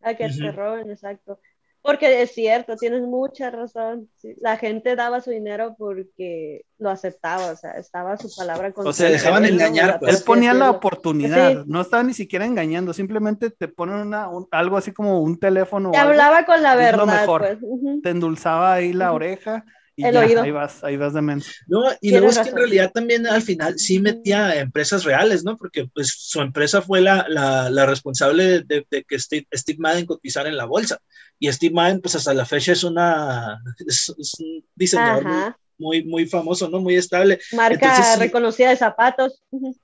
A 0.01 0.13
que 0.15 0.29
te 0.29 0.51
roben, 0.51 0.89
exacto. 0.89 1.39
Porque 1.83 2.21
es 2.21 2.31
cierto, 2.31 2.75
tienes 2.75 3.01
mucha 3.01 3.49
razón. 3.49 4.07
La 4.39 4.57
gente 4.57 4.95
daba 4.95 5.19
su 5.19 5.31
dinero 5.31 5.75
porque 5.79 6.63
lo 6.77 6.91
aceptaba, 6.91 7.51
o 7.51 7.55
sea, 7.55 7.71
estaba 7.71 8.17
su 8.17 8.29
palabra 8.35 8.71
con 8.71 8.85
O 8.85 8.93
sea, 8.93 9.09
dejaban 9.09 9.45
engañar. 9.45 9.99
Pues. 9.99 10.17
Él 10.17 10.23
ponía 10.23 10.53
la 10.53 10.69
oportunidad, 10.69 11.65
no 11.65 11.81
estaba 11.81 12.03
ni 12.03 12.13
siquiera 12.13 12.45
engañando, 12.45 12.93
simplemente 12.93 13.49
te 13.49 13.67
ponen 13.67 13.95
una, 13.95 14.29
algo 14.51 14.77
así 14.77 14.91
como 14.91 15.21
un 15.21 15.39
teléfono. 15.39 15.89
Te 15.89 15.97
hablaba 15.97 16.45
con 16.45 16.61
la 16.61 16.75
verdad. 16.75 17.05
Mejor. 17.05 17.41
Pues. 17.41 18.01
Te 18.03 18.09
endulzaba 18.11 18.73
ahí 18.73 18.93
la 18.93 19.13
oreja 19.13 19.65
y 19.95 20.05
ahí 20.05 20.51
vas, 20.51 20.83
ahí 20.83 20.97
vas 20.97 21.13
de 21.13 21.21
menso. 21.21 21.51
No, 21.67 21.83
y 21.99 22.11
luego 22.11 22.29
es 22.29 22.39
que 22.39 22.49
en 22.49 22.55
realidad 22.55 22.91
también 22.93 23.27
al 23.27 23.41
final 23.41 23.77
sí 23.77 23.99
metía 23.99 24.59
empresas 24.59 25.03
reales, 25.03 25.43
¿no? 25.43 25.57
Porque 25.57 25.87
pues 25.93 26.13
su 26.17 26.41
empresa 26.41 26.81
fue 26.81 27.01
la, 27.01 27.25
la, 27.27 27.69
la 27.69 27.85
responsable 27.85 28.61
de, 28.61 28.85
de, 28.89 29.03
que 29.03 29.19
Steve, 29.19 29.47
Steve, 29.53 29.79
Madden 29.79 30.05
cotizara 30.05 30.49
en 30.49 30.57
la 30.57 30.65
bolsa. 30.65 30.99
Y 31.39 31.51
Steve 31.51 31.73
Madden, 31.73 32.01
pues 32.01 32.15
hasta 32.15 32.33
la 32.33 32.45
fecha 32.45 32.71
es 32.71 32.83
una, 32.83 33.61
es, 33.85 34.09
un 34.39 34.63
diseñador 34.75 35.55
muy, 35.81 36.03
muy, 36.03 36.27
famoso, 36.27 36.69
¿no? 36.69 36.79
Muy 36.79 36.95
estable. 36.95 37.39
Marca 37.53 38.15
reconocida 38.17 38.69
de 38.69 38.77
zapatos. 38.77 39.41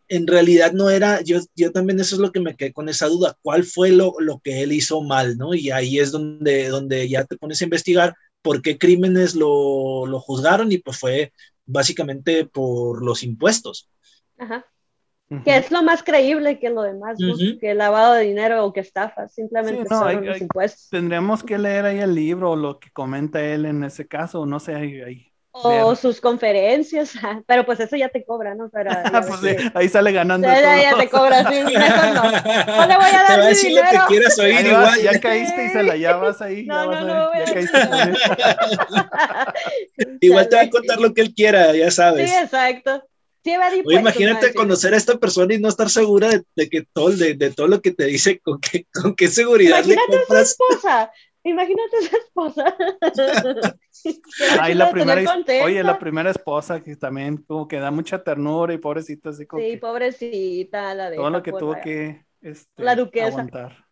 En 0.08 0.28
realidad 0.28 0.72
no 0.72 0.90
era, 0.92 1.22
yo, 1.22 1.40
yo 1.56 1.72
también 1.72 2.00
eso 2.00 2.16
es 2.16 2.22
lo 2.22 2.32
que 2.32 2.40
me 2.40 2.56
quedé 2.56 2.72
con 2.72 2.88
esa 2.88 3.08
duda, 3.08 3.36
¿cuál 3.42 3.64
fue 3.64 3.90
lo, 3.90 4.14
lo 4.20 4.40
que 4.40 4.62
él 4.62 4.72
hizo 4.72 5.02
mal, 5.02 5.38
¿no? 5.38 5.56
Y 5.56 5.72
ahí 5.72 6.00
es 6.00 6.12
donde, 6.12 6.70
donde 6.70 7.10
ya 7.10 7.26
te 7.26 7.36
pones 7.36 7.60
a 7.62 7.64
investigar 7.64 8.14
por 8.48 8.62
qué 8.62 8.78
crímenes 8.78 9.36
lo, 9.36 10.06
lo 10.06 10.22
juzgaron 10.22 10.72
y 10.72 10.78
pues 10.78 10.98
fue 10.98 11.34
básicamente 11.66 12.46
por 12.46 13.04
los 13.04 13.22
impuestos. 13.22 13.90
Ajá. 14.38 14.66
que 15.44 15.58
es 15.58 15.70
lo 15.70 15.84
más 15.84 16.02
creíble 16.02 16.58
que 16.58 16.70
lo 16.70 16.84
demás, 16.84 17.18
que 17.60 17.74
lavado 17.74 18.14
de 18.14 18.24
dinero 18.24 18.64
o 18.64 18.72
que 18.72 18.80
estafa, 18.80 19.28
simplemente 19.28 19.86
son 19.90 20.26
los 20.26 20.40
impuestos. 20.40 20.88
Tendríamos 20.90 21.44
que 21.44 21.58
leer 21.58 21.84
ahí 21.84 22.00
el 22.00 22.16
libro 22.16 22.52
o 22.52 22.56
lo 22.56 22.80
que 22.80 22.90
comenta 22.92 23.44
él 23.44 23.66
en 23.66 23.84
ese 23.84 24.08
caso, 24.08 24.46
no 24.46 24.62
sé, 24.62 24.76
ahí, 24.76 25.30
o 25.64 25.96
sus 25.96 26.22
conferencias, 26.22 27.12
pero 27.48 27.66
pues 27.66 27.80
eso 27.80 27.96
ya 27.96 28.10
te 28.10 28.24
cobra, 28.24 28.56
¿no? 28.56 28.70
Para, 28.70 29.04
pues 29.28 29.40
sí, 29.42 29.70
ahí 29.74 29.90
sale 29.90 30.12
ganando. 30.12 30.48
Ya, 30.48 30.62
ya, 30.62 30.92
ya 30.92 30.98
te 30.98 31.10
cobra, 31.10 31.50
sí, 31.50 31.62
no. 31.62 31.68
no 31.68 32.88
le 32.88 32.96
voy 32.96 33.10
a 33.12 33.24
dar 33.28 33.44
mi 33.50 33.56
dinero. 33.56 33.86
Lo 33.86 34.00
que 34.00 34.00
quieras 34.08 34.40
oír 34.40 34.66
igual. 34.66 35.02
ya 35.02 35.20
caíste 35.20 35.66
y 35.66 35.70
se 35.70 35.84
la 35.84 35.96
llevas 35.96 36.42
ahí. 36.42 36.66
No, 36.66 36.92
ya 36.92 37.02
no, 37.02 37.08
no. 37.08 37.32
Ya 37.34 37.54
caíste. 37.54 37.78
igual 40.22 40.50
te 40.50 40.56
va 40.56 40.62
a 40.64 40.70
contar 40.70 41.00
lo 41.00 41.14
que 41.14 41.22
él 41.22 41.34
quiera, 41.34 41.74
ya 41.76 41.92
sabes. 41.92 42.30
Sí, 42.30 42.36
exacto. 42.36 43.04
Sí, 43.48 43.54
Oye, 43.86 44.00
imagínate 44.00 44.54
conocer 44.54 44.94
a 44.94 44.98
esta 44.98 45.18
persona 45.18 45.54
y 45.54 45.58
no 45.58 45.70
estar 45.70 45.90
segura 45.90 46.28
de, 46.28 46.44
de 46.54 46.70
que 46.70 46.86
todo, 46.92 47.12
de, 47.12 47.34
de, 47.34 47.52
todo 47.52 47.70
lo 47.70 47.82
que 47.82 47.92
te 47.92 48.04
dice, 48.04 48.40
con 48.40 48.60
qué, 48.60 48.86
con 48.94 49.16
qué 49.16 49.30
seguridad 49.30 49.78
imagínate 49.78 50.12
le 50.12 50.18
compras. 50.18 50.42
a 50.42 50.46
su 50.46 50.52
esposa, 50.52 51.12
imagínate 51.44 51.96
a 51.96 52.10
su 52.10 52.18
esposa. 52.18 52.76
Ay, 54.60 54.74
la 54.74 54.92
primera, 54.92 55.22
oye, 55.64 55.84
la 55.84 56.00
primera 56.00 56.32
esposa 56.32 56.82
que 56.82 56.96
también 56.96 57.38
como 57.38 57.68
que 57.68 57.80
da 57.80 57.92
mucha 57.92 58.24
ternura 58.24 58.74
y 58.74 58.78
pobrecita 58.78 59.30
así 59.30 59.46
como 59.46 59.64
Sí, 59.64 59.78
pobrecita, 59.78 60.94
la 60.94 61.10
de 61.10 61.18
Todo 61.18 61.30
lo 61.30 61.44
que 61.44 61.52
tuvo 61.52 61.76
que 61.82 62.26
este, 62.42 62.84
la 62.84 62.96
duquesa. 62.96 63.28
aguantar. 63.28 63.86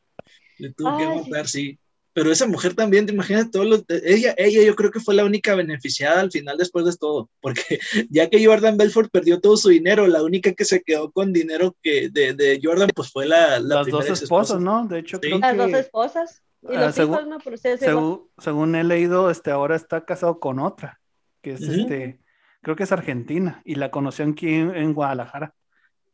Le 0.58 0.74
tuvo 0.74 0.98
que 0.98 1.04
aguantar, 1.04 1.48
sí. 1.48 1.80
Pero 2.14 2.32
esa 2.32 2.48
mujer 2.48 2.74
también, 2.76 3.06
te 3.06 3.12
imaginas 3.12 3.52
todo 3.52 3.66
lo, 3.66 3.84
ella, 3.90 4.34
ella 4.38 4.64
yo 4.64 4.74
creo 4.76 4.90
que 4.90 5.02
fue 5.02 5.16
la 5.16 5.26
única 5.26 5.54
beneficiada 5.54 6.22
al 6.22 6.32
final 6.32 6.58
después 6.58 6.86
de 6.86 6.96
todo, 6.96 7.30
porque 7.42 7.78
ya 8.10 8.30
que 8.30 8.44
Jordan 8.46 8.78
Belfort 8.78 9.12
perdió 9.12 9.42
todo 9.42 9.58
su 9.58 9.68
dinero, 9.68 10.08
la 10.08 10.24
única 10.24 10.54
que 10.54 10.64
se 10.64 10.82
quedó 10.82 11.12
con 11.12 11.34
dinero 11.34 11.76
que 11.84 12.08
de, 12.10 12.34
de 12.34 12.62
Jordan 12.64 12.90
pues 12.96 13.12
fue 13.12 13.26
la, 13.26 13.60
la 13.60 13.76
las 13.76 13.88
dos 13.88 14.10
esposas, 14.10 14.62
¿no? 14.62 14.88
De 14.88 15.00
hecho, 15.00 15.20
creo 15.20 15.40
las 15.40 15.52
que... 15.52 15.58
dos 15.58 15.74
esposas. 15.74 16.42
Y 16.70 16.76
los 16.76 16.96
según, 16.96 17.16
hijos, 17.16 17.28
no, 17.28 17.40
por 17.40 17.54
ustedes 17.54 17.80
según, 17.80 18.30
según, 18.38 18.76
he 18.76 18.84
leído, 18.84 19.30
este, 19.30 19.52
ahora 19.52 19.76
está 19.76 20.06
casado 20.06 20.40
con 20.40 20.60
otra, 20.60 21.00
que 21.42 21.54
es 21.54 21.62
este, 21.62 22.20
creo 22.62 22.76
que 22.76 22.84
es 22.84 22.92
argentina, 22.92 23.62
y 23.66 23.76
la 23.76 23.92
conoció 23.92 24.26
aquí 24.26 24.54
en, 24.54 24.76
en 24.76 24.94
Guadalajara. 24.94 25.54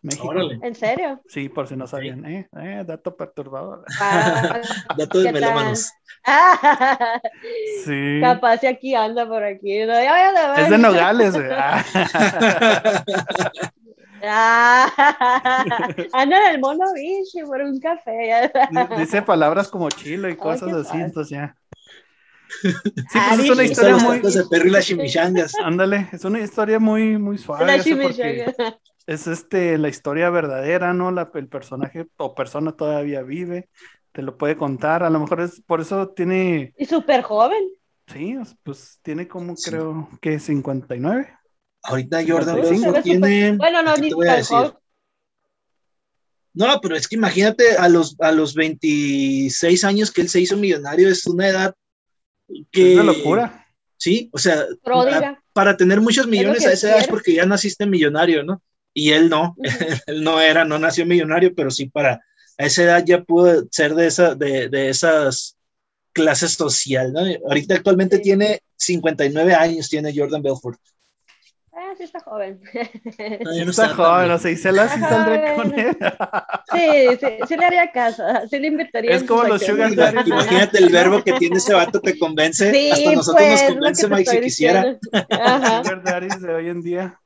México. 0.01 0.29
Órale. 0.29 0.59
¿En 0.63 0.73
serio? 0.73 1.21
Sí, 1.27 1.47
por 1.47 1.67
si 1.67 1.75
no 1.75 1.85
sabían. 1.85 2.25
Eh, 2.25 2.49
eh 2.59 2.83
dato 2.85 3.15
perturbador. 3.15 3.85
Ah, 3.99 4.59
dato 4.97 5.19
de 5.19 5.31
melómanos. 5.31 5.91
sí. 7.85 8.19
Capaz 8.19 8.63
y 8.63 8.67
aquí 8.67 8.95
anda 8.95 9.27
por 9.27 9.43
aquí. 9.43 9.81
¿no? 9.81 9.93
Ya, 9.93 10.03
ya, 10.03 10.33
ya, 10.33 10.55
es 10.55 10.71
de 10.71 10.77
Nogales. 10.79 11.35
Ah, 14.23 14.87
anda 16.13 16.37
en 16.49 16.55
el 16.55 16.59
mono 16.61 16.85
bicho 16.93 17.45
por 17.45 17.61
un 17.61 17.79
café. 17.79 18.51
Dice 18.97 19.21
palabras 19.21 19.67
como 19.69 19.89
chilo 19.89 20.29
y 20.29 20.35
cosas 20.35 20.71
así, 20.73 20.97
entonces 20.97 21.29
ya. 21.31 21.55
Sí, 22.61 22.69
Ah, 23.15 23.31
pues 23.35 23.45
es 23.45 23.49
una 23.51 23.63
historia 23.63 23.95
muy. 23.97 24.19
de 24.19 24.43
perro 24.49 24.67
y 24.67 24.69
las 24.71 24.85
chimichangas. 24.85 25.53
Ándale, 25.63 26.09
es 26.11 26.23
una 26.25 26.39
historia 26.41 26.79
muy, 26.79 27.17
muy 27.17 27.37
suave. 27.37 27.65
La 27.65 27.77
porque 27.83 28.53
es 29.07 29.27
este 29.27 29.77
la 29.77 29.89
historia 29.89 30.29
verdadera, 30.29 30.93
¿no? 30.93 31.11
La, 31.11 31.31
el 31.33 31.47
personaje 31.47 32.07
o 32.17 32.35
persona 32.35 32.73
todavía 32.73 33.21
vive, 33.23 33.69
te 34.11 34.21
lo 34.21 34.37
puede 34.37 34.57
contar. 34.57 35.03
A 35.03 35.09
lo 35.09 35.19
mejor 35.19 35.41
es 35.41 35.61
por 35.61 35.81
eso 35.81 36.09
tiene, 36.09 36.73
Y 36.77 36.85
súper 36.85 37.21
joven. 37.23 37.63
sí, 38.07 38.37
pues 38.63 38.99
tiene 39.01 39.27
como 39.27 39.55
Sí. 39.55 39.71
creo 39.71 40.09
que 40.21 40.39
59. 40.39 41.33
Ahorita 41.83 42.23
Jordan 42.27 42.61
ve 42.61 43.01
tiene. 43.01 43.57
Bueno, 43.57 43.81
no, 43.81 43.95
¿qué 43.95 44.01
ni 44.01 44.09
te 44.09 44.15
voy 44.15 44.27
a 44.27 44.35
decir? 44.35 44.73
No, 46.53 46.79
pero 46.81 46.95
es 46.95 47.07
que 47.07 47.15
imagínate 47.15 47.77
a 47.77 47.87
los, 47.87 48.15
a 48.19 48.31
los 48.31 48.53
26 48.55 49.83
años 49.85 50.11
que 50.11 50.21
él 50.21 50.29
se 50.29 50.41
hizo 50.41 50.57
millonario, 50.57 51.07
es 51.09 51.25
una 51.25 51.47
edad 51.47 51.75
que... 52.71 52.91
Es 52.91 52.97
de 52.97 53.03
locura. 53.03 53.65
Sí, 53.95 54.29
o 54.33 54.37
sea, 54.37 54.65
para, 54.83 55.41
para 55.53 55.77
tener 55.77 56.01
muchos 56.01 56.27
millones 56.27 56.65
a 56.65 56.73
esa 56.73 56.89
edad 56.89 56.99
es 56.99 57.07
porque 57.07 57.35
ya 57.35 57.45
naciste 57.45 57.85
millonario, 57.85 58.43
¿no? 58.43 58.61
Y 58.93 59.11
él 59.11 59.29
no, 59.29 59.55
él 60.07 60.23
no 60.23 60.41
era, 60.41 60.65
no 60.65 60.77
nació 60.77 61.05
millonario, 61.05 61.53
pero 61.55 61.71
sí 61.71 61.85
para 61.85 62.19
a 62.57 62.65
esa 62.65 62.83
edad 62.83 63.03
ya 63.05 63.23
pudo 63.23 63.65
ser 63.71 63.95
de, 63.95 64.07
esa, 64.07 64.35
de, 64.35 64.69
de 64.69 64.89
esas 64.89 65.55
clases 66.13 66.53
social, 66.53 67.13
¿no? 67.13 67.21
Ahorita 67.47 67.75
actualmente 67.75 68.17
Sí. 68.17 68.23
tiene 68.23 68.59
59 68.75 69.53
años, 69.53 69.89
tiene 69.89 70.13
Jordan 70.15 70.41
Belfort. 70.41 70.79
Ah, 71.73 71.93
sí 71.97 72.03
está 72.03 72.19
joven. 72.19 72.61
No 73.63 73.71
Está 73.71 73.89
joven, 73.89 74.31
o 74.31 74.37
sea, 74.37 74.51
y 74.51 74.57
se 74.57 74.71
la 74.73 74.89
sí 74.89 74.99
saldré 74.99 75.55
con 75.55 75.79
él. 75.79 75.97
Sí, 76.71 77.17
sí, 77.19 77.27
sí 77.47 77.55
le 77.57 77.65
haría 77.65 77.91
caso. 77.91 78.23
Sí 78.49 78.59
le 78.59 78.67
invertiría. 78.67 79.15
Es 79.15 79.23
como 79.23 79.43
los 79.43 79.61
sugar 79.61 79.95
daddy. 79.95 80.29
Imagínate 80.29 80.77
el 80.79 80.89
verbo 80.89 81.23
que 81.23 81.33
tiene 81.33 81.57
ese 81.57 81.73
vato, 81.73 82.01
te 82.01 82.19
convence. 82.19 82.71
Sí, 82.71 82.91
Hasta 82.91 83.11
nosotros 83.13 83.41
pues, 83.47 83.61
nos 83.61 83.73
convence, 83.73 84.07
Mike, 84.09 84.29
si 84.31 84.39
quisiera. 84.41 84.97
Ajá. 85.29 85.83
Sugar 85.83 86.03
daddies 86.03 86.41
de 86.41 86.53
hoy 86.53 86.69
en 86.69 86.81
día. 86.81 87.17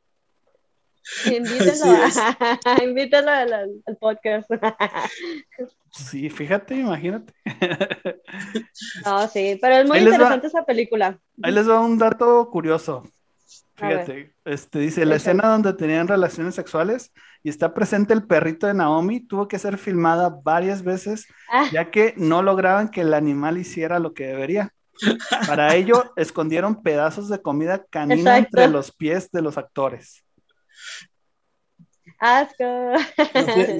Invítenlo, 1.25 2.03
Así 2.03 2.19
a- 2.19 2.77
invítenlo 2.83 3.31
al, 3.31 3.53
al- 3.53 3.97
podcast. 3.99 4.49
Sí, 5.91 6.29
fíjate, 6.29 6.75
imagínate. 6.75 7.33
No, 9.05 9.27
sí, 9.27 9.57
pero 9.61 9.75
es 9.77 9.87
muy 9.87 9.97
Ahí 9.99 10.03
les 10.03 10.13
va. 10.13 10.15
interesante 10.17 10.47
esa 10.47 10.65
película. 10.65 11.19
Ahí 11.43 11.51
les 11.51 11.69
va 11.69 11.79
un 11.79 11.97
dato 11.97 12.49
curioso. 12.51 13.03
Fíjate, 13.78 14.34
este 14.45 14.80
dice, 14.80 15.05
la 15.05 15.15
escena 15.17 15.49
donde 15.49 15.73
tenían 15.73 16.07
relaciones 16.07 16.55
sexuales 16.55 17.11
y 17.43 17.49
está 17.49 17.73
presente 17.73 18.13
el 18.13 18.26
perrito 18.26 18.67
de 18.67 18.73
Naomi 18.73 19.19
tuvo 19.19 19.47
que 19.49 19.59
ser 19.59 19.78
filmada 19.78 20.30
varias 20.43 20.82
veces 20.82 21.28
Ah, 21.51 21.67
ya 21.73 21.91
que 21.91 22.13
no 22.15 22.41
lograban 22.41 22.88
que 22.89 23.01
el 23.01 23.13
animal 23.13 23.57
hiciera 23.57 23.99
lo 23.99 24.13
que 24.13 24.28
debería. 24.28 24.71
Para 25.45 25.76
ello, 25.76 26.13
escondieron 26.15 26.82
pedazos 26.84 27.28
de 27.28 27.41
comida 27.41 27.84
canina 27.89 28.38
Exacto. 28.38 28.61
entre 28.61 28.67
los 28.73 28.91
pies 28.93 29.30
de 29.32 29.41
los 29.41 29.57
actores. 29.57 30.23
asco. 32.19 32.63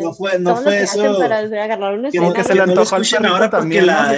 No 0.04 0.14
fue, 0.14 0.38
no 0.39 0.60
no 0.62 0.70
eso. 0.72 1.18
para 1.18 1.38
agarrar 1.39 1.98
una 1.98 2.12
Que 2.12 2.18
Como 2.18 2.32
escena. 2.32 2.34
que 2.34 2.43
se 2.43 2.54
le 2.54 2.66
no 2.66 2.72
antojó 2.72 2.96
al 2.96 3.02
escuchen 3.04 3.22
perrito 3.22 3.34
ahora 3.34 3.50
porque 3.50 3.62
también. 3.62 3.86
¿no? 3.86 3.91
la- 3.93 4.14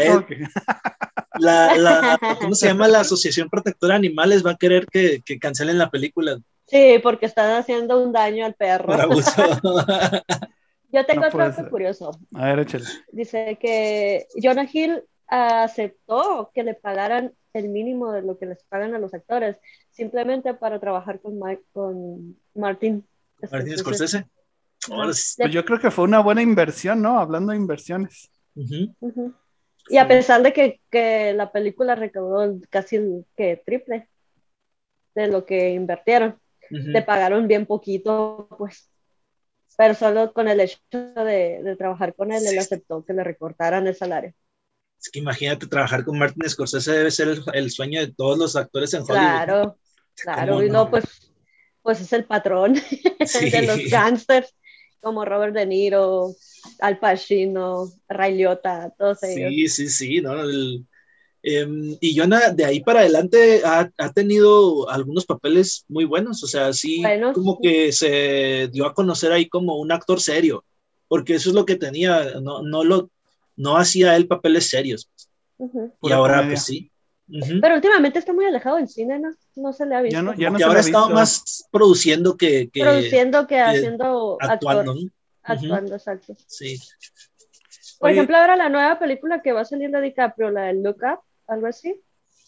La, 1.40 1.76
la, 1.78 2.20
¿Cómo 2.42 2.56
se 2.56 2.68
llama? 2.68 2.88
La 2.88 3.02
Asociación 3.02 3.50
Protectora 3.50 3.94
de 3.94 4.00
Animales 4.08 4.46
va 4.46 4.52
a 4.52 4.58
querer 4.58 4.86
que, 4.88 5.22
que 5.26 5.40
cancelen 5.40 5.78
la 5.78 5.90
película 5.90 6.40
Sí, 6.68 7.00
porque 7.02 7.26
están 7.28 7.52
haciendo 7.52 8.04
un 8.04 8.12
daño 8.12 8.46
al 8.46 8.54
perro. 8.54 8.88
por 8.88 9.00
abuso. 9.02 9.32
Yo 10.92 11.06
tengo 11.06 11.22
No 11.22 11.28
otro 11.28 11.40
dato 11.40 11.70
curioso. 11.70 12.12
A 12.34 12.46
ver, 12.48 12.60
échale. 12.60 12.86
Dice 13.12 13.58
que 13.62 14.28
Jonah 14.42 14.68
Hill 14.72 15.04
aceptó 15.28 16.52
que 16.54 16.64
le 16.64 16.74
pagaran 16.74 17.34
el 17.54 17.70
mínimo 17.70 18.12
de 18.12 18.22
lo 18.22 18.38
que 18.38 18.46
les 18.46 18.64
pagan 18.66 18.94
a 18.96 19.00
los 19.00 19.14
actores, 19.14 19.58
simplemente 19.92 20.54
para 20.54 20.80
trabajar 20.80 21.20
con, 21.22 21.40
Ma- 21.40 21.58
con 21.72 22.38
Martin. 22.54 23.06
Martín 23.52 23.78
Scorsese. 23.78 24.26
Pues 24.88 25.36
yo 25.52 25.66
creo 25.66 25.80
que 25.80 25.92
fue 25.92 26.06
una 26.06 26.20
buena 26.20 26.42
inversión, 26.42 27.02
¿no? 27.02 27.20
Hablando 27.20 27.52
de 27.52 27.58
inversiones. 27.58 28.30
Ujú. 28.56 29.34
Y 29.90 29.98
a 29.98 30.08
pesar 30.08 30.44
de 30.44 30.54
que, 30.54 30.82
que 30.90 31.34
la 31.34 31.52
película 31.52 31.96
recaudó 31.96 32.60
casi 32.70 32.98
el 32.98 33.26
que 33.36 33.62
triple 33.66 34.10
de 35.16 35.28
lo 35.28 35.46
que 35.46 35.70
invirtieron, 35.72 36.40
Ujú. 36.70 36.90
le 36.90 37.02
pagaron 37.02 37.48
bien 37.48 37.66
poquito, 37.66 38.48
pues. 38.58 38.90
Pero 39.78 39.94
solo 39.94 40.34
con 40.34 40.48
el 40.48 40.60
hecho 40.60 40.80
de, 40.92 41.62
de 41.64 41.76
trabajar 41.76 42.14
con 42.16 42.32
él, 42.32 42.42
él 42.44 42.50
Sí. 42.50 42.58
aceptó 42.58 43.06
que 43.06 43.14
le 43.14 43.24
recortaran 43.24 43.88
el 43.88 43.96
salario. 43.96 44.34
Es 45.00 45.10
que 45.10 45.20
imagínate 45.20 45.68
trabajar 45.68 46.04
con 46.04 46.18
Martin 46.18 46.50
Scorsese 46.50 46.92
debe 46.92 47.12
ser 47.12 47.28
el, 47.30 47.44
el 47.54 47.72
sueño 47.72 48.00
de 48.02 48.12
todos 48.12 48.38
los 48.38 48.56
actores 48.56 48.94
en 48.96 49.02
Hollywood. 49.02 49.16
Claro, 49.18 49.78
claro. 50.16 50.54
¿Cómo 50.54 50.64
Y 50.64 50.68
no? 50.68 50.74
no, 50.86 50.90
pues, 50.90 51.06
pues 51.84 52.02
es 52.02 52.12
el 52.14 52.26
patrón 52.26 52.76
Sí. 53.26 53.50
de 53.52 53.62
los 53.62 53.80
gangsters, 53.92 54.54
como 55.08 55.26
Robert 55.26 55.54
De 55.54 55.66
Niro, 55.66 56.36
Al 56.80 57.00
Pacino, 57.00 57.92
Ray 58.10 58.36
Liotta, 58.36 58.94
todos 58.98 59.24
ellos. 59.24 59.52
Sí, 59.52 59.68
sí, 59.70 59.90
sí, 59.90 60.22
¿no? 60.22 60.40
El- 60.42 60.86
em, 61.44 61.98
y 62.02 62.18
Jonah 62.18 62.52
de 62.52 62.66
ahí 62.66 62.82
para 62.82 63.02
adelante 63.02 63.62
ha, 63.64 63.90
ha 63.98 64.12
tenido 64.14 64.90
algunos 64.90 65.26
papeles 65.26 65.86
muy 65.88 66.06
buenos, 66.06 66.44
o 66.44 66.48
sea, 66.48 66.74
sí, 66.74 67.04
como 67.34 67.60
que 67.62 67.92
se 67.92 68.68
dio 68.72 68.86
a 68.86 68.94
conocer 68.94 69.32
ahí 69.32 69.48
como 69.48 69.78
un 69.80 69.92
actor 69.92 70.20
serio, 70.20 70.66
porque 71.08 71.36
eso 71.36 71.50
es 71.50 71.56
lo 71.56 71.66
que 71.66 71.76
tenía, 71.78 72.40
no, 72.42 72.64
no 72.64 72.84
lo, 72.84 73.10
no 73.56 73.78
hacía 73.78 74.16
él 74.18 74.28
papeles 74.28 74.70
serios, 74.70 75.10
Ujú. 75.58 75.88
y 75.88 75.92
Pura 76.02 76.16
ahora 76.18 76.34
comedia. 76.40 76.56
pues 76.56 76.64
sí. 76.66 76.92
Ujú. 77.30 77.60
Pero 77.62 77.76
últimamente 77.76 78.20
está 78.20 78.32
muy 78.32 78.46
alejado 78.46 78.78
del 78.78 78.88
cine, 78.88 79.20
¿no? 79.20 79.36
No 79.56 79.74
se 79.74 79.86
le 79.86 79.96
ha 79.96 80.02
visto. 80.02 80.18
Ya 80.18 80.22
no, 80.22 80.34
ya 80.34 80.50
no 80.50 80.58
se 80.58 80.64
ahora 80.64 80.80
ha 80.80 80.82
he 80.82 80.86
estado 80.86 81.08
visto. 81.08 81.20
más 81.20 81.68
produciendo 81.72 82.38
que, 82.38 82.70
que 82.70 82.82
Produciendo 82.82 83.48
que 83.48 83.60
haciendo 83.60 84.38
actuando, 84.40 84.92
actor, 84.92 85.04
¿no? 85.04 85.12
actuando, 85.44 85.96
exacto. 85.96 86.36
Sí. 86.48 86.80
Por 88.00 88.10
Oye. 88.10 88.18
ejemplo, 88.18 88.38
ahora 88.38 88.56
la 88.56 88.70
nueva 88.70 88.98
película 89.00 89.42
que 89.42 89.52
va 89.52 89.62
a 89.62 89.66
salir 89.66 89.90
de 89.90 90.02
DiCaprio, 90.02 90.52
la 90.52 90.66
del 90.66 90.84
Look 90.84 91.00
Up, 91.02 91.20
algo 91.48 91.68
así, 91.68 92.00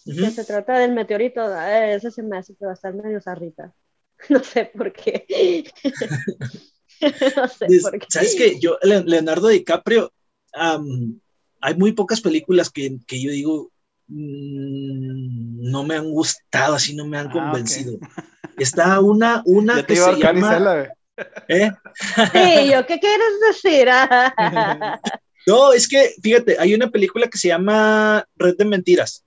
que 0.05 0.31
se 0.31 0.45
trata 0.45 0.79
del 0.79 0.93
meteorito, 0.93 1.41
eh, 1.59 1.95
esa 1.95 2.09
se 2.09 2.23
me 2.23 2.37
hace 2.37 2.55
que 2.55 2.65
va 2.65 2.71
a 2.71 2.75
estar 2.75 2.93
medio 2.93 3.21
zarrita. 3.21 3.73
No 4.29 4.43
sé 4.43 4.65
por 4.65 4.91
qué. 4.91 5.65
no 7.01 7.47
sé 7.47 7.67
por 7.81 7.99
qué. 7.99 8.05
¿Sabes 8.09 8.35
qué? 8.35 8.59
Yo, 8.59 8.77
Leonardo 8.81 9.47
DiCaprio, 9.47 10.11
hay 10.53 11.75
muy 11.77 11.93
pocas 11.93 12.19
películas 12.19 12.69
que, 12.69 12.97
que 13.07 13.21
yo 13.21 13.31
digo, 13.31 13.71
no 14.09 15.83
me 15.83 15.95
han 15.95 16.09
gustado, 16.09 16.75
así 16.75 16.95
no 16.95 17.05
me 17.05 17.17
han 17.17 17.27
ah, 17.27 17.31
convencido. 17.31 17.97
Está 18.57 18.99
una, 18.99 19.41
una 19.45 19.85
que 19.85 19.95
se 19.95 20.15
llama... 20.15 20.89
¿Eh? 21.47 21.69
Sí, 22.31 22.71
yo, 22.71 22.85
¿qué 22.85 22.99
quieres 22.99 23.39
decir? 23.47 23.87
no, 25.47 25.73
es 25.73 25.87
que, 25.87 26.13
fíjate, 26.21 26.57
hay 26.59 26.73
una 26.73 26.89
película 26.89 27.27
que 27.27 27.37
se 27.37 27.49
llama 27.49 28.25
Red 28.37 28.55
de 28.57 28.65
Mentiras, 28.65 29.25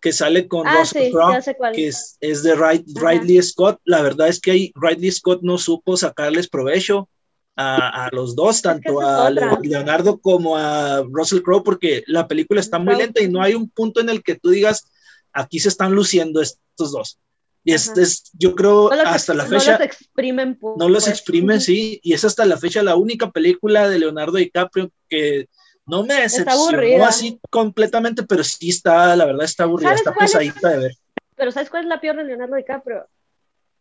que 0.00 0.12
sale 0.12 0.46
con 0.46 0.66
ah, 0.66 0.78
Russell 0.78 1.10
Crowe, 1.10 1.72
que 1.74 1.88
es, 1.88 2.16
es 2.20 2.42
de 2.44 2.54
Ridley 2.54 3.42
Scott. 3.42 3.80
La 3.84 4.00
verdad 4.02 4.28
es 4.28 4.40
que 4.40 4.52
ahí 4.52 4.72
Ridley 4.76 5.10
Scott 5.10 5.40
no 5.42 5.58
supo 5.58 5.96
sacarles 5.96 6.48
provecho 6.48 7.08
a, 7.56 8.06
a 8.06 8.08
los 8.12 8.34
dos, 8.34 8.62
tanto 8.62 9.00
a 9.00 9.30
Leonardo 9.30 10.18
como 10.18 10.56
a 10.56 11.02
Russell 11.10 11.42
Crowe, 11.42 11.62
porque 11.62 12.02
la 12.06 12.26
película 12.26 12.60
está 12.60 12.78
muy 12.78 12.96
lenta 12.96 13.22
y 13.22 13.28
no 13.28 13.42
hay 13.42 13.54
un 13.54 13.68
punto 13.70 14.00
en 14.00 14.08
el 14.08 14.22
que 14.22 14.34
tú 14.34 14.50
digas, 14.50 14.90
aquí 15.32 15.60
se 15.60 15.68
están 15.68 15.92
luciendo 15.92 16.40
estos 16.40 16.92
dos. 16.92 17.18
Y 17.66 17.72
es, 17.72 17.96
es, 17.96 18.30
yo 18.34 18.54
creo 18.54 18.92
hasta 18.92 19.32
la 19.32 19.46
fecha. 19.46 19.72
No 19.72 19.78
los 19.78 19.86
exprimen. 19.86 20.58
no 20.76 20.88
los 20.88 21.08
exprimen, 21.08 21.60
sí. 21.62 21.98
Y 22.02 22.12
es 22.12 22.22
hasta 22.24 22.44
la 22.44 22.58
fecha 22.58 22.82
la 22.82 22.94
única 22.94 23.30
película 23.30 23.88
de 23.88 23.98
Leonardo 23.98 24.36
DiCaprio 24.36 24.90
que 25.08 25.48
no 25.86 26.04
me 26.04 26.14
decepcionó 26.14 27.04
así 27.06 27.40
completamente, 27.50 28.22
pero 28.22 28.44
sí 28.44 28.68
está, 28.68 29.16
la 29.16 29.24
verdad, 29.24 29.44
está 29.44 29.64
aburrida, 29.64 29.94
está 29.94 30.12
pesadita 30.12 30.68
de 30.68 30.78
ver. 30.78 30.92
Pero 31.36 31.52
¿sabes 31.52 31.70
cuál 31.70 31.84
es 31.84 31.88
la 31.88 32.00
peor 32.00 32.16
de 32.16 32.24
Leonardo 32.24 32.54
DiCaprio? 32.56 33.08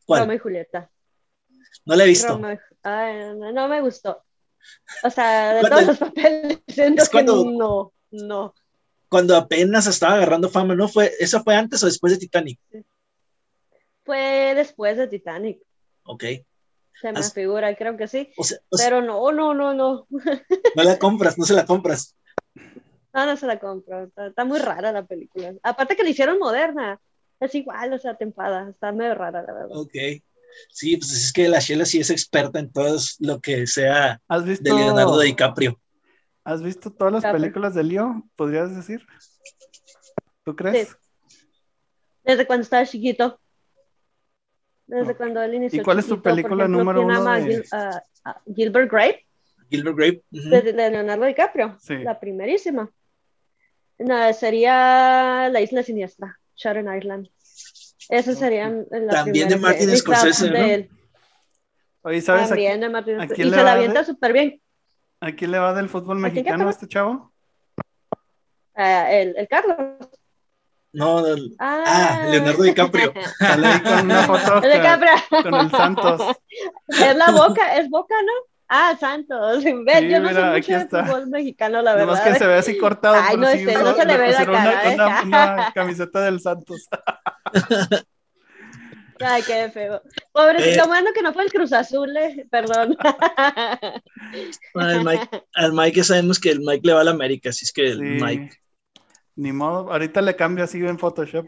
¿Cuál? 0.05 0.21
Romeo 0.21 0.37
y 0.37 0.39
Julieta. 0.39 0.89
No 1.85 1.95
la 1.95 2.05
he 2.05 2.07
visto. 2.07 2.39
No, 2.83 3.67
me 3.67 3.81
gustó. 3.81 4.23
O 5.03 5.09
sea, 5.09 5.55
de 5.55 5.69
todos 5.69 5.87
los 5.87 5.97
papeles, 5.97 6.59
es 6.67 7.09
cuando, 7.09 7.45
no, 7.45 7.93
no. 8.11 8.53
Cuando 9.09 9.35
apenas 9.35 9.87
estaba 9.87 10.15
agarrando 10.15 10.49
fama, 10.49 10.75
¿no? 10.75 10.87
fue 10.87 11.11
¿Eso 11.19 11.43
fue 11.43 11.55
antes 11.55 11.83
o 11.83 11.85
después 11.85 12.13
de 12.13 12.19
Titanic? 12.19 12.59
Fue 14.03 14.53
después 14.55 14.97
de 14.97 15.07
Titanic. 15.07 15.61
Ok. 16.03 16.23
Se 16.99 17.11
me 17.11 17.23
figura, 17.23 17.75
creo 17.75 17.97
que 17.97 18.07
sí. 18.07 18.31
pero 18.71 19.01
no, 19.01 19.31
no, 19.31 19.53
no, 19.53 19.73
no. 19.73 20.07
No 20.09 20.83
la 20.83 20.97
compras, 20.97 21.37
no 21.37 21.45
se 21.45 21.53
la 21.53 21.65
compras. 21.65 22.15
No, 23.13 23.25
no 23.25 23.37
se 23.37 23.45
la 23.45 23.59
compro. 23.59 24.09
Está, 24.15 24.45
muy 24.45 24.59
rara 24.59 24.91
la 24.91 25.05
película. 25.05 25.53
Aparte 25.63 25.95
que 25.95 26.03
la 26.03 26.09
hicieron 26.09 26.39
moderna. 26.39 26.99
Es 27.39 27.53
igual, 27.55 27.93
o 27.93 27.99
sea, 27.99 28.15
tempada. 28.15 28.69
Está 28.69 28.91
medio 28.91 29.15
rara, 29.15 29.43
la 29.43 29.53
verdad. 29.53 29.77
Ok. 29.77 29.93
Sí, 30.69 30.97
pues 30.97 31.11
es 31.11 31.33
que 31.33 31.47
la 31.47 31.59
Sheila 31.59 31.85
sí 31.85 31.99
es 31.99 32.09
experta 32.09 32.59
en 32.59 32.71
todo 32.71 32.97
lo 33.19 33.39
que 33.39 33.67
sea 33.67 34.21
de 34.29 34.57
Leonardo 34.61 35.19
DiCaprio. 35.19 35.79
¿Has 36.43 36.61
visto 36.61 36.91
todas 36.91 37.13
las 37.13 37.23
películas 37.23 37.73
de 37.73 37.83
Leo? 37.83 38.23
¿Podrías 38.35 38.75
decir? 38.75 39.05
¿Tú 40.43 40.55
crees? 40.55 40.89
Sí. 40.89 40.95
Desde 42.23 42.45
cuando 42.45 42.63
estaba 42.63 42.85
chiquito. 42.85 43.39
Desde 44.87 45.15
cuando 45.15 45.41
él 45.41 45.55
inició. 45.55 45.81
¿Y 45.81 45.83
cuál 45.83 45.99
es 45.99 46.07
tu 46.07 46.21
película 46.21 46.67
número 46.67 47.01
uno? 47.01 47.23
De... 47.33 47.65
Ah, 47.71 48.01
ah, 48.25 48.41
Gilbert 48.53 48.91
Grape. 48.91 49.25
Gilbert 49.69 49.97
Grape. 49.97 50.23
de, 50.29 50.73
Leonardo 50.73 51.25
DiCaprio. 51.25 51.77
Sí. 51.79 51.97
La 51.99 52.19
primerísima. 52.19 52.91
No, 53.99 54.33
sería 54.33 55.49
La 55.49 55.61
Isla 55.61 55.83
Siniestra, 55.83 56.39
Sharon 56.55 56.95
Island. 56.95 57.29
Esa 58.09 58.33
sería 58.35 58.69
la 58.69 59.13
También 59.13 59.49
de 59.49 59.57
Martin 59.57 59.97
Scorsese, 59.97 60.49
¿no? 60.49 60.87
Oye, 62.01 62.21
¿sabes? 62.21 62.49
También 62.49 62.81
de 62.81 62.89
Martin 62.89 63.15
Scorsese. 63.15 63.47
Y 63.47 63.51
se 63.51 63.63
la 63.63 63.73
avienta 63.73 64.03
súper 64.03 64.33
bien. 64.33 64.61
¿A 65.21 65.31
quién 65.31 65.51
le 65.51 65.59
va 65.59 65.73
del 65.73 65.87
fútbol 65.87 66.19
mexicano 66.19 66.67
a 66.67 66.71
este 66.71 66.87
chavo? 66.87 67.31
Uh, 68.75 69.05
el, 69.07 69.35
el 69.37 69.47
Carlos. 69.47 69.77
No, 70.93 71.23
ah. 71.59 71.83
ah. 71.87 72.27
Leonardo 72.29 72.63
DiCaprio. 72.63 73.13
Sale 73.39 73.81
con 73.81 74.05
una 74.05 74.23
foto 74.23 74.61
con, 74.61 75.41
con, 75.41 75.53
el 75.55 75.71
Santos. 75.71 76.37
Es 76.87 77.15
la 77.15 77.31
boca, 77.31 77.77
es 77.77 77.89
boca, 77.89 78.15
¿no? 78.21 78.31
Ah, 78.67 78.95
Santos. 78.99 79.63
Sí, 79.63 79.69
yo 79.69 80.19
no 80.19 80.29
mira, 80.29 80.61
sé 80.61 80.73
mucho 80.73 80.97
de 80.97 81.03
fútbol 81.03 81.27
mexicano, 81.27 81.81
la 81.81 81.93
verdad. 81.95 82.07
Nomás 82.07 82.21
que 82.21 82.35
se 82.35 82.47
ve 82.47 82.55
así 82.55 82.77
cortado. 82.77 83.15
Ay, 83.15 83.37
no, 83.37 83.47
sé, 83.47 83.65
no 83.65 83.93
se 83.93 84.05
le 84.05 84.17
ve 84.17 84.31
la 84.31 84.45
cara. 84.45 84.93
Una, 84.93 85.21
una, 85.21 85.21
una 85.23 85.71
camiseta 85.73 86.21
del 86.21 86.39
Santos. 86.39 86.87
Ay, 89.19 89.41
qué 89.43 89.69
feo. 89.71 90.01
Pobrecito, 90.31 90.83
eh, 90.83 90.87
bueno 90.87 91.11
que 91.13 91.21
no 91.21 91.31
fue 91.33 91.43
el 91.43 91.51
Cruz 91.51 91.71
Azul, 91.71 92.15
eh, 92.17 92.45
perdón. 92.49 92.97
Al 94.73 95.05
Mike, 95.05 95.29
al 95.53 95.71
Mike 95.73 95.97
ya 95.97 96.03
sabemos 96.03 96.39
que 96.39 96.49
el 96.49 96.59
Mike 96.59 96.81
le 96.83 96.93
va 96.93 97.01
a 97.01 97.03
la 97.03 97.11
América, 97.11 97.49
así 97.49 97.65
es 97.65 97.71
que 97.71 97.87
el 97.87 97.99
Mike 97.99 98.63
ni 99.35 99.51
modo, 99.51 99.91
ahorita 99.91 100.21
le 100.21 100.35
cambio 100.35 100.63
así 100.63 100.77
en 100.79 100.99
Photoshop. 100.99 101.47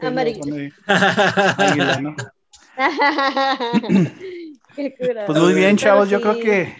pues 5.26 5.38
muy 5.38 5.54
bien, 5.54 5.76
chavos, 5.76 6.10
yo 6.10 6.20
creo 6.20 6.38
que 6.38 6.74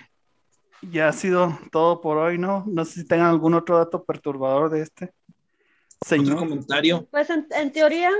ya 0.82 1.08
ha 1.08 1.12
sido 1.12 1.58
todo 1.70 2.00
por 2.00 2.18
hoy, 2.18 2.38
¿no? 2.38 2.64
No 2.66 2.84
sé 2.84 3.00
si 3.00 3.06
tengan 3.06 3.28
algún 3.28 3.54
otro 3.54 3.78
dato 3.78 4.04
perturbador 4.04 4.68
de 4.70 4.82
este. 4.82 5.12
Señor. 6.04 6.36
comentario? 6.38 7.06
Pues 7.10 7.30
en, 7.30 7.72
teoría 7.72 8.10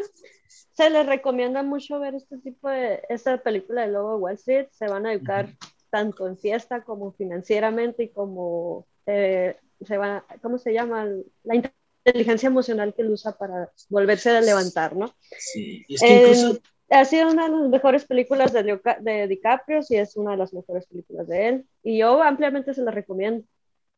se 0.49 0.91
les 0.91 1.07
recomienda 1.07 1.63
mucho 1.63 1.99
ver 1.99 2.15
este 2.15 2.39
tipo 2.39 2.69
de, 2.69 3.03
esta 3.09 3.39
película 3.39 3.83
de 3.83 3.93
Lobo 3.93 4.17
Wall 4.17 4.35
Street. 4.35 4.69
Se 4.73 4.89
van 4.89 5.07
a 5.07 5.13
educar 5.13 5.49
tanto 5.91 6.27
en 6.27 6.39
fiesta 6.39 6.83
como 6.83 7.13
financieramente 7.13 8.05
y 8.05 8.09
como 8.09 8.87
eh, 9.07 9.57
se 9.81 9.97
va, 9.99 10.25
¿cómo 10.43 10.59
se 10.59 10.73
llama? 10.73 11.07
La 11.45 11.55
inteligencia 12.07 12.49
emocional 12.49 12.95
que 12.95 13.03
él 13.03 13.11
usa 13.11 13.33
para 13.33 13.71
volverse 13.89 14.31
a 14.31 14.41
levantar, 14.41 14.97
¿no? 14.97 15.15
Sí, 15.39 15.85
es 15.89 16.01
que 16.01 16.23
incluso... 16.23 16.61
ha 16.91 17.05
sido 17.05 17.31
una 17.31 17.49
de 17.49 17.57
las 17.57 17.69
mejores 17.69 18.05
películas 18.05 18.53
de, 18.53 18.81
de 19.01 19.29
DiCaprio 19.29 19.81
y 19.89 19.97
es 19.97 20.17
una 20.17 20.33
de 20.33 20.37
las 20.37 20.53
mejores 20.53 20.87
películas 20.87 21.27
de 21.29 21.49
él. 21.49 21.67
Y 21.83 21.99
yo 21.99 22.23
ampliamente 22.23 22.75
se 22.75 22.83
la 22.83 22.91
recomiendo, 22.91 23.45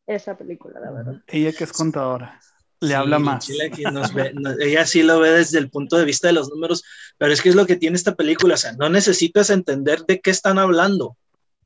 esa 0.06 0.36
película, 0.36 0.80
la 0.80 0.90
verdad. 0.90 1.14
Ella 1.26 1.52
que 1.52 1.64
es 1.64 1.72
contadora. 1.72 2.40
Le 2.80 2.94
habla 2.94 3.18
más. 3.18 3.48
ella 4.60 4.86
sí 4.86 5.02
lo 5.02 5.18
ve 5.18 5.30
desde 5.30 5.58
el 5.58 5.68
punto 5.68 5.96
de 5.96 6.04
vista 6.04 6.28
de 6.28 6.34
los 6.34 6.48
números, 6.48 6.84
pero 7.16 7.32
es 7.32 7.42
que 7.42 7.48
es 7.48 7.54
lo 7.54 7.66
que 7.66 7.76
tiene 7.76 7.96
esta 7.96 8.14
película, 8.14 8.54
o 8.54 8.56
sea, 8.58 8.72
no 8.72 8.88
necesitas 8.88 9.50
entender 9.50 10.04
de 10.06 10.20
qué 10.20 10.30
están 10.30 10.58
hablando, 10.58 11.16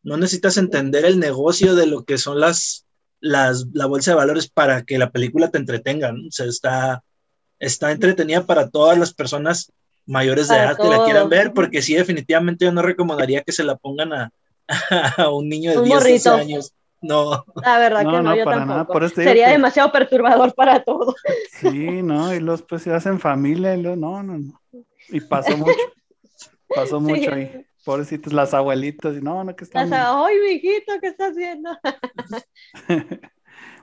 no 0.03 0.17
necesitas 0.17 0.57
entender 0.57 1.05
el 1.05 1.19
negocio 1.19 1.75
de 1.75 1.87
lo 1.87 2.05
que 2.05 2.17
son 2.19 2.41
las, 2.41 2.87
la 3.21 3.53
bolsa 3.87 4.13
de 4.13 4.17
valores 4.17 4.49
para 4.49 4.85
que 4.85 4.99
la 4.99 5.11
película 5.11 5.51
te 5.51 5.59
entretenga, 5.59 6.13
¿no? 6.13 6.29
O 6.29 6.33
sea, 6.33 6.47
está, 6.47 7.05
está 7.59 7.93
entretenida 7.93 8.47
para 8.47 8.71
todas 8.71 8.99
las 8.99 9.13
personas 9.13 9.71
mayores 10.07 10.49
de 10.49 10.57
edad 10.57 10.77
que 10.77 10.89
la 10.89 11.05
quieran 11.05 11.29
ver, 11.29 11.53
porque 11.53 11.83
sí, 11.83 11.95
definitivamente 11.95 12.65
yo 12.65 12.73
no 12.73 12.83
recomendaría 12.83 13.43
que 13.43 13.53
se 13.53 13.65
la 13.65 13.77
pongan 13.77 14.13
a, 14.13 14.33
un 15.31 15.49
niño 15.49 15.71
de 15.71 15.83
10 15.85 16.27
años. 16.27 16.73
No. 17.03 17.45
La 17.57 17.79
verdad 17.79 18.01
que 18.01 18.23
no, 18.23 18.37
yo 18.37 18.45
tampoco. 18.45 19.09
Sería 19.09 19.51
demasiado 19.51 19.91
perturbador 19.91 20.55
para 20.55 20.83
todos. 20.83 21.17
Sí, 21.51 22.03
no, 22.03 22.33
y 22.33 22.41
los 22.41 22.63
pues 22.63 22.83
se 22.83 22.93
hacen 22.93 23.19
familia 23.19 23.75
y 23.75 23.83
los, 23.83 23.99
no, 23.99 24.23
no, 24.23 24.39
no. 24.39 24.61
Y 25.09 25.21
pasó 25.21 25.57
mucho. 25.57 25.79
Pasó 26.75 27.01
mucho 27.01 27.35
ahí. 27.35 27.67
Pobrecitos, 27.85 28.33
las 28.33 28.55
abuelitas, 28.55 29.15
no, 29.21 29.43
no, 29.43 29.57
que 29.57 29.65
están. 29.65 29.93
¡Ay, 29.93 30.37
mijito, 30.41 30.93
qué 31.01 31.09
estás 31.09 31.33
haciendo! 31.33 31.71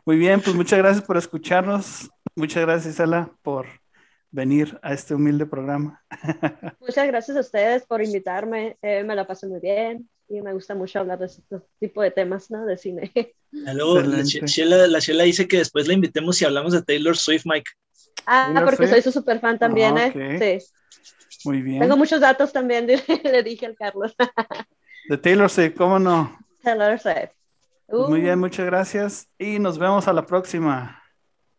Muy 0.05 0.17
bien, 0.17 0.39
pues 0.41 0.55
muchas 0.55 0.79
gracias 0.79 1.05
por 1.05 1.17
escucharnos. 1.17 2.09
Muchas 2.33 2.63
gracias, 2.63 2.93
Isela, 2.95 3.29
por 3.43 3.67
venir 4.31 4.79
a 4.81 4.93
este 4.93 5.13
humilde 5.13 5.45
programa. 5.45 6.01
Muchas 6.79 7.05
gracias 7.07 7.35
a 7.35 7.41
ustedes 7.41 7.85
por 7.85 8.01
invitarme. 8.01 8.77
Eh, 8.81 9.03
me 9.03 9.15
la 9.15 9.27
pasé 9.27 9.47
muy 9.47 9.59
bien 9.59 10.09
y 10.29 10.41
me 10.41 10.53
gusta 10.53 10.75
mucho 10.75 10.99
hablar 10.99 11.19
de 11.19 11.25
este 11.25 11.41
tipo 11.79 12.01
de 12.01 12.11
temas, 12.11 12.51
¿no? 12.51 12.65
De 12.65 12.77
cine. 12.77 13.11
la 13.51 14.99
Sheila, 14.99 15.23
dice 15.23 15.47
que 15.47 15.57
después 15.57 15.87
la 15.87 15.93
invitemos 15.93 16.39
y 16.41 16.45
hablamos 16.45 16.73
de 16.73 16.83
Taylor 16.83 17.17
Swift, 17.17 17.45
Mike. 17.45 17.71
Ah, 18.25 18.61
porque 18.63 18.87
soy 18.87 19.01
su 19.01 19.11
super 19.11 19.39
fan 19.39 19.57
también, 19.57 19.97
ah, 19.97 20.07
¿eh? 20.13 20.59
Sí. 20.59 20.67
Muy 21.45 21.61
bien. 21.61 21.79
Tengo 21.79 21.97
muchos 21.97 22.21
datos 22.21 22.53
también, 22.53 22.85
le 23.23 23.43
dije 23.43 23.65
al 23.65 23.75
Carlos. 23.75 24.15
De 25.09 25.17
Taylor 25.17 25.49
Swift, 25.49 25.75
¿cómo 25.75 25.97
no? 25.97 26.37
Taylor 26.61 26.99
Swift. 26.99 27.31
Muy 27.87 28.21
bien, 28.21 28.37
uh. 28.37 28.41
muchas 28.41 28.67
gracias 28.67 29.27
y 29.39 29.57
nos 29.57 29.79
vemos 29.79 30.07
a 30.07 30.13
la 30.13 30.25
próxima. 30.25 31.01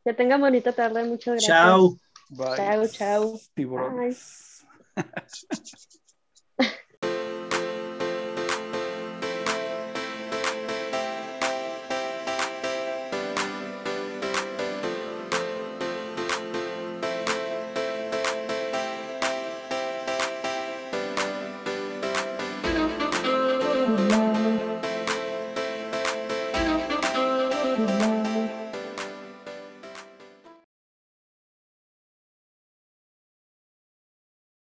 Que 0.04 0.14
tengan 0.14 0.40
bonita 0.40 0.72
tarde, 0.72 1.02
muchas 1.04 1.34
gracias. 1.34 1.48
Chao. 1.48 1.96
Chao, 2.56 2.86
chao. 2.86 3.40
Bye. 3.56 4.16